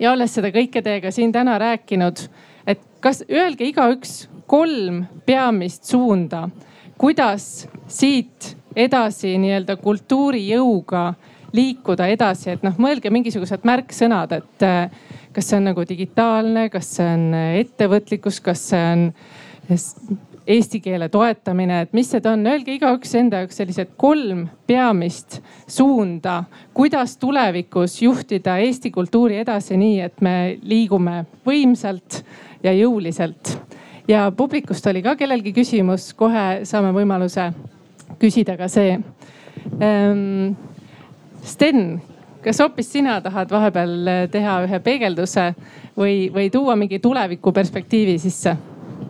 [0.00, 2.20] ja olles seda kõike teiega siin täna rääkinud,
[2.68, 6.48] et kas öelge igaüks kolm peamist suunda,
[7.00, 11.04] kuidas siit edasi nii-öelda kultuurijõuga
[11.56, 14.90] liikuda edasi, et noh, mõelge mingisugused märksõnad, et äh,
[15.32, 19.06] kas see on nagu digitaalne, kas see on ettevõtlikkus, kas see on
[20.50, 25.40] eesti keele toetamine, et mis need on, öelge igaüks enda jaoks sellised kolm peamist
[25.70, 26.42] suunda,
[26.74, 32.22] kuidas tulevikus juhtida Eesti kultuuri edasi nii, et me liigume võimsalt
[32.64, 33.56] ja jõuliselt.
[34.10, 37.50] Ja publikust oli ka kellelgi küsimus, kohe saame võimaluse
[38.20, 38.98] küsida ka see
[39.80, 40.56] ähm,.
[41.40, 42.02] Sten,
[42.44, 45.46] kas hoopis sina tahad vahepeal teha ühe peegelduse
[45.96, 48.56] või, või tuua mingi tuleviku perspektiivi sisse?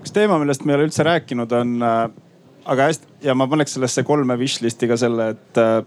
[0.01, 2.05] üks teema, millest me ei ole üldse rääkinud, on äh,
[2.71, 5.81] aga hästi ja ma paneks sellesse kolme wish list'i ka selle, et äh,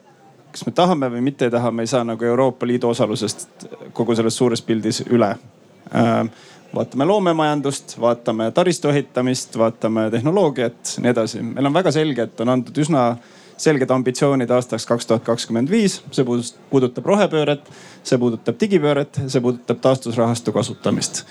[0.51, 4.15] kas me tahame või mitte ei taha, me ei saa nagu Euroopa Liidu osalusest kogu
[4.19, 6.27] selles suures pildis üle äh,.
[6.75, 11.41] Vaatame loomemajandust, vaatame taristu ehitamist, vaatame tehnoloogiat, nii edasi.
[11.41, 13.13] meil on väga selge, et on antud üsna
[13.57, 17.69] selged ambitsioonid aastaks kaks tuhat kakskümmend viis, see puudutab rohepööret,
[18.03, 21.23] see puudutab digipööret, see puudutab taastusrahastu kasutamist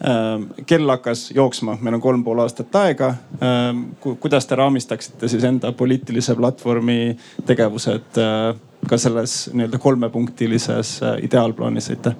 [0.00, 3.10] Ehm, kell hakkas jooksma, meil on kolm pool aastat aega.
[3.44, 8.54] Ehm, kuidas te raamistaksite siis enda poliitilise platvormi tegevused äh,
[8.88, 12.16] ka selles nii-öelda kolmepunktilises äh, ideaalplaanis, aitäh.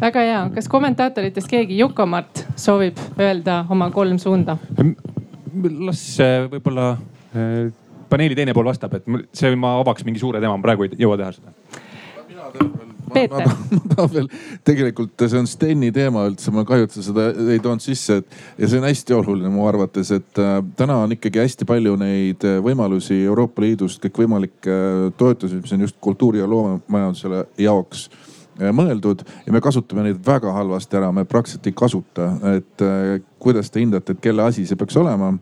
[0.00, 4.56] väga hea, kas kommentaatoritest keegi, Juko-Mart soovib öelda oma kolm suunda?
[5.80, 6.94] las äh, võib-olla
[8.10, 11.18] paneeli teine pool vastab, et see ma avaks mingi suure teema, ma praegu ei jõua
[11.20, 11.54] teha seda.
[12.28, 13.50] mina teen veel Peeter.
[13.74, 14.30] ma tahan veel,
[14.66, 18.60] tegelikult see on Steni teema üldse, ma kahju, et sa seda ei toonud sisse, et
[18.60, 22.46] ja see on hästi oluline mu arvates, et äh, täna on ikkagi hästi palju neid
[22.48, 28.70] äh, võimalusi Euroopa Liidust, kõikvõimalikke äh, toetusi, mis on just kultuuri ja loomemajandusele jaoks äh,
[28.76, 33.70] mõeldud ja me kasutame neid väga halvasti ära, me praktiliselt ei kasuta, et äh, kuidas
[33.70, 35.34] te hindate, et kelle asi see peaks olema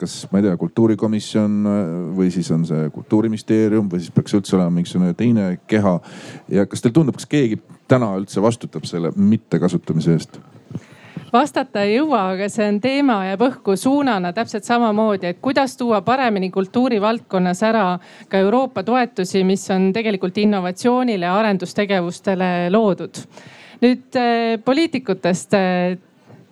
[0.00, 4.56] kas ma ei tea, kultuurikomisjon äh, või siis on see kultuuriministeerium või siis peaks üldse
[4.58, 5.98] olema mingisugune teine keha.
[6.52, 7.60] ja kas teile tundub, kas keegi
[7.90, 10.40] täna üldse vastutab selle mittekasutamise eest?
[11.32, 16.02] vastata ei jõua, aga see on teema jääb õhku suunana täpselt samamoodi, et kuidas tuua
[16.04, 17.86] paremini kultuurivaldkonnas ära
[18.28, 23.24] ka Euroopa toetusi, mis on tegelikult innovatsioonile ja arendustegevustele loodud.
[23.82, 25.98] nüüd äh, poliitikutest äh,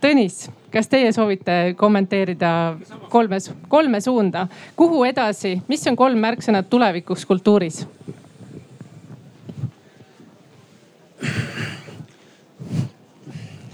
[0.01, 2.51] Tõnis, kas teie soovite kommenteerida
[3.13, 4.47] kolmes, kolme suunda,
[4.77, 7.85] kuhu edasi, mis on kolm märksõnad tulevikuks kultuuris?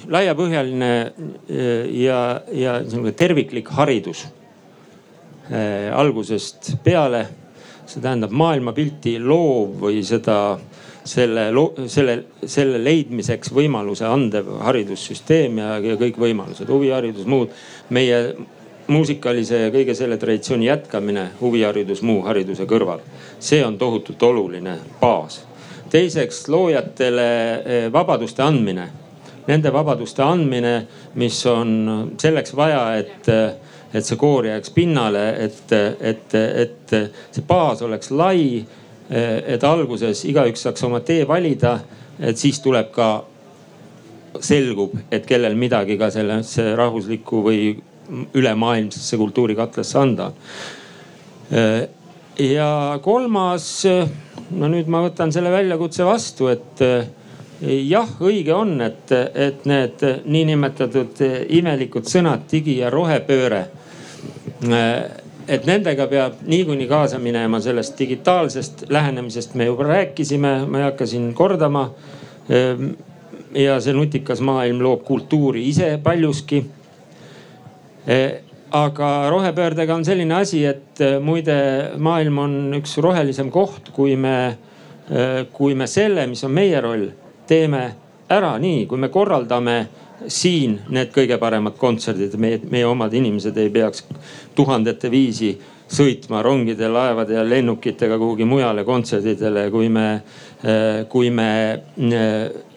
[0.06, 2.18] laiapõhjaline eh, ja,
[2.54, 4.26] ja niisugune terviklik haridus
[5.50, 7.26] eh, algusest peale.
[7.86, 10.58] see tähendab maailmapilti loov või seda
[11.06, 11.46] selle,
[11.88, 12.16] selle,
[12.46, 17.54] selle leidmiseks võimaluse andev haridussüsteem ja, ja kõik võimalused, huviharidus, muud.
[17.94, 18.20] meie
[18.90, 23.02] muusikalise ja kõige selle traditsiooni jätkamine, huviharidus muu hariduse kõrval.
[23.38, 25.44] see on tohutult oluline baas.
[25.90, 27.28] teiseks loojatele
[27.64, 28.88] eh, vabaduste andmine,
[29.46, 33.28] nende vabaduste andmine, mis on selleks vaja, et
[33.94, 36.90] et see koor jääks pinnale, et, et, et
[37.32, 41.76] see baas oleks lai Eh, et alguses igaüks saaks oma tee valida,
[42.18, 43.10] et siis tuleb ka,
[44.42, 47.60] selgub, et kellel midagi ka sellesse rahvuslikku või
[48.36, 50.30] ülemaailmsesse kultuurikatlasse anda.
[51.50, 51.86] Eh,
[52.42, 52.70] ja
[53.02, 53.68] kolmas,
[54.50, 57.08] no nüüd ma võtan selle väljakutse vastu, et eh,
[57.88, 61.22] jah, õige on, et, et need niinimetatud
[61.56, 63.64] imelikud sõnad digi ja rohepööre
[65.48, 71.06] et nendega peab niikuinii kaasa minema sellest digitaalsest lähenemisest me juba rääkisime, ma ei hakka
[71.06, 71.90] siin kordama.
[72.50, 72.90] Ehm,
[73.54, 76.64] ja see nutikas maailm loob kultuuri ise paljuski.
[78.06, 81.56] Ehm, aga rohepöördega on selline asi, et eh, muide
[81.98, 84.36] maailm on üks rohelisem koht, kui me,
[85.10, 87.06] eh, kui me selle, mis on meie roll,
[87.46, 87.84] teeme
[88.28, 89.76] ära nii, kui me korraldame
[90.28, 94.04] siin need kõige paremad kontserdid, meie, meie omad inimesed ei peaks
[94.56, 95.54] tuhandete viisi
[95.86, 100.06] sõitma rongide, laevade ja lennukitega kuhugi mujale kontserdidele, kui me,
[101.12, 101.50] kui me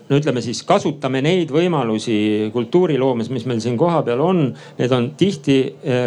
[0.09, 4.45] no ütleme siis kasutame neid võimalusi kultuuriloomes, mis meil siin kohapeal on.
[4.79, 5.59] Need on tihti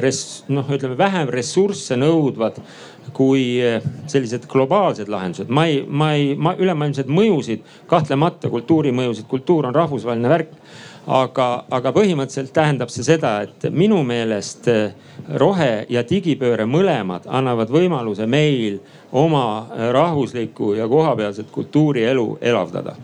[0.03, 2.59] res-, noh, ütleme vähem ressursse nõudvad
[3.13, 3.59] kui
[4.11, 5.51] sellised globaalsed lahendused.
[5.51, 10.55] ma ei, ma ei, ma ülemaailmseid mõjusid, kahtlemata kultuurimõjusid, kultuur on rahvusvaheline värk
[11.07, 14.93] aga, aga põhimõtteliselt tähendab see seda, et minu meelest eh,
[15.39, 18.81] rohe ja digipööre mõlemad annavad võimaluse meil
[19.13, 22.97] oma rahvuslikku ja kohapealset kultuurielu elavdada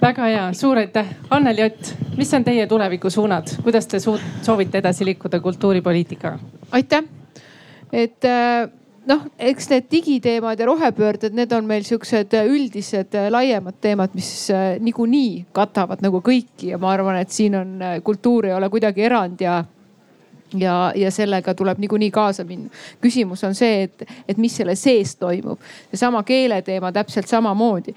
[0.00, 1.06] väga hea, suur aitäh.
[1.30, 6.38] Anneli Ott, mis on teie tulevikusuunad, kuidas te soovite edasi liikuda kultuuripoliitikaga?
[6.72, 7.04] aitäh,
[7.92, 14.14] et äh noh, eks need digiteemad ja rohepöörded, need on meil siuksed üldised laiemad teemad,
[14.16, 18.56] mis äh, niikuinii katavad nagu kõiki ja ma arvan, et siin on äh, kultuur ei
[18.56, 19.62] ole kuidagi erand ja
[20.54, 22.70] ja, ja sellega tuleb niikuinii kaasa minna.
[23.02, 25.60] küsimus on see, et, et mis selle sees toimub.
[25.90, 27.94] seesama keeleteema täpselt samamoodi.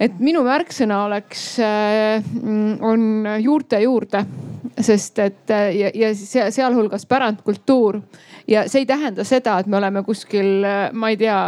[0.00, 2.24] et minu märksõna oleks äh,,
[2.80, 4.24] on juurte juurde,
[4.80, 6.14] sest et ja, ja
[6.50, 8.02] sealhulgas pärandkultuur
[8.48, 10.64] ja see ei tähenda seda, et me oleme kuskil,
[10.96, 11.38] ma ei tea,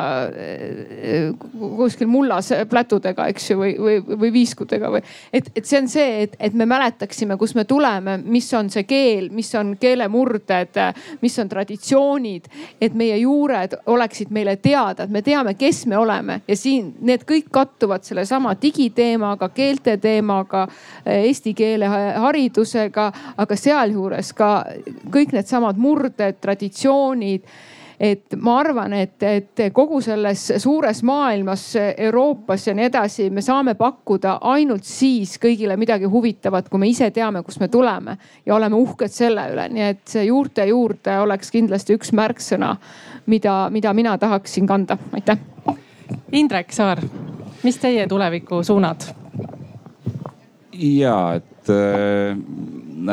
[1.76, 5.00] kuskil mullas plätudega, eks ju, või, või, või viiskudega või.
[5.32, 8.84] et, et see on see, et, et me mäletaksime, kust me tuleme, mis on see
[8.88, 10.76] keel, mis on keelemurded,
[11.22, 12.50] mis on traditsioonid.
[12.80, 17.24] et meie juured oleksid meile teada, et me teame, kes me oleme ja siin need
[17.28, 20.66] kõik kattuvad sellesama digiteemaga, keelte teemaga,
[21.06, 23.10] eesti keele haridusega,
[23.40, 24.50] aga sealjuures ka
[25.10, 27.42] kõik needsamad murded, traditsioonid organisatsioonid
[28.00, 31.66] et ma arvan, et, et kogu selles suures maailmas,
[32.00, 37.10] Euroopas ja nii edasi, me saame pakkuda ainult siis kõigile midagi huvitavat, kui me ise
[37.12, 39.68] teame, kust me tuleme ja oleme uhked selle üle.
[39.68, 42.72] nii et see juurte juurde oleks kindlasti üks märksõna,
[43.28, 44.96] mida, mida mina tahaksin kanda.
[45.12, 45.38] aitäh.
[46.32, 47.04] Indrek Saar,
[47.62, 49.10] mis teie tulevikusuunad?
[50.72, 52.32] ja, et äh,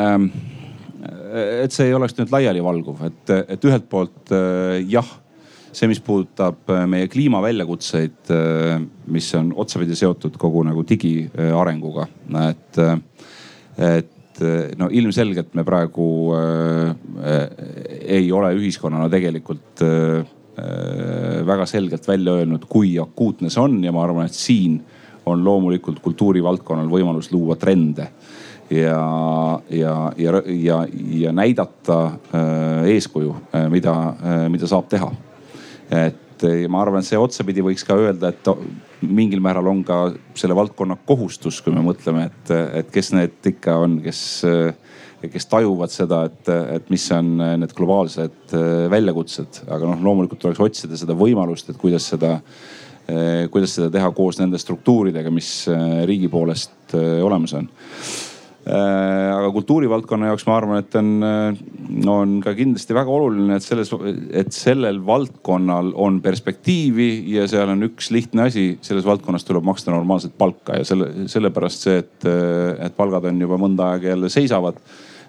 [0.00, 0.48] äh
[1.64, 5.08] et see ei oleks nüüd laialivalguv, et, et ühelt poolt äh, jah,
[5.72, 8.76] see, mis puudutab äh, meie kliimaväljakutseid, äh,
[9.12, 12.08] mis on otsapidi seotud kogu nagu digiarenguga,
[12.48, 12.80] et,
[13.88, 14.42] et
[14.78, 16.08] no ilmselgelt me praegu
[18.06, 19.82] ei ole ühiskonnana tegelikult
[21.48, 24.78] väga selgelt välja öelnud, kui akuutne see on ja ma arvan, et siin
[25.28, 28.08] on loomulikult kultuurivaldkonnal võimalus luua trende
[28.70, 35.12] ja, ja, ja, ja, ja näidata äh, eeskuju, äh, mida, äh, mida saab teha.
[35.90, 38.48] et ma arvan, see otsapidi võiks ka öelda, et
[39.02, 43.74] mingil määral on ka selle valdkonna kohustus, kui me mõtleme, et, et kes need ikka
[43.80, 44.20] on, kes,
[45.24, 47.32] kes tajuvad seda, et, et mis on
[47.64, 48.54] need globaalsed
[48.92, 49.64] väljakutsed.
[49.66, 52.36] aga noh, loomulikult tuleks otsida seda võimalust, et kuidas seda
[53.48, 55.64] kuidas seda teha koos nende struktuuridega, mis
[56.06, 56.92] riigi poolest
[57.24, 57.70] olemas on
[58.68, 61.60] aga kultuurivaldkonna jaoks ma arvan, et on, äh,
[62.12, 63.92] on ka kindlasti väga oluline, et selles,
[64.30, 69.94] et sellel valdkonnal on perspektiivi ja seal on üks lihtne asi, selles valdkonnas tuleb maksta
[69.94, 72.28] normaalset palka ja selle, sellepärast see, et,
[72.88, 74.82] et palgad on juba mõnda aega jälle seisavad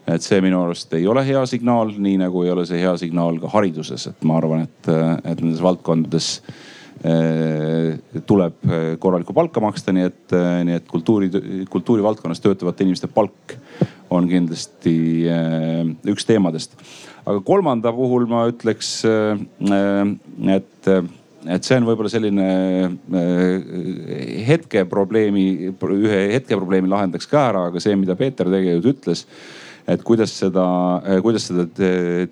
[0.09, 3.37] et see minu arust ei ole hea signaal, nii nagu ei ole see hea signaal
[3.41, 4.91] ka hariduses, et ma arvan, et,
[5.21, 11.29] et nendes valdkondades Äh, tuleb äh, korralikku palka maksta, nii et, äh, nii et kultuuri,
[11.71, 13.55] kultuurivaldkonnas töötavate inimeste palk
[14.09, 14.95] on kindlasti
[16.09, 16.73] üks teemadest.
[17.29, 19.03] aga kolmanda puhul ma ütleks,
[20.55, 22.47] et, et see on võib-olla selline
[24.47, 29.27] hetkeprobleemi, ühe hetkeprobleemi lahendaks ka ära, aga see, mida Peeter tegelikult ütles
[29.89, 30.65] et kuidas seda,
[31.21, 31.67] kuidas seda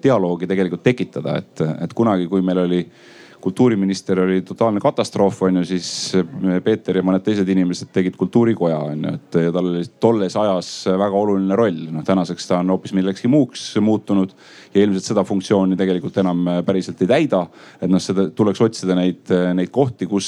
[0.02, 3.06] dialoogi tegelikult tekitada, et, et kunagi, kui meil oli äh,
[3.47, 8.79] kultuuriminister oli totaalne katastroof, on ju, siis eh, Peeter ja mõned teised inimesed tegid kultuurikoja,
[8.89, 11.85] on ju, et tal oli tolles ajas väga oluline roll.
[11.93, 14.33] noh, tänaseks ta on hoopis millekski muuks muutunud
[14.73, 17.45] ja ilmselt seda funktsiooni tegelikult enam eh, päriselt ei täida.
[17.79, 20.27] et noh, seda tuleks otsida neid, eh, neid kohti, kus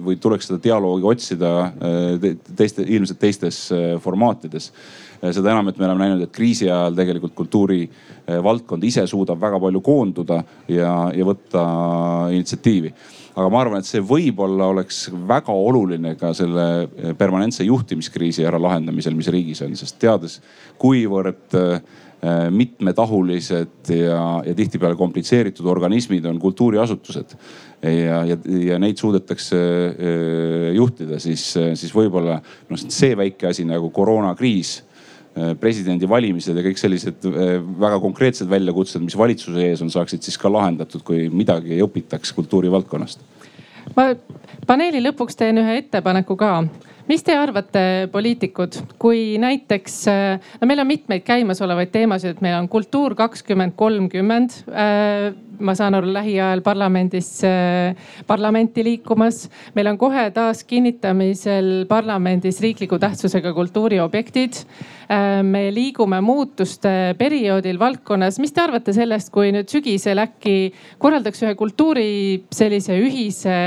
[0.00, 1.50] või tuleks seda dialoogi otsida
[2.56, 3.62] teiste, ilmselt teistes
[4.02, 4.70] formaatides
[5.20, 9.82] seda enam, et me oleme näinud, et kriisi ajal tegelikult kultuurivaldkond ise suudab väga palju
[9.84, 10.42] koonduda
[10.72, 11.64] ja, ja võtta
[12.32, 12.92] initsiatiivi.
[13.36, 19.14] Aga ma arvan, et see võib-olla oleks väga oluline ka selle permanentse juhtimiskriisi ära lahendamisel,
[19.16, 20.40] mis riigis on, sest teades,
[20.80, 21.58] kuivõrd
[22.52, 27.32] mitmetahulised ja, ja tihtipeale komplitseeritud organismid on kultuuriasutused
[27.80, 28.36] ja, ja,
[28.66, 29.56] ja neid suudetakse
[30.76, 31.46] juhtida, siis,
[31.80, 34.74] siis võib-olla noh, see väike asi nagu koroonakriis
[35.60, 40.50] presidendivalimised ja kõik sellised äh, väga konkreetsed väljakutsed, mis valitsuse ees on, saaksid siis ka
[40.52, 43.22] lahendatud, kui midagi õpitaks kultuurivaldkonnast.
[43.96, 44.10] ma
[44.66, 46.52] paneeli lõpuks teen ühe ettepaneku ka.
[47.10, 47.82] Mis te arvate,
[48.12, 50.00] poliitikud, kui näiteks,
[50.60, 55.30] no meil on mitmeid käimasolevaid teemasid, et meil on kultuur kakskümmend kolmkümmend äh,
[55.60, 57.96] ma saan aru, lähiajal parlamendis, äh,
[58.26, 59.48] parlamenti liikumas.
[59.74, 64.64] meil on kohe taas kinnitamisel parlamendis riikliku tähtsusega kultuuriobjektid.
[65.10, 68.38] Äh, me liigume muutuste perioodil valdkonnas.
[68.38, 73.60] mis te arvate sellest, kui nüüd sügisel äkki korraldaks ühe kultuuri sellise ühise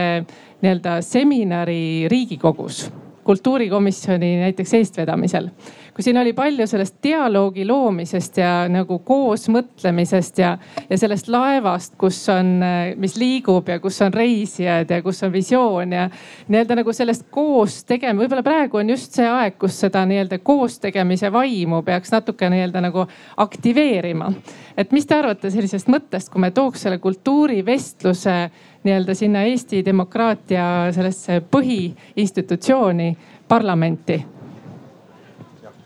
[0.61, 3.02] nii-öelda seminari Riigikogus?
[3.23, 5.49] Kultuurikomisjoni näiteks eestvedamisel.
[5.93, 10.55] kui siin oli palju sellest dialoogi loomisest ja nagu koosmõtlemisest ja,
[10.89, 12.55] ja sellest laevast, kus on,
[12.97, 16.07] mis liigub ja kus on reisijad ja kus on visioon ja
[16.47, 20.79] nii-öelda nagu sellest koos tegema, võib-olla praegu on just see aeg, kus seda nii-öelda koos
[20.81, 23.05] tegemise vaimu peaks natuke nii-öelda nagu
[23.37, 24.33] aktiveerima.
[24.77, 28.37] et mis te arvate sellisest mõttest, kui me tooks selle kultuurivestluse
[28.83, 34.25] nii-öelda sinna Eesti demokraatia sellesse põhiinstitutsiooni, parlamenti?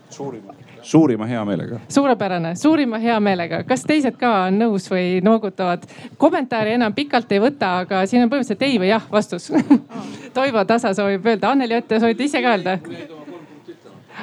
[0.10, 1.80] suurima, suurima heameelega.
[1.90, 3.64] suurepärane, suurima heameelega.
[3.64, 5.86] kas teised ka on nõus või noogutavad?
[6.18, 9.52] kommentaari enam pikalt ei võta, aga siin on põhimõtteliselt ei või jah vastus
[10.38, 12.80] Toivo Tasa soovib öelda, Anneli Ott, te soovite ise ka öelda?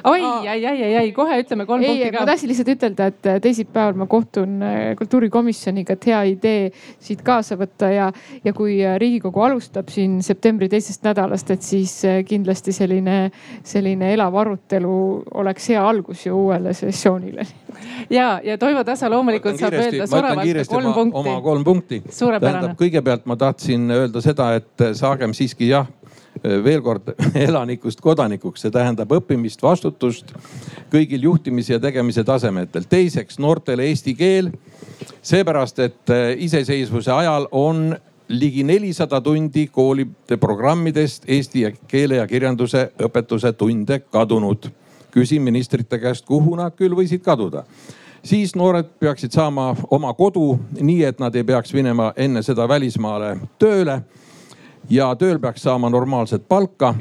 [0.05, 2.23] Oi, ai, ai, ai, ai, kohe ütleme kolm ei, punkti ka.
[2.23, 6.63] ma tahtsin lihtsalt ütelda, et äh, teisipäeval ma kohtun äh, kultuurikomisjoniga, et hea idee
[7.03, 8.11] siit kaasa võtta ja,
[8.45, 11.95] ja kui äh, riigikogu alustab siin septembri teisest nädalast, et siis
[12.29, 13.19] kindlasti selline,
[13.67, 14.97] selline elav arutelu
[15.43, 17.47] oleks hea algus ju uuele sessioonile.
[18.19, 21.19] ja, ja Toivo Tasa loomulikult saab öelda soravalt kolm punkti.
[21.23, 22.03] oma kolm punkti.
[22.11, 25.87] tähendab, kõigepealt ma tahtsin öelda seda, et saagem siiski jah
[26.45, 27.15] veel kord
[27.47, 30.35] elanikust kodanikuks, see tähendab õppimist, vastutust
[30.93, 32.85] kõigil juhtimise ja tegemise tasemetel.
[32.89, 34.51] teiseks noortele eesti keel,
[35.23, 37.97] seepärast et eh, iseseisvuse ajal on
[38.29, 44.71] ligi nelisada tundi koolide programmidest eesti keele ja kirjanduse õpetuse tunde kadunud.
[45.15, 47.65] küsin ministrite käest, kuhu nad küll võisid kaduda
[48.25, 53.37] siis noored peaksid saama oma kodu, nii et nad ei peaks minema enne seda välismaale
[53.59, 54.01] tööle
[54.91, 56.95] ja tööl peaks saama normaalset palka.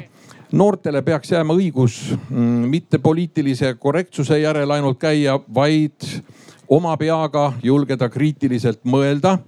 [0.54, 1.98] Noortele peaks jääma õigus
[2.28, 6.06] mm, mitte poliitilise korrektsuse järel ainult käia, vaid
[6.68, 9.38] oma peaga julgeda kriitiliselt mõelda.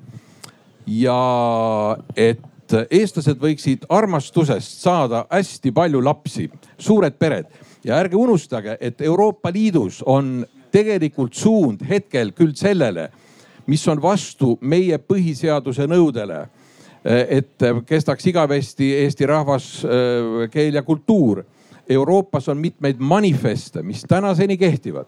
[0.86, 1.18] ja
[2.16, 7.46] et eestlased võiksid armastusest saada hästi palju lapsi, suured pered.
[7.84, 13.10] Ja ärge unustage, et Euroopa Liidus on tegelikult suund hetkel küll sellele,
[13.66, 16.46] mis on vastu meie põhiseaduse nõudele
[17.06, 21.44] et kestaks igavesti eesti rahvas, äh, keel ja kultuur.
[21.88, 25.06] Euroopas on mitmeid manifeste, mis tänaseni kehtivad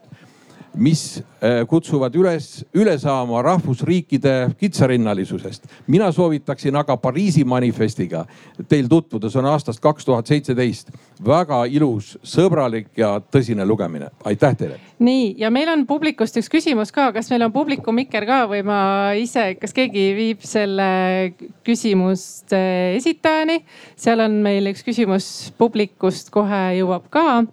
[0.77, 5.67] mis äh, kutsuvad üles üle saama rahvusriikide kitsarinnalisusest.
[5.87, 8.25] mina soovitaksin aga Pariisi manifestiga
[8.69, 10.91] teil tutvuda, see on aastast kaks tuhat seitseteist.
[11.25, 14.81] väga ilus, sõbralik ja tõsine lugemine, aitäh teile.
[14.99, 18.63] nii ja meil on publikust üks küsimus ka, kas meil on publiku mikker ka või
[18.67, 18.81] ma
[19.19, 21.33] ise, kas keegi viib selle
[21.65, 22.61] küsimuste
[22.97, 23.63] esitajani?
[23.97, 27.45] seal on meil üks küsimus publikust, kohe jõuab ka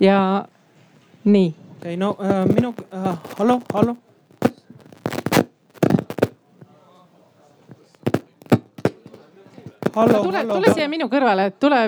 [0.00, 0.46] ja
[1.24, 3.96] nii okei okay,, no äh, minu äh,, hallo, hallo.
[9.94, 11.78] Hallo, tule, tule siia minu kõrvale, tule,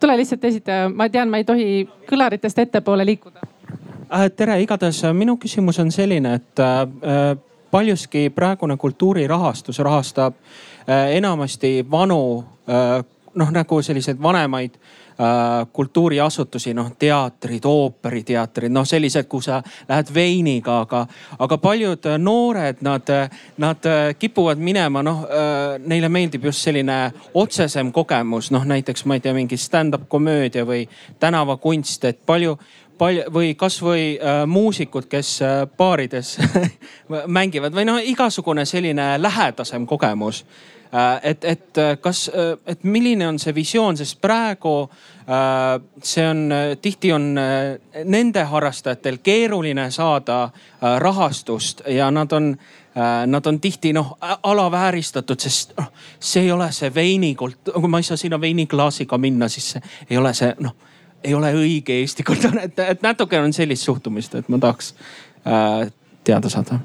[0.00, 1.66] tule lihtsalt esita, ma tean, ma ei tohi
[2.06, 3.40] kõlaritest ettepoole liikuda
[4.12, 4.28] äh,.
[4.36, 7.34] tere, igatahes äh, minu küsimus on selline, et äh,
[7.70, 10.36] paljuski praegune kultuurirahastus rahastab
[10.86, 13.02] äh, enamasti vanu äh,
[13.34, 15.05] noh, nagu selliseid vanemaid äh, Äh,
[15.72, 21.06] kultuuriasutusi, noh teatrid, ooperiteatrid, noh sellised, kuhu sa lähed veiniga, aga,
[21.38, 23.12] aga paljud noored, nad,
[23.62, 23.88] nad
[24.18, 25.24] kipuvad minema, noh
[25.88, 26.98] neile meeldib just selline
[27.34, 30.84] otsesem kogemus, noh näiteks ma ei tea, mingi stand-up komöödia või
[31.20, 32.58] tänavakunst, et palju
[32.98, 36.36] palju või kasvõi äh, muusikud, kes äh, baarides
[37.38, 40.42] mängivad või noh, igasugune selline lähedasem kogemus.
[40.42, 40.75] Äh,
[41.22, 44.78] et, et äh, kas, äh, et milline on see visioon, sest praegu
[46.06, 50.52] see on, tihti on nende harrastajatel keeruline saada
[51.02, 52.52] rahastust ja nad on
[53.26, 55.90] nad on tihti noh alavääristatud, sest noh,
[56.22, 60.16] see ei ole see veinikult, kui ma ei saa sinna veiniklaasiga minna, siis see ei
[60.16, 60.76] ole see noh,
[61.24, 64.94] ei ole õige Eesti kultuur, et, et natuke on sellist suhtumist, et ma tahaks
[65.42, 65.90] äh,
[66.24, 66.78] teada saada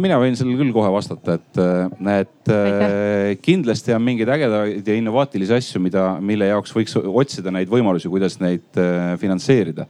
[0.00, 3.38] mina võin sellele küll kohe vastata, et, et Aitäh.
[3.42, 8.38] kindlasti on mingeid ägedaid ja innovaatilisi asju, mida, mille jaoks võiks otsida neid võimalusi, kuidas
[8.42, 9.86] neid äh, finantseerida.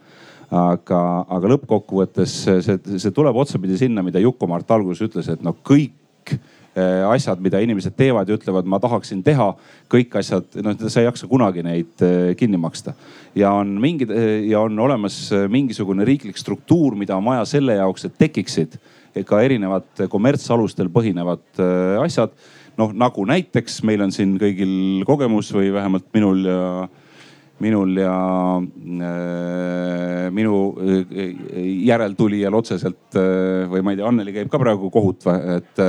[0.51, 2.33] aga, aga lõppkokkuvõttes
[2.67, 5.95] see, see tuleb otsapidi sinna, mida Juku-Mart alguses ütles, et no kõik
[6.71, 9.49] Äh, asjad, mida inimesed teevad ja ütlevad, ma tahaksin teha,
[9.91, 12.95] kõik asjad, noh sa ei jaksa kunagi neid äh, kinni maksta.
[13.35, 14.13] ja on mingid
[14.47, 18.79] ja on olemas mingisugune riiklik struktuur, mida on vaja selle jaoks, et tekiksid
[19.27, 21.62] ka erinevad kommertsalustel põhinevad
[22.05, 22.35] asjad.
[22.78, 26.61] noh nagu näiteks meil on siin kõigil kogemus või vähemalt minul ja
[27.61, 28.15] minul ja
[28.61, 31.35] äh, minu äh,
[31.85, 35.82] järeltulijal otseselt äh, või ma ei tea, Anneli käib ka praegu kohut või, et,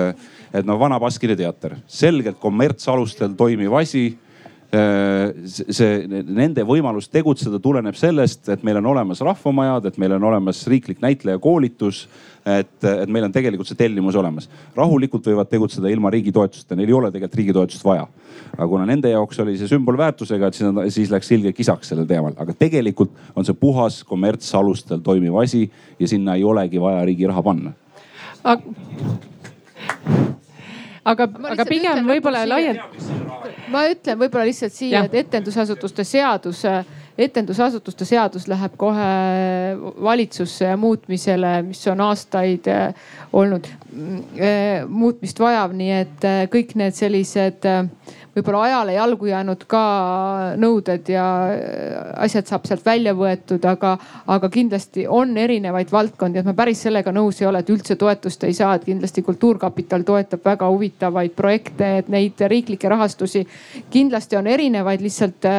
[0.51, 7.97] et no Vana Baskini teater, selgelt kommertsalustel toimiv asi äh, see, nende võimalus tegutseda tuleneb
[7.99, 12.03] sellest, et meil on olemas rahvamajad, et meil on olemas riiklik näitlejakoolitus
[12.45, 14.49] et, et meil on tegelikult see tellimus olemas.
[14.75, 18.07] rahulikult võivad tegutseda ilma riigi toetuseta, neil ei ole tegelikult riigi toetust vaja.
[18.57, 22.33] aga kuna nende jaoks oli see sümbolväärtusega, et siis, siis läks ilge kisaks sellel teemal,
[22.37, 25.67] aga tegelikult on see puhas kommertsalustel toimiv asi
[25.99, 27.75] ja sinna ei olegi vaja riigi raha panna
[31.05, 32.81] aga, aga pigem võib-olla laiend-.
[33.71, 36.63] ma ütlen võib-olla lihtsalt siia, et etendusasutuste seadus
[37.25, 39.07] etendusasutuste seadus läheb kohe
[40.03, 46.75] valitsusse muutmisele, mis on aastaid eh, olnud mm, eh, muutmist vajav, nii et eh, kõik
[46.79, 47.67] need sellised
[48.35, 49.83] võib-olla ajale jalgu jäänud ka
[50.59, 51.25] nõuded ja
[52.23, 53.95] asjad saab sealt välja võetud, aga,
[54.31, 58.45] aga kindlasti on erinevaid valdkondi, et ma päris sellega nõus ei ole, et üldse toetust
[58.47, 63.43] ei saa, et kindlasti Kultuurkapital toetab väga huvitavaid projekte, et neid riiklikke rahastusi
[63.91, 65.49] kindlasti on erinevaid, lihtsalt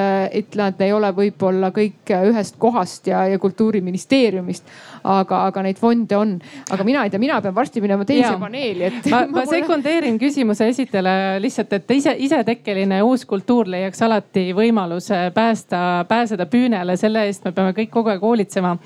[0.41, 4.65] ütlen, et ei ole võib-olla kõik ühest kohast ja, ja kultuuriministeeriumist.
[5.03, 6.37] aga, aga neid fonde on,
[6.71, 8.37] aga mina ei tea, mina pean varsti minema teise ja.
[8.39, 9.09] paneeli, et.
[9.11, 12.15] ma, ma sekundeerin küsimuse esitajale lihtsalt, et ise,
[12.63, 18.09] isetekkeline uus kultuur leiaks alati võimaluse päästa, pääseda püünele, selle eest me peame kõik kogu
[18.11, 18.77] aeg hoolitsema.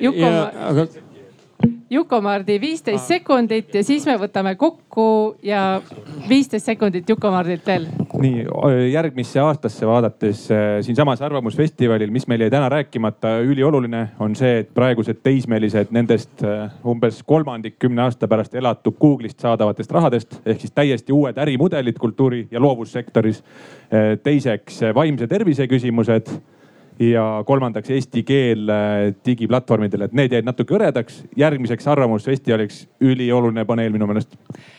[0.00, 0.86] Juko, aga
[1.90, 5.80] Juko-Mardi viisteist sekundit ja siis me võtame kokku ja
[6.28, 7.88] viisteist sekundit Juko-Mardilt veel.
[8.22, 8.44] nii
[8.92, 10.44] järgmisse aastasse vaadates
[10.86, 16.44] siinsamas Arvamusfestivalil, mis meil jäi täna rääkimata, ülioluline on see, et praegused teismelised nendest
[16.86, 22.46] umbes kolmandik kümne aasta pärast elatub Google'ist saadavatest rahadest ehk siis täiesti uued ärimudelid kultuuri
[22.50, 23.42] ja loovussektoris.
[24.22, 26.30] Teiseks vaimse tervise küsimused
[27.00, 31.22] ja kolmandaks eesti keel äh, digiplatvormidel, et need jäid natuke hõredaks.
[31.36, 34.36] järgmiseks Arvamusfestivaliks ülioluline paneel minu meelest.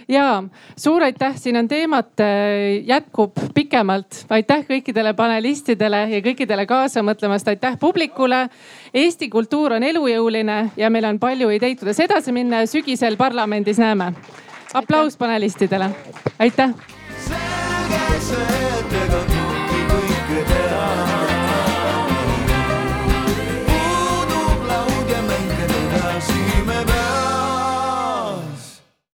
[0.07, 0.43] ja
[0.77, 4.25] suur aitäh, siin on teemat äh, jätkub pikemalt.
[4.29, 8.47] aitäh kõikidele panelistidele ja kõikidele kaasa mõtlemast, aitäh publikule.
[8.93, 13.79] Eesti kultuur on elujõuline ja meil on palju ideid, kuidas edasi minna ja sügisel parlamendis
[13.79, 14.13] näeme.
[14.73, 15.89] aplaus panelistidele,
[16.39, 16.75] aitäh.
[17.17, 18.37] selge see,
[18.79, 19.00] et